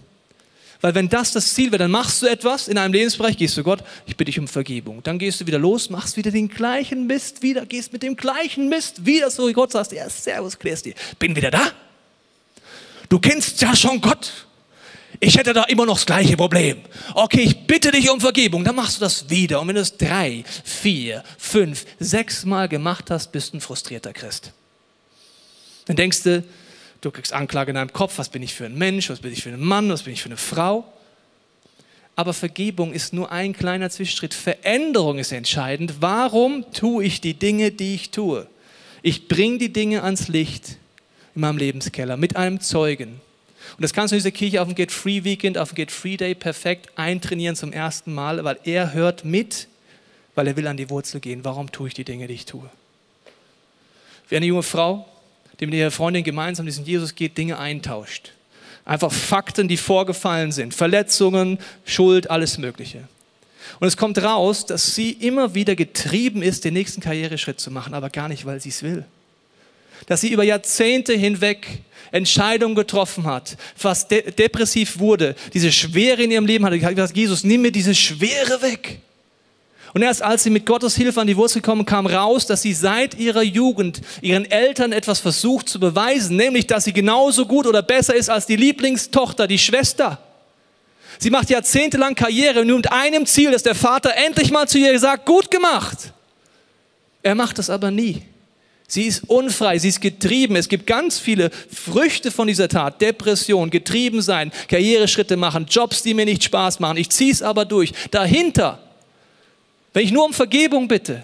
Weil 0.81 0.95
wenn 0.95 1.09
das 1.09 1.31
das 1.31 1.53
Ziel 1.53 1.71
wäre, 1.71 1.83
dann 1.83 1.91
machst 1.91 2.23
du 2.23 2.25
etwas 2.25 2.67
in 2.67 2.77
einem 2.77 2.93
Lebensbereich, 2.93 3.37
gehst 3.37 3.55
du 3.55 3.63
Gott, 3.63 3.83
ich 4.07 4.17
bitte 4.17 4.31
dich 4.31 4.39
um 4.39 4.47
Vergebung. 4.47 5.03
Dann 5.03 5.19
gehst 5.19 5.39
du 5.39 5.45
wieder 5.45 5.59
los, 5.59 5.91
machst 5.91 6.17
wieder 6.17 6.31
den 6.31 6.49
gleichen 6.49 7.05
Mist, 7.05 7.43
wieder 7.43 7.67
gehst 7.67 7.93
mit 7.93 8.01
dem 8.01 8.15
gleichen 8.15 8.67
Mist, 8.67 9.05
wieder 9.05 9.29
so 9.29 9.47
wie 9.47 9.53
Gott 9.53 9.71
sagst, 9.71 9.91
ja, 9.91 10.09
servus, 10.09 10.57
klärst 10.57 10.85
dir. 10.85 10.95
Bin 11.19 11.35
wieder 11.35 11.51
da. 11.51 11.71
Du 13.09 13.19
kennst 13.19 13.61
ja 13.61 13.75
schon 13.75 14.01
Gott. 14.01 14.31
Ich 15.19 15.37
hätte 15.37 15.53
da 15.53 15.65
immer 15.65 15.85
noch 15.85 15.97
das 15.97 16.07
gleiche 16.07 16.35
Problem. 16.35 16.81
Okay, 17.13 17.41
ich 17.41 17.67
bitte 17.67 17.91
dich 17.91 18.09
um 18.09 18.19
Vergebung. 18.19 18.63
Dann 18.63 18.75
machst 18.75 18.97
du 18.97 19.01
das 19.01 19.29
wieder. 19.29 19.61
Und 19.61 19.67
wenn 19.67 19.75
du 19.75 19.81
es 19.81 19.95
drei, 19.95 20.43
vier, 20.63 21.23
fünf, 21.37 21.85
sechs 21.99 22.43
Mal 22.43 22.67
gemacht 22.67 23.11
hast, 23.11 23.31
bist 23.31 23.53
du 23.53 23.57
ein 23.57 23.61
frustrierter 23.61 24.13
Christ. 24.13 24.51
Dann 25.85 25.95
denkst 25.95 26.23
du, 26.23 26.43
Du 27.01 27.09
kriegst 27.09 27.33
Anklage 27.33 27.71
in 27.71 27.75
deinem 27.75 27.93
Kopf, 27.93 28.17
was 28.17 28.29
bin 28.29 28.43
ich 28.43 28.53
für 28.53 28.65
ein 28.65 28.77
Mensch, 28.77 29.09
was 29.09 29.19
bin 29.19 29.33
ich 29.33 29.41
für 29.41 29.49
ein 29.49 29.59
Mann, 29.59 29.89
was 29.89 30.03
bin 30.03 30.13
ich 30.13 30.21
für 30.21 30.29
eine 30.29 30.37
Frau. 30.37 30.85
Aber 32.15 32.33
Vergebung 32.33 32.93
ist 32.93 33.13
nur 33.13 33.31
ein 33.31 33.53
kleiner 33.53 33.89
Zwischenschritt. 33.89 34.35
Veränderung 34.35 35.17
ist 35.17 35.31
entscheidend. 35.31 35.95
Warum 36.01 36.71
tue 36.71 37.03
ich 37.05 37.19
die 37.19 37.33
Dinge, 37.33 37.71
die 37.71 37.95
ich 37.95 38.11
tue? 38.11 38.45
Ich 39.01 39.27
bringe 39.27 39.57
die 39.57 39.73
Dinge 39.73 40.03
ans 40.03 40.27
Licht 40.27 40.77
in 41.33 41.41
meinem 41.41 41.57
Lebenskeller 41.57 42.17
mit 42.17 42.35
einem 42.35 42.59
Zeugen. 42.59 43.19
Und 43.77 43.81
das 43.81 43.93
kannst 43.93 44.11
du 44.11 44.15
in 44.15 44.19
dieser 44.19 44.31
Kirche 44.31 44.61
auf 44.61 44.67
dem 44.67 44.75
Get 44.75 44.91
Free 44.91 45.23
Weekend, 45.23 45.57
auf 45.57 45.69
dem 45.69 45.75
Get 45.75 45.91
Free 45.91 46.17
Day 46.17 46.35
perfekt 46.35 46.89
eintrainieren 46.97 47.55
zum 47.55 47.73
ersten 47.73 48.13
Mal, 48.13 48.43
weil 48.43 48.59
er 48.63 48.93
hört 48.93 49.25
mit, 49.25 49.67
weil 50.35 50.47
er 50.47 50.55
will 50.55 50.67
an 50.67 50.77
die 50.77 50.89
Wurzel 50.89 51.19
gehen. 51.19 51.43
Warum 51.43 51.71
tue 51.71 51.87
ich 51.87 51.93
die 51.95 52.03
Dinge, 52.03 52.27
die 52.27 52.33
ich 52.35 52.45
tue? 52.45 52.69
Wie 54.29 54.35
eine 54.35 54.45
junge 54.45 54.63
Frau, 54.63 55.07
die 55.61 55.67
mit 55.67 55.75
ihrer 55.75 55.91
Freundin 55.91 56.23
gemeinsam 56.23 56.65
diesen 56.65 56.85
Jesus 56.85 57.15
geht, 57.15 57.37
Dinge 57.37 57.59
eintauscht. 57.59 58.31
Einfach 58.83 59.11
Fakten, 59.11 59.67
die 59.67 59.77
vorgefallen 59.77 60.51
sind. 60.51 60.73
Verletzungen, 60.73 61.59
Schuld, 61.85 62.31
alles 62.31 62.57
Mögliche. 62.57 63.07
Und 63.79 63.87
es 63.87 63.95
kommt 63.95 64.17
raus, 64.21 64.65
dass 64.65 64.95
sie 64.95 65.11
immer 65.11 65.53
wieder 65.53 65.75
getrieben 65.75 66.41
ist, 66.41 66.65
den 66.65 66.73
nächsten 66.73 66.99
Karriereschritt 66.99 67.59
zu 67.59 67.69
machen, 67.69 67.93
aber 67.93 68.09
gar 68.09 68.27
nicht, 68.27 68.45
weil 68.45 68.59
sie 68.59 68.69
es 68.69 68.81
will. 68.81 69.05
Dass 70.07 70.21
sie 70.21 70.31
über 70.31 70.43
Jahrzehnte 70.43 71.13
hinweg 71.13 71.67
Entscheidungen 72.11 72.75
getroffen 72.75 73.25
hat, 73.25 73.55
fast 73.75 74.09
de 74.09 74.31
depressiv 74.31 74.97
wurde, 74.97 75.35
diese 75.53 75.71
Schwere 75.71 76.23
in 76.23 76.31
ihrem 76.31 76.47
Leben 76.47 76.65
hatte. 76.65 76.79
gesagt, 76.79 77.15
Jesus, 77.15 77.43
nimm 77.43 77.61
mir 77.61 77.71
diese 77.71 77.93
Schwere 77.93 78.61
weg. 78.63 78.99
Und 79.93 80.01
erst 80.01 80.21
als 80.21 80.43
sie 80.43 80.49
mit 80.49 80.65
Gottes 80.65 80.95
Hilfe 80.95 81.19
an 81.19 81.27
die 81.27 81.35
Wurzel 81.35 81.61
kommen, 81.61 81.85
kam 81.85 82.05
raus, 82.05 82.45
dass 82.45 82.61
sie 82.61 82.73
seit 82.73 83.15
ihrer 83.15 83.41
Jugend 83.41 84.01
ihren 84.21 84.49
Eltern 84.49 84.93
etwas 84.93 85.19
versucht 85.19 85.67
zu 85.67 85.79
beweisen, 85.79 86.37
nämlich, 86.37 86.67
dass 86.67 86.85
sie 86.85 86.93
genauso 86.93 87.45
gut 87.45 87.67
oder 87.67 87.81
besser 87.81 88.15
ist 88.15 88.29
als 88.29 88.45
die 88.45 88.55
Lieblingstochter, 88.55 89.47
die 89.47 89.59
Schwester. 89.59 90.19
Sie 91.19 91.29
macht 91.29 91.49
jahrzehntelang 91.49 92.15
Karriere 92.15 92.65
nur 92.65 92.77
mit 92.77 92.91
einem 92.91 93.25
Ziel, 93.25 93.51
dass 93.51 93.63
der 93.63 93.75
Vater 93.75 94.15
endlich 94.15 94.49
mal 94.51 94.67
zu 94.67 94.77
ihr 94.77 94.97
sagt, 94.97 95.25
gut 95.25 95.51
gemacht. 95.51 96.13
Er 97.21 97.35
macht 97.35 97.59
das 97.59 97.69
aber 97.69 97.91
nie. 97.91 98.23
Sie 98.87 99.03
ist 99.03 99.23
unfrei, 99.27 99.77
sie 99.77 99.89
ist 99.89 100.01
getrieben. 100.01 100.55
Es 100.55 100.67
gibt 100.67 100.87
ganz 100.87 101.19
viele 101.19 101.49
Früchte 101.49 102.31
von 102.31 102.47
dieser 102.47 102.67
Tat. 102.67 102.99
Depression, 103.01 103.69
getrieben 103.69 104.21
sein, 104.21 104.51
Karriereschritte 104.67 105.37
machen, 105.37 105.65
Jobs, 105.69 106.01
die 106.01 106.13
mir 106.13 106.25
nicht 106.25 106.43
Spaß 106.43 106.79
machen. 106.79 106.97
Ich 106.97 107.09
ziehe 107.09 107.31
es 107.31 107.41
aber 107.41 107.65
durch. 107.65 107.93
Dahinter 108.09 108.79
wenn 109.93 110.05
ich 110.05 110.11
nur 110.11 110.25
um 110.25 110.33
Vergebung 110.33 110.87
bitte, 110.87 111.23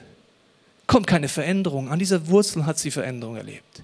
kommt 0.87 1.07
keine 1.07 1.29
Veränderung. 1.29 1.89
An 1.89 1.99
dieser 1.99 2.27
Wurzel 2.27 2.65
hat 2.65 2.79
sie 2.79 2.91
Veränderung 2.91 3.35
erlebt. 3.35 3.81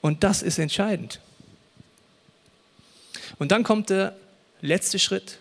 Und 0.00 0.24
das 0.24 0.42
ist 0.42 0.58
entscheidend. 0.58 1.20
Und 3.38 3.52
dann 3.52 3.62
kommt 3.62 3.90
der 3.90 4.14
letzte 4.60 4.98
Schritt, 4.98 5.38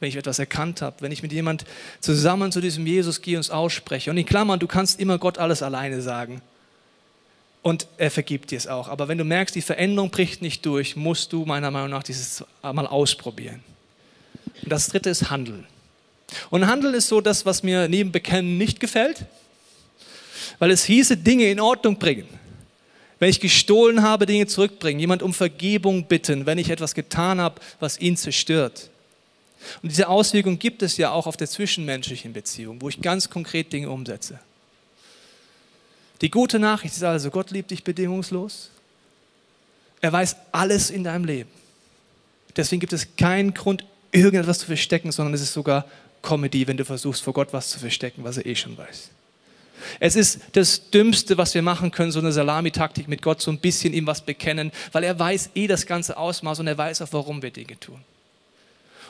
wenn 0.00 0.08
ich 0.08 0.16
etwas 0.16 0.38
erkannt 0.38 0.82
habe, 0.82 0.96
wenn 1.00 1.12
ich 1.12 1.22
mit 1.22 1.32
jemand 1.32 1.64
zusammen 2.00 2.52
zu 2.52 2.60
diesem 2.60 2.86
Jesus 2.86 3.22
gehe 3.22 3.36
und 3.36 3.40
es 3.40 3.50
ausspreche. 3.50 4.10
Und 4.10 4.18
in 4.18 4.26
Klammern, 4.26 4.60
du 4.60 4.66
kannst 4.66 5.00
immer 5.00 5.18
Gott 5.18 5.38
alles 5.38 5.62
alleine 5.62 6.02
sagen. 6.02 6.42
Und 7.62 7.86
er 7.96 8.10
vergibt 8.10 8.50
dir 8.50 8.58
es 8.58 8.66
auch. 8.66 8.88
Aber 8.88 9.08
wenn 9.08 9.16
du 9.16 9.24
merkst, 9.24 9.54
die 9.54 9.62
Veränderung 9.62 10.10
bricht 10.10 10.42
nicht 10.42 10.66
durch, 10.66 10.96
musst 10.96 11.32
du 11.32 11.46
meiner 11.46 11.70
Meinung 11.70 11.90
nach 11.90 12.02
dieses 12.02 12.44
mal 12.62 12.86
ausprobieren. 12.86 13.62
Und 14.62 14.70
das 14.70 14.88
dritte 14.88 15.08
ist 15.08 15.30
Handeln. 15.30 15.66
Und 16.50 16.66
Handeln 16.66 16.94
ist 16.94 17.08
so 17.08 17.20
das, 17.20 17.46
was 17.46 17.62
mir 17.62 17.88
neben 17.88 18.12
Bekennen 18.12 18.58
nicht 18.58 18.80
gefällt, 18.80 19.26
weil 20.58 20.70
es 20.70 20.84
hieße, 20.84 21.16
Dinge 21.16 21.50
in 21.50 21.60
Ordnung 21.60 21.98
bringen. 21.98 22.28
Wenn 23.18 23.30
ich 23.30 23.40
gestohlen 23.40 24.02
habe, 24.02 24.26
Dinge 24.26 24.46
zurückbringen, 24.46 25.00
jemand 25.00 25.22
um 25.22 25.32
Vergebung 25.32 26.06
bitten, 26.06 26.46
wenn 26.46 26.58
ich 26.58 26.70
etwas 26.70 26.94
getan 26.94 27.40
habe, 27.40 27.60
was 27.80 27.98
ihn 27.98 28.16
zerstört. 28.16 28.90
Und 29.82 29.90
diese 29.90 30.08
Auswirkung 30.08 30.58
gibt 30.58 30.82
es 30.82 30.96
ja 30.96 31.10
auch 31.10 31.26
auf 31.26 31.36
der 31.36 31.48
zwischenmenschlichen 31.48 32.32
Beziehung, 32.32 32.82
wo 32.82 32.88
ich 32.88 33.00
ganz 33.00 33.30
konkret 33.30 33.72
Dinge 33.72 33.90
umsetze. 33.90 34.38
Die 36.20 36.30
gute 36.30 36.58
Nachricht 36.58 36.94
ist 36.94 37.02
also, 37.02 37.30
Gott 37.30 37.50
liebt 37.50 37.70
dich 37.70 37.84
bedingungslos. 37.84 38.70
Er 40.00 40.12
weiß 40.12 40.36
alles 40.52 40.90
in 40.90 41.04
deinem 41.04 41.24
Leben. 41.24 41.50
Deswegen 42.56 42.80
gibt 42.80 42.92
es 42.92 43.16
keinen 43.16 43.54
Grund, 43.54 43.84
irgendetwas 44.12 44.60
zu 44.60 44.66
verstecken, 44.66 45.12
sondern 45.12 45.34
es 45.34 45.40
ist 45.40 45.52
sogar 45.52 45.86
Comedy, 46.24 46.66
wenn 46.66 46.76
du 46.76 46.84
versuchst, 46.84 47.22
vor 47.22 47.32
Gott 47.32 47.52
was 47.52 47.70
zu 47.70 47.78
verstecken, 47.78 48.24
was 48.24 48.38
er 48.38 48.46
eh 48.46 48.56
schon 48.56 48.76
weiß. 48.76 49.10
Es 50.00 50.16
ist 50.16 50.40
das 50.52 50.90
Dümmste, 50.90 51.36
was 51.36 51.54
wir 51.54 51.62
machen 51.62 51.90
können, 51.90 52.10
so 52.10 52.18
eine 52.18 52.32
Salamitaktik 52.32 53.06
mit 53.06 53.22
Gott, 53.22 53.40
so 53.40 53.50
ein 53.50 53.58
bisschen 53.58 53.92
ihm 53.92 54.06
was 54.06 54.22
bekennen, 54.22 54.72
weil 54.92 55.04
er 55.04 55.18
weiß 55.18 55.50
eh 55.54 55.66
das 55.66 55.86
ganze 55.86 56.16
Ausmaß 56.16 56.60
und 56.60 56.66
er 56.66 56.78
weiß 56.78 57.02
auch, 57.02 57.12
warum 57.12 57.42
wir 57.42 57.50
Dinge 57.50 57.78
tun. 57.78 58.00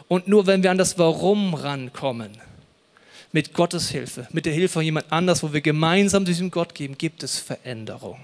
Und 0.09 0.29
nur 0.29 0.47
wenn 0.47 0.63
wir 0.63 0.71
an 0.71 0.79
das 0.79 0.99
Warum 0.99 1.55
rankommen, 1.55 2.33
mit 3.33 3.53
Gottes 3.53 3.89
Hilfe, 3.89 4.29
mit 4.31 4.47
der 4.47 4.53
Hilfe 4.53 4.75
von 4.75 4.85
jemand 4.85 5.11
anders, 5.11 5.43
wo 5.43 5.53
wir 5.53 5.61
gemeinsam 5.61 6.25
diesem 6.25 6.51
Gott 6.51 6.75
geben, 6.75 6.97
gibt 6.97 7.23
es 7.23 7.39
Veränderung. 7.39 8.19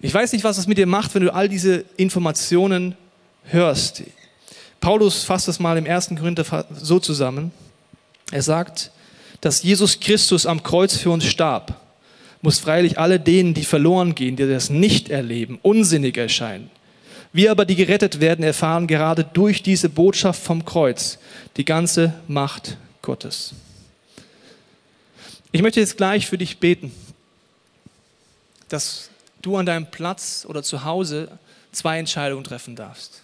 Ich 0.00 0.12
weiß 0.12 0.32
nicht, 0.32 0.44
was 0.44 0.58
es 0.58 0.66
mit 0.66 0.78
dir 0.78 0.86
macht, 0.86 1.14
wenn 1.14 1.22
du 1.22 1.32
all 1.32 1.48
diese 1.48 1.84
Informationen 1.96 2.96
hörst. 3.44 4.02
Paulus 4.80 5.24
fasst 5.24 5.48
das 5.48 5.58
mal 5.58 5.76
im 5.76 5.86
ersten 5.86 6.16
Korinther 6.16 6.66
so 6.74 6.98
zusammen. 6.98 7.52
Er 8.30 8.42
sagt, 8.42 8.90
dass 9.40 9.62
Jesus 9.62 10.00
Christus 10.00 10.46
am 10.46 10.62
Kreuz 10.62 10.96
für 10.96 11.10
uns 11.10 11.24
starb, 11.24 11.80
muss 12.42 12.58
freilich 12.58 12.98
alle 12.98 13.18
denen, 13.18 13.54
die 13.54 13.64
verloren 13.64 14.14
gehen, 14.14 14.36
die 14.36 14.48
das 14.48 14.70
nicht 14.70 15.08
erleben, 15.08 15.58
unsinnig 15.62 16.16
erscheinen. 16.16 16.70
Wir 17.32 17.50
aber, 17.50 17.64
die 17.64 17.76
gerettet 17.76 18.20
werden, 18.20 18.44
erfahren 18.44 18.86
gerade 18.86 19.24
durch 19.24 19.62
diese 19.62 19.88
Botschaft 19.88 20.42
vom 20.42 20.64
Kreuz 20.64 21.18
die 21.56 21.64
ganze 21.64 22.14
Macht 22.26 22.76
Gottes. 23.02 23.52
Ich 25.52 25.62
möchte 25.62 25.80
jetzt 25.80 25.96
gleich 25.96 26.26
für 26.26 26.38
dich 26.38 26.58
beten, 26.58 26.92
dass 28.68 29.10
du 29.42 29.56
an 29.56 29.66
deinem 29.66 29.90
Platz 29.90 30.46
oder 30.48 30.62
zu 30.62 30.84
Hause 30.84 31.28
zwei 31.72 31.98
Entscheidungen 31.98 32.44
treffen 32.44 32.76
darfst. 32.76 33.22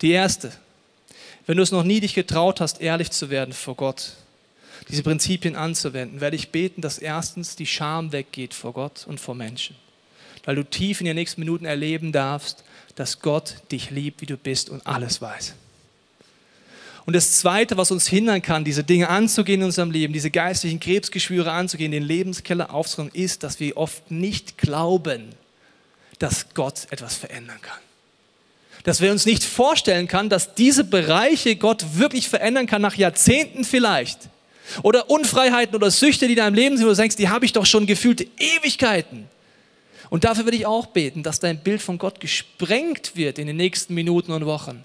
Die 0.00 0.10
erste, 0.10 0.52
wenn 1.46 1.56
du 1.56 1.62
es 1.62 1.72
noch 1.72 1.82
nie 1.82 2.00
dich 2.00 2.14
getraut 2.14 2.60
hast, 2.60 2.80
ehrlich 2.80 3.10
zu 3.10 3.30
werden 3.30 3.52
vor 3.52 3.74
Gott, 3.74 4.12
diese 4.88 5.02
Prinzipien 5.02 5.56
anzuwenden, 5.56 6.20
werde 6.20 6.36
ich 6.36 6.50
beten, 6.50 6.82
dass 6.82 6.98
erstens 6.98 7.56
die 7.56 7.66
Scham 7.66 8.12
weggeht 8.12 8.54
vor 8.54 8.72
Gott 8.72 9.06
und 9.06 9.18
vor 9.18 9.34
Menschen. 9.34 9.76
Weil 10.44 10.54
du 10.54 10.64
tief 10.64 11.00
in 11.00 11.06
den 11.06 11.16
nächsten 11.16 11.40
Minuten 11.40 11.64
erleben 11.64 12.12
darfst, 12.12 12.64
dass 12.94 13.20
Gott 13.20 13.56
dich 13.72 13.90
liebt, 13.90 14.20
wie 14.20 14.26
du 14.26 14.36
bist 14.36 14.70
und 14.70 14.86
alles 14.86 15.20
weiß. 15.20 15.54
Und 17.06 17.14
das 17.14 17.32
Zweite, 17.32 17.76
was 17.76 17.90
uns 17.90 18.06
hindern 18.06 18.42
kann, 18.42 18.64
diese 18.64 18.84
Dinge 18.84 19.08
anzugehen 19.08 19.62
in 19.62 19.66
unserem 19.66 19.90
Leben, 19.90 20.12
diese 20.12 20.30
geistlichen 20.30 20.80
Krebsgeschwüre 20.80 21.50
anzugehen, 21.50 21.90
den 21.90 22.02
Lebenskeller 22.02 22.72
aufzuräumen, 22.72 23.14
ist, 23.14 23.42
dass 23.42 23.60
wir 23.60 23.76
oft 23.76 24.10
nicht 24.10 24.58
glauben, 24.58 25.30
dass 26.18 26.50
Gott 26.54 26.86
etwas 26.90 27.16
verändern 27.16 27.60
kann 27.62 27.78
dass 28.84 29.00
wir 29.00 29.10
uns 29.10 29.26
nicht 29.26 29.44
vorstellen 29.44 30.08
kann, 30.08 30.28
dass 30.28 30.54
diese 30.54 30.84
Bereiche 30.84 31.56
Gott 31.56 31.84
wirklich 31.94 32.28
verändern 32.28 32.66
kann 32.66 32.82
nach 32.82 32.94
Jahrzehnten 32.94 33.64
vielleicht. 33.64 34.28
Oder 34.82 35.10
Unfreiheiten 35.10 35.74
oder 35.74 35.90
Süchte, 35.90 36.26
die 36.26 36.34
in 36.34 36.38
deinem 36.38 36.54
Leben 36.54 36.76
sind, 36.76 36.86
wo 36.86 36.90
du 36.90 36.96
denkst, 36.96 37.16
die 37.16 37.28
habe 37.28 37.44
ich 37.44 37.52
doch 37.52 37.66
schon 37.66 37.86
gefühlt 37.86 38.26
Ewigkeiten. 38.38 39.28
Und 40.10 40.24
dafür 40.24 40.44
würde 40.44 40.56
ich 40.56 40.66
auch 40.66 40.86
beten, 40.86 41.22
dass 41.22 41.40
dein 41.40 41.58
Bild 41.62 41.82
von 41.82 41.98
Gott 41.98 42.20
gesprengt 42.20 43.12
wird 43.14 43.38
in 43.38 43.46
den 43.46 43.56
nächsten 43.56 43.94
Minuten 43.94 44.32
und 44.32 44.46
Wochen. 44.46 44.84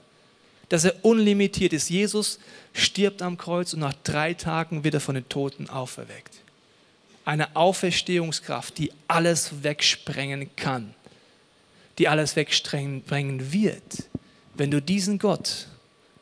dass 0.70 0.86
er 0.86 0.96
unlimitiert 1.04 1.72
ist. 1.72 1.89
Jesus 1.89 2.39
stirbt 2.74 3.22
am 3.22 3.38
Kreuz 3.38 3.74
und 3.74 3.82
nach 3.82 3.94
drei 4.04 4.34
Tagen 4.34 4.84
wird 4.84 4.96
er 4.96 5.02
von 5.02 5.14
den 5.14 5.30
Toten 5.30 5.70
auferweckt. 5.70 6.34
Eine 7.26 7.56
Auferstehungskraft, 7.56 8.80
die 8.80 8.91
alles 9.08 9.64
wegsprengen 9.64 10.50
kann, 10.56 10.96
die 11.98 12.08
alles 12.08 12.36
wegsprengen 12.36 13.52
wird, 13.52 14.10
wenn 14.56 14.72
du 14.72 14.82
diesen 14.82 15.20
Gott, 15.20 15.68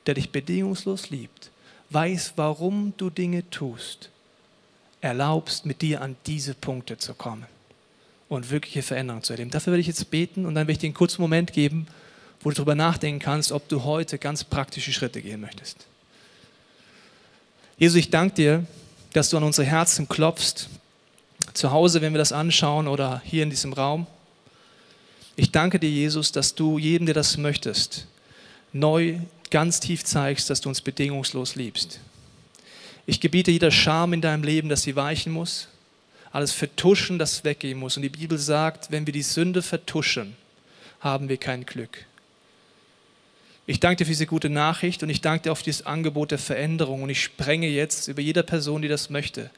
der 0.05 0.15
dich 0.15 0.31
bedingungslos 0.31 1.09
liebt, 1.09 1.51
weißt, 1.89 2.33
warum 2.35 2.93
du 2.97 3.09
Dinge 3.09 3.49
tust, 3.49 4.09
erlaubst, 5.01 5.65
mit 5.65 5.81
dir 5.81 6.01
an 6.01 6.15
diese 6.25 6.53
Punkte 6.53 6.97
zu 6.97 7.13
kommen 7.13 7.45
und 8.29 8.49
wirkliche 8.49 8.81
Veränderungen 8.81 9.23
zu 9.23 9.33
erleben. 9.33 9.51
Dafür 9.51 9.73
werde 9.73 9.81
ich 9.81 9.87
jetzt 9.87 10.09
beten 10.09 10.45
und 10.45 10.55
dann 10.55 10.63
werde 10.67 10.73
ich 10.73 10.77
dir 10.79 10.87
einen 10.87 10.93
kurzen 10.93 11.21
Moment 11.21 11.53
geben, 11.53 11.87
wo 12.41 12.49
du 12.49 12.55
darüber 12.55 12.75
nachdenken 12.75 13.19
kannst, 13.19 13.51
ob 13.51 13.67
du 13.67 13.83
heute 13.83 14.17
ganz 14.17 14.43
praktische 14.43 14.93
Schritte 14.93 15.21
gehen 15.21 15.41
möchtest. 15.41 15.85
Jesus, 17.77 17.97
ich 17.97 18.09
danke 18.09 18.35
dir, 18.35 18.65
dass 19.13 19.29
du 19.29 19.37
an 19.37 19.43
unsere 19.43 19.67
Herzen 19.67 20.07
klopfst, 20.07 20.69
zu 21.53 21.71
Hause, 21.71 22.01
wenn 22.01 22.13
wir 22.13 22.19
das 22.19 22.31
anschauen 22.31 22.87
oder 22.87 23.21
hier 23.25 23.43
in 23.43 23.49
diesem 23.49 23.73
Raum. 23.73 24.07
Ich 25.35 25.51
danke 25.51 25.79
dir, 25.79 25.89
Jesus, 25.89 26.31
dass 26.31 26.55
du 26.55 26.77
jedem, 26.77 27.05
der 27.05 27.15
das 27.15 27.37
möchtest, 27.37 28.07
neu 28.73 29.19
ganz 29.49 29.79
tief 29.79 30.03
zeigst, 30.03 30.49
dass 30.49 30.61
du 30.61 30.69
uns 30.69 30.81
bedingungslos 30.81 31.55
liebst. 31.55 31.99
Ich 33.05 33.19
gebiete 33.19 33.51
jeder 33.51 33.71
Scham 33.71 34.13
in 34.13 34.21
deinem 34.21 34.43
Leben, 34.43 34.69
dass 34.69 34.83
sie 34.83 34.95
weichen 34.95 35.31
muss, 35.31 35.67
alles 36.31 36.51
Vertuschen, 36.51 37.17
das 37.17 37.43
weggehen 37.43 37.79
muss. 37.79 37.97
Und 37.97 38.03
die 38.03 38.09
Bibel 38.09 38.37
sagt, 38.37 38.91
wenn 38.91 39.05
wir 39.05 39.13
die 39.13 39.21
Sünde 39.21 39.61
vertuschen, 39.61 40.35
haben 40.99 41.29
wir 41.29 41.37
kein 41.37 41.65
Glück. 41.65 42.05
Ich 43.65 43.79
danke 43.79 43.97
dir 43.97 44.05
für 44.05 44.11
diese 44.11 44.27
gute 44.27 44.49
Nachricht 44.49 45.03
und 45.03 45.09
ich 45.09 45.21
danke 45.21 45.43
dir 45.43 45.51
auf 45.51 45.63
dieses 45.63 45.85
Angebot 45.85 46.31
der 46.31 46.39
Veränderung. 46.39 47.03
Und 47.03 47.09
ich 47.09 47.21
sprenge 47.21 47.67
jetzt 47.67 48.07
über 48.07 48.21
jeder 48.21 48.43
Person, 48.43 48.81
die 48.81 48.87
das 48.87 49.09
möchte, 49.09 49.49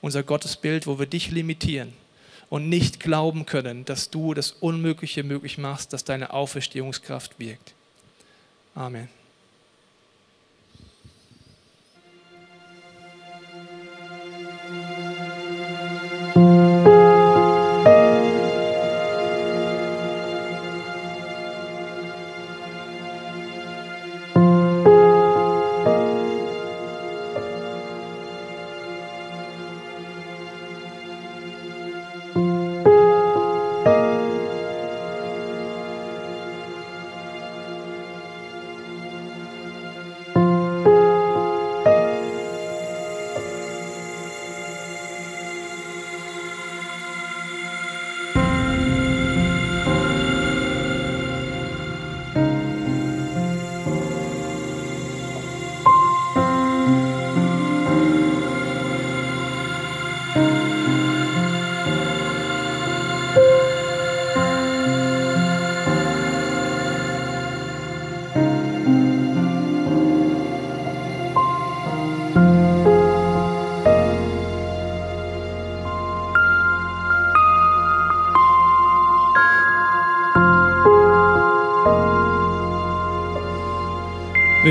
unser 0.00 0.22
Gottesbild, 0.22 0.86
wo 0.86 0.98
wir 0.98 1.06
dich 1.06 1.30
limitieren 1.30 1.92
und 2.50 2.68
nicht 2.68 3.00
glauben 3.00 3.46
können, 3.46 3.84
dass 3.84 4.10
du 4.10 4.34
das 4.34 4.52
Unmögliche 4.52 5.22
möglich 5.22 5.58
machst, 5.58 5.92
dass 5.92 6.04
deine 6.04 6.32
Auferstehungskraft 6.32 7.38
wirkt. 7.38 7.74
Amen. 8.74 9.08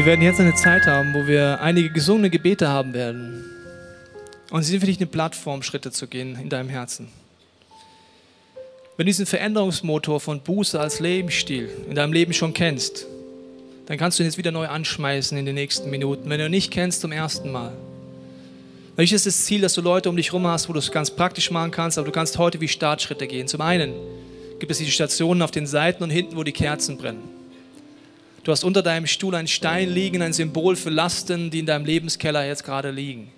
Wir 0.04 0.08
werden 0.08 0.22
jetzt 0.22 0.42
eine 0.42 0.54
Zeit 0.54 0.86
haben, 0.86 1.14
wo 1.14 1.28
wir 1.28 1.62
einige 1.62 1.90
gesungene 1.90 2.30
Gebete 2.30 2.68
haben 2.68 2.94
werden. 2.94 3.46
Und 4.52 4.64
sie 4.64 4.72
sind 4.72 4.82
für 4.82 4.86
dich 4.88 4.98
eine 4.98 5.06
Plattform, 5.06 5.64
Schritte 5.64 5.92
zu 5.92 6.08
gehen 6.08 6.38
in 6.42 6.50
deinem 6.50 6.68
Herzen. 6.68 7.08
Wenn 8.98 9.06
du 9.06 9.12
diesen 9.12 9.26
Veränderungsmotor 9.26 10.20
von 10.20 10.42
Buße 10.42 10.78
als 10.78 11.00
Lebensstil 11.00 11.70
in 11.88 11.96
deinem 11.96 12.12
Leben 12.12 12.34
schon 12.34 12.54
kennst, 12.54 13.06
dann 13.86 13.98
kannst 13.98 14.20
du 14.20 14.24
ihn 14.24 14.28
jetzt 14.28 14.38
wieder 14.38 14.52
neu 14.52 14.68
anschmeißen 14.68 15.38
in 15.38 15.46
den 15.46 15.56
nächsten 15.56 15.90
Minuten. 15.90 16.30
Wenn 16.30 16.40
du 16.40 16.48
ihn 16.48 16.52
nicht 16.52 16.72
kennst, 16.72 17.00
zum 17.00 17.14
ersten 17.14 17.50
Mal. 17.50 17.72
Natürlich 18.90 19.14
ist 19.14 19.26
das 19.26 19.46
Ziel, 19.46 19.62
dass 19.62 19.74
du 19.74 19.80
Leute 19.80 20.10
um 20.10 20.18
dich 20.18 20.34
herum 20.34 20.46
hast, 20.48 20.68
wo 20.68 20.74
du 20.74 20.80
es 20.80 20.92
ganz 20.92 21.12
praktisch 21.12 21.50
machen 21.50 21.72
kannst, 21.72 21.98
aber 21.98 22.08
du 22.08 22.12
kannst 22.12 22.38
heute 22.38 22.60
wie 22.60 22.68
Startschritte 22.68 23.26
gehen. 23.26 23.48
Zum 23.48 23.62
einen 23.62 23.94
gibt 24.60 24.70
es 24.70 24.80
diese 24.80 24.92
Stationen 24.92 25.42
auf 25.42 25.52
den 25.52 25.66
Seiten 25.66 26.04
und 26.04 26.10
hinten, 26.10 26.36
wo 26.36 26.44
die 26.44 26.52
Kerzen 26.52 26.98
brennen. 26.98 27.43
Du 28.44 28.52
hast 28.52 28.66
unter 28.66 28.82
deinem 28.82 29.08
Stuhl 29.08 29.36
einen 29.36 29.48
Stein 29.48 29.90
liegen, 29.90 30.22
ein 30.22 30.34
Symbol 30.34 30.76
für 30.76 30.90
Lasten, 30.90 31.50
die 31.50 31.60
in 31.60 31.66
deinem 31.66 31.86
Lebenskeller 31.86 32.46
jetzt 32.46 32.66
gerade 32.66 32.92
liegen. 32.92 33.32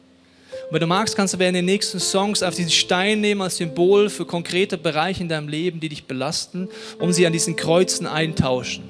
Und 0.67 0.73
wenn 0.73 0.79
du 0.79 0.87
magst, 0.87 1.15
kannst 1.15 1.35
du 1.35 1.39
während 1.39 1.55
den 1.55 1.65
nächsten 1.65 1.99
Songs 1.99 2.41
auf 2.41 2.55
diesen 2.55 2.71
Stein 2.71 3.21
nehmen 3.21 3.41
als 3.41 3.57
Symbol 3.57 4.09
für 4.09 4.25
konkrete 4.25 4.79
Bereiche 4.79 5.21
in 5.21 5.29
deinem 5.29 5.47
Leben, 5.47 5.79
die 5.79 5.89
dich 5.89 6.05
belasten, 6.05 6.69
um 6.97 7.13
sie 7.13 7.27
an 7.27 7.33
diesen 7.33 7.55
Kreuzen 7.55 8.07
eintauschen. 8.07 8.83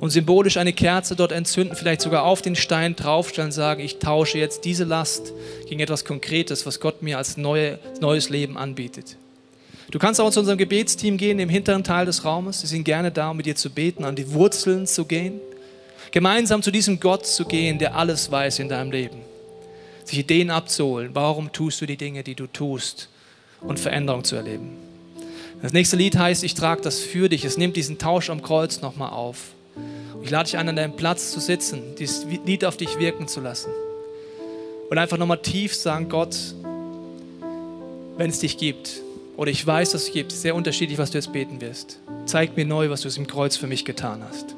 Und 0.00 0.10
symbolisch 0.10 0.58
eine 0.58 0.74
Kerze 0.74 1.16
dort 1.16 1.32
entzünden, 1.32 1.74
vielleicht 1.74 2.02
sogar 2.02 2.24
auf 2.24 2.42
den 2.42 2.54
Stein 2.54 2.94
draufstellen 2.94 3.48
und 3.48 3.52
sagen, 3.52 3.80
ich 3.80 3.98
tausche 3.98 4.36
jetzt 4.36 4.66
diese 4.66 4.84
Last 4.84 5.32
gegen 5.66 5.80
etwas 5.80 6.04
Konkretes, 6.04 6.66
was 6.66 6.78
Gott 6.78 7.02
mir 7.02 7.16
als 7.16 7.38
neue, 7.38 7.78
neues 8.00 8.28
Leben 8.28 8.58
anbietet. 8.58 9.16
Du 9.90 9.98
kannst 9.98 10.20
auch 10.20 10.30
zu 10.30 10.40
unserem 10.40 10.58
Gebetsteam 10.58 11.16
gehen 11.16 11.38
im 11.38 11.48
hinteren 11.48 11.82
Teil 11.82 12.04
des 12.04 12.24
Raumes. 12.24 12.60
Sie 12.60 12.66
sind 12.66 12.84
gerne 12.84 13.10
da, 13.10 13.30
um 13.30 13.38
mit 13.38 13.46
dir 13.46 13.56
zu 13.56 13.70
beten, 13.70 14.04
an 14.04 14.16
die 14.16 14.32
Wurzeln 14.32 14.86
zu 14.86 15.06
gehen. 15.06 15.40
Gemeinsam 16.10 16.62
zu 16.62 16.70
diesem 16.70 17.00
Gott 17.00 17.26
zu 17.26 17.46
gehen, 17.46 17.78
der 17.78 17.96
alles 17.96 18.30
weiß 18.30 18.58
in 18.58 18.68
deinem 18.68 18.90
Leben. 18.90 19.20
Sich 20.04 20.18
Ideen 20.18 20.50
abzuholen. 20.50 21.10
Warum 21.14 21.52
tust 21.52 21.80
du 21.80 21.86
die 21.86 21.96
Dinge, 21.96 22.22
die 22.22 22.34
du 22.34 22.46
tust? 22.46 23.08
Und 23.62 23.80
Veränderung 23.80 24.24
zu 24.24 24.36
erleben. 24.36 24.76
Das 25.62 25.72
nächste 25.72 25.96
Lied 25.96 26.16
heißt, 26.16 26.44
ich 26.44 26.54
trage 26.54 26.82
das 26.82 27.00
für 27.00 27.28
dich. 27.28 27.44
Es 27.44 27.56
nimmt 27.56 27.76
diesen 27.76 27.98
Tausch 27.98 28.30
am 28.30 28.42
Kreuz 28.42 28.82
nochmal 28.82 29.10
auf. 29.10 29.38
Ich 30.22 30.30
lade 30.30 30.44
dich 30.44 30.58
ein, 30.58 30.68
an 30.68 30.76
deinem 30.76 30.96
Platz 30.96 31.32
zu 31.32 31.40
sitzen, 31.40 31.96
dieses 31.98 32.26
Lied 32.44 32.64
auf 32.64 32.76
dich 32.76 32.98
wirken 32.98 33.26
zu 33.26 33.40
lassen. 33.40 33.70
Und 34.90 34.98
einfach 34.98 35.16
nochmal 35.16 35.40
tief 35.40 35.74
sagen, 35.74 36.08
Gott, 36.08 36.36
wenn 38.16 38.30
es 38.30 38.38
dich 38.38 38.58
gibt, 38.58 39.02
oder 39.38 39.52
ich 39.52 39.64
weiß, 39.64 39.92
dass 39.92 40.02
es 40.02 40.12
gibt, 40.12 40.32
sehr 40.32 40.56
unterschiedlich, 40.56 40.98
was 40.98 41.12
du 41.12 41.18
jetzt 41.18 41.32
beten 41.32 41.60
wirst. 41.60 42.00
Zeig 42.26 42.56
mir 42.56 42.66
neu, 42.66 42.90
was 42.90 43.02
du 43.02 43.08
im 43.16 43.28
Kreuz 43.28 43.56
für 43.56 43.68
mich 43.68 43.84
getan 43.84 44.24
hast. 44.28 44.57